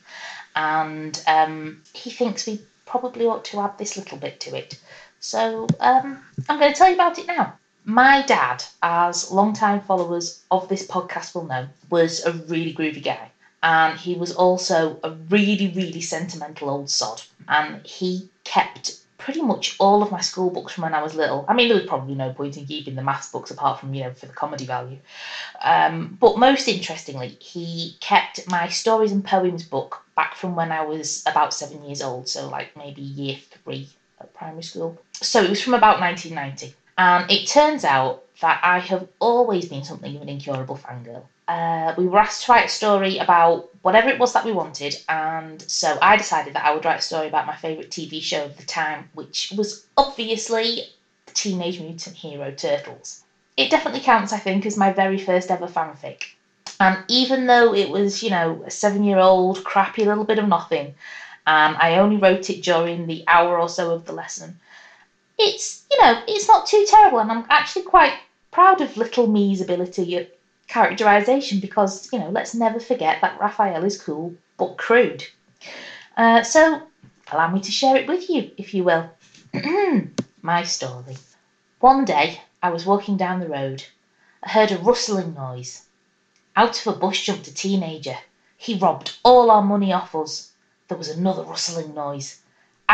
and 0.55 1.21
um, 1.27 1.81
he 1.93 2.09
thinks 2.11 2.45
we 2.45 2.61
probably 2.85 3.25
ought 3.25 3.45
to 3.45 3.61
add 3.61 3.77
this 3.77 3.97
little 3.97 4.17
bit 4.17 4.39
to 4.41 4.55
it. 4.55 4.79
So 5.19 5.67
um, 5.79 6.23
I'm 6.49 6.59
going 6.59 6.71
to 6.71 6.77
tell 6.77 6.89
you 6.89 6.95
about 6.95 7.17
it 7.19 7.27
now. 7.27 7.53
My 7.83 8.21
dad, 8.21 8.63
as 8.83 9.31
long-time 9.31 9.81
followers 9.81 10.41
of 10.51 10.67
this 10.67 10.85
podcast 10.85 11.33
will 11.33 11.45
know, 11.45 11.67
was 11.89 12.23
a 12.23 12.31
really 12.31 12.73
groovy 12.73 13.03
guy. 13.03 13.31
And 13.63 13.97
he 13.97 14.15
was 14.15 14.31
also 14.31 14.99
a 15.03 15.11
really, 15.11 15.67
really 15.67 16.01
sentimental 16.01 16.69
old 16.69 16.89
sod. 16.89 17.23
And 17.47 17.85
he 17.85 18.27
kept 18.43 18.91
pretty 19.17 19.41
much 19.41 19.75
all 19.79 20.01
of 20.01 20.11
my 20.11 20.19
school 20.19 20.49
books 20.49 20.73
from 20.73 20.83
when 20.83 20.93
I 20.93 21.01
was 21.01 21.13
little. 21.13 21.45
I 21.47 21.53
mean, 21.53 21.67
there 21.67 21.77
was 21.77 21.85
probably 21.85 22.15
no 22.15 22.31
point 22.31 22.57
in 22.57 22.65
keeping 22.65 22.95
the 22.95 23.03
maths 23.03 23.27
books 23.27 23.51
apart 23.51 23.79
from, 23.79 23.93
you 23.93 24.03
know, 24.03 24.11
for 24.11 24.25
the 24.25 24.33
comedy 24.33 24.65
value. 24.65 24.97
Um, 25.61 26.17
but 26.19 26.37
most 26.37 26.67
interestingly, 26.67 27.37
he 27.39 27.95
kept 27.99 28.39
my 28.49 28.67
stories 28.67 29.11
and 29.11 29.23
poems 29.23 29.63
book 29.63 30.01
back 30.15 30.35
from 30.35 30.55
when 30.55 30.71
I 30.71 30.81
was 30.81 31.21
about 31.25 31.53
seven 31.53 31.83
years 31.83 32.01
old, 32.01 32.27
so 32.27 32.47
like 32.47 32.75
maybe 32.75 33.01
year 33.01 33.35
three 33.63 33.87
at 34.19 34.33
primary 34.33 34.63
school. 34.63 34.97
So 35.13 35.43
it 35.43 35.49
was 35.49 35.61
from 35.61 35.75
about 35.75 35.99
1990. 35.99 36.73
And 37.01 37.31
it 37.31 37.47
turns 37.47 37.83
out 37.83 38.25
that 38.41 38.59
I 38.61 38.77
have 38.77 39.07
always 39.19 39.65
been 39.65 39.83
something 39.83 40.15
of 40.15 40.21
an 40.21 40.29
incurable 40.29 40.77
fangirl. 40.77 41.23
Uh, 41.47 41.95
we 41.97 42.05
were 42.05 42.19
asked 42.19 42.45
to 42.45 42.51
write 42.51 42.65
a 42.65 42.69
story 42.69 43.17
about 43.17 43.69
whatever 43.81 44.07
it 44.09 44.19
was 44.19 44.33
that 44.33 44.45
we 44.45 44.51
wanted, 44.51 44.93
and 45.09 45.63
so 45.67 45.97
I 45.99 46.15
decided 46.15 46.53
that 46.53 46.63
I 46.63 46.71
would 46.71 46.85
write 46.85 46.99
a 46.99 47.01
story 47.01 47.25
about 47.25 47.47
my 47.47 47.55
favourite 47.55 47.89
TV 47.89 48.21
show 48.21 48.43
of 48.43 48.55
the 48.55 48.63
time, 48.63 49.09
which 49.13 49.51
was 49.57 49.83
obviously 49.97 50.83
the 51.25 51.31
Teenage 51.33 51.79
Mutant 51.79 52.17
Hero 52.17 52.51
Turtles. 52.51 53.23
It 53.57 53.71
definitely 53.71 54.01
counts, 54.01 54.31
I 54.31 54.37
think, 54.37 54.67
as 54.67 54.77
my 54.77 54.91
very 54.91 55.17
first 55.17 55.49
ever 55.49 55.65
fanfic. 55.65 56.25
And 56.79 56.99
even 57.07 57.47
though 57.47 57.73
it 57.73 57.89
was, 57.89 58.21
you 58.21 58.29
know, 58.29 58.61
a 58.63 58.69
seven 58.69 59.03
year 59.03 59.17
old, 59.17 59.63
crappy 59.63 60.05
little 60.05 60.23
bit 60.23 60.37
of 60.37 60.47
nothing, 60.47 60.93
and 61.47 61.75
I 61.77 61.97
only 61.97 62.17
wrote 62.17 62.51
it 62.51 62.61
during 62.61 63.07
the 63.07 63.23
hour 63.27 63.59
or 63.59 63.69
so 63.69 63.89
of 63.89 64.05
the 64.05 64.13
lesson, 64.13 64.55
it's, 65.41 65.85
you 65.89 65.99
know, 66.01 66.21
it's 66.27 66.47
not 66.47 66.67
too 66.67 66.85
terrible, 66.87 67.19
and 67.19 67.31
I'm 67.31 67.45
actually 67.49 67.83
quite 67.83 68.13
proud 68.51 68.81
of 68.81 68.97
little 68.97 69.27
me's 69.27 69.61
ability 69.61 70.17
at 70.17 70.37
characterization 70.67 71.59
because, 71.59 72.11
you 72.13 72.19
know, 72.19 72.29
let's 72.29 72.53
never 72.53 72.79
forget 72.79 73.21
that 73.21 73.39
Raphael 73.39 73.83
is 73.83 74.01
cool 74.01 74.35
but 74.57 74.77
crude. 74.77 75.25
Uh, 76.15 76.43
so, 76.43 76.81
allow 77.31 77.49
me 77.49 77.59
to 77.61 77.71
share 77.71 77.95
it 77.95 78.07
with 78.07 78.29
you, 78.29 78.51
if 78.57 78.73
you 78.73 78.83
will. 78.83 79.09
My 80.41 80.63
story. 80.63 81.17
One 81.79 82.05
day, 82.05 82.41
I 82.61 82.69
was 82.69 82.85
walking 82.85 83.17
down 83.17 83.39
the 83.39 83.49
road. 83.49 83.83
I 84.43 84.49
heard 84.49 84.71
a 84.71 84.77
rustling 84.77 85.33
noise. 85.33 85.85
Out 86.55 86.79
of 86.79 86.95
a 86.95 86.99
bush 86.99 87.25
jumped 87.25 87.47
a 87.47 87.53
teenager. 87.53 88.17
He 88.57 88.77
robbed 88.77 89.17
all 89.23 89.49
our 89.49 89.63
money 89.63 89.91
off 89.93 90.13
us. 90.13 90.51
There 90.87 90.97
was 90.97 91.09
another 91.09 91.43
rustling 91.43 91.95
noise. 91.95 92.40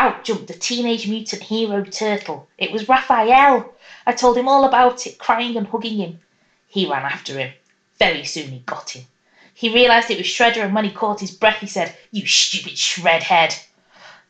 Out 0.00 0.22
jumped 0.22 0.46
the 0.46 0.54
teenage 0.54 1.08
mutant 1.08 1.42
hero 1.42 1.82
turtle. 1.82 2.46
It 2.56 2.70
was 2.70 2.88
Raphael. 2.88 3.74
I 4.06 4.12
told 4.12 4.36
him 4.36 4.46
all 4.46 4.62
about 4.62 5.08
it, 5.08 5.18
crying 5.18 5.56
and 5.56 5.66
hugging 5.66 5.96
him. 5.96 6.20
He 6.68 6.86
ran 6.86 7.04
after 7.04 7.36
him. 7.36 7.50
Very 7.98 8.22
soon 8.22 8.52
he 8.52 8.60
got 8.60 8.90
him. 8.90 9.06
He 9.52 9.68
realised 9.68 10.08
it 10.08 10.16
was 10.16 10.28
Shredder, 10.28 10.62
and 10.62 10.72
when 10.72 10.84
he 10.84 10.92
caught 10.92 11.18
his 11.18 11.32
breath, 11.32 11.58
he 11.58 11.66
said, 11.66 11.96
You 12.12 12.26
stupid 12.26 12.74
shredhead. 12.74 13.58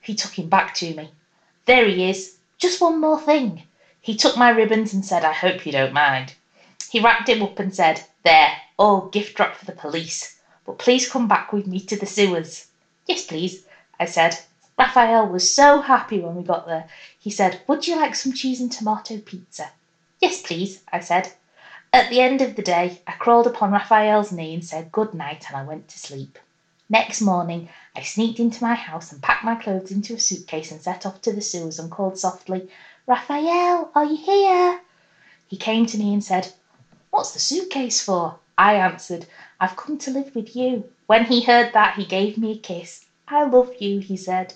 He 0.00 0.14
took 0.14 0.38
him 0.38 0.48
back 0.48 0.72
to 0.76 0.94
me. 0.94 1.12
There 1.66 1.84
he 1.84 2.08
is. 2.08 2.36
Just 2.56 2.80
one 2.80 2.98
more 2.98 3.18
thing. 3.18 3.64
He 4.00 4.14
took 4.14 4.38
my 4.38 4.48
ribbons 4.48 4.94
and 4.94 5.04
said, 5.04 5.22
I 5.22 5.32
hope 5.32 5.66
you 5.66 5.72
don't 5.72 5.92
mind. 5.92 6.32
He 6.88 6.98
wrapped 6.98 7.28
him 7.28 7.42
up 7.42 7.58
and 7.58 7.74
said, 7.74 8.04
There, 8.24 8.52
all 8.78 9.02
gift 9.08 9.36
drop 9.36 9.54
for 9.54 9.66
the 9.66 9.72
police. 9.72 10.34
But 10.64 10.78
please 10.78 11.06
come 11.06 11.28
back 11.28 11.52
with 11.52 11.66
me 11.66 11.80
to 11.80 11.96
the 11.98 12.06
sewers. 12.06 12.64
Yes, 13.04 13.22
please, 13.22 13.66
I 14.00 14.06
said. 14.06 14.38
Raphael 14.78 15.26
was 15.26 15.52
so 15.52 15.80
happy 15.80 16.20
when 16.20 16.36
we 16.36 16.44
got 16.44 16.66
there. 16.66 16.86
He 17.18 17.30
said, 17.30 17.60
Would 17.66 17.88
you 17.88 17.96
like 17.96 18.14
some 18.14 18.32
cheese 18.32 18.60
and 18.60 18.70
tomato 18.70 19.18
pizza? 19.18 19.70
Yes, 20.20 20.40
please, 20.40 20.80
I 20.92 21.00
said. 21.00 21.32
At 21.92 22.10
the 22.10 22.20
end 22.20 22.40
of 22.40 22.54
the 22.54 22.62
day, 22.62 23.00
I 23.06 23.12
crawled 23.12 23.46
upon 23.46 23.72
Raphael's 23.72 24.30
knee 24.30 24.54
and 24.54 24.64
said 24.64 24.92
good 24.92 25.14
night, 25.14 25.46
and 25.48 25.56
I 25.56 25.62
went 25.62 25.88
to 25.88 25.98
sleep. 25.98 26.38
Next 26.88 27.20
morning, 27.20 27.68
I 27.96 28.02
sneaked 28.02 28.38
into 28.38 28.62
my 28.62 28.74
house 28.74 29.10
and 29.10 29.20
packed 29.20 29.44
my 29.44 29.56
clothes 29.56 29.90
into 29.90 30.14
a 30.14 30.18
suitcase 30.18 30.70
and 30.70 30.80
set 30.80 31.04
off 31.04 31.20
to 31.22 31.32
the 31.32 31.40
sewers 31.40 31.78
and 31.78 31.90
called 31.90 32.16
softly, 32.16 32.68
Raphael, 33.06 33.90
are 33.94 34.04
you 34.04 34.16
here? 34.16 34.78
He 35.48 35.56
came 35.56 35.86
to 35.86 35.98
me 35.98 36.12
and 36.12 36.22
said, 36.22 36.52
What's 37.10 37.32
the 37.32 37.38
suitcase 37.40 38.00
for? 38.00 38.36
I 38.56 38.74
answered, 38.74 39.26
I've 39.60 39.76
come 39.76 39.98
to 39.98 40.10
live 40.10 40.34
with 40.34 40.54
you. 40.54 40.88
When 41.06 41.24
he 41.24 41.42
heard 41.42 41.72
that, 41.74 41.94
he 41.96 42.04
gave 42.04 42.38
me 42.38 42.52
a 42.52 42.56
kiss. 42.56 43.00
I 43.26 43.44
love 43.44 43.70
you, 43.80 43.98
he 43.98 44.16
said. 44.16 44.54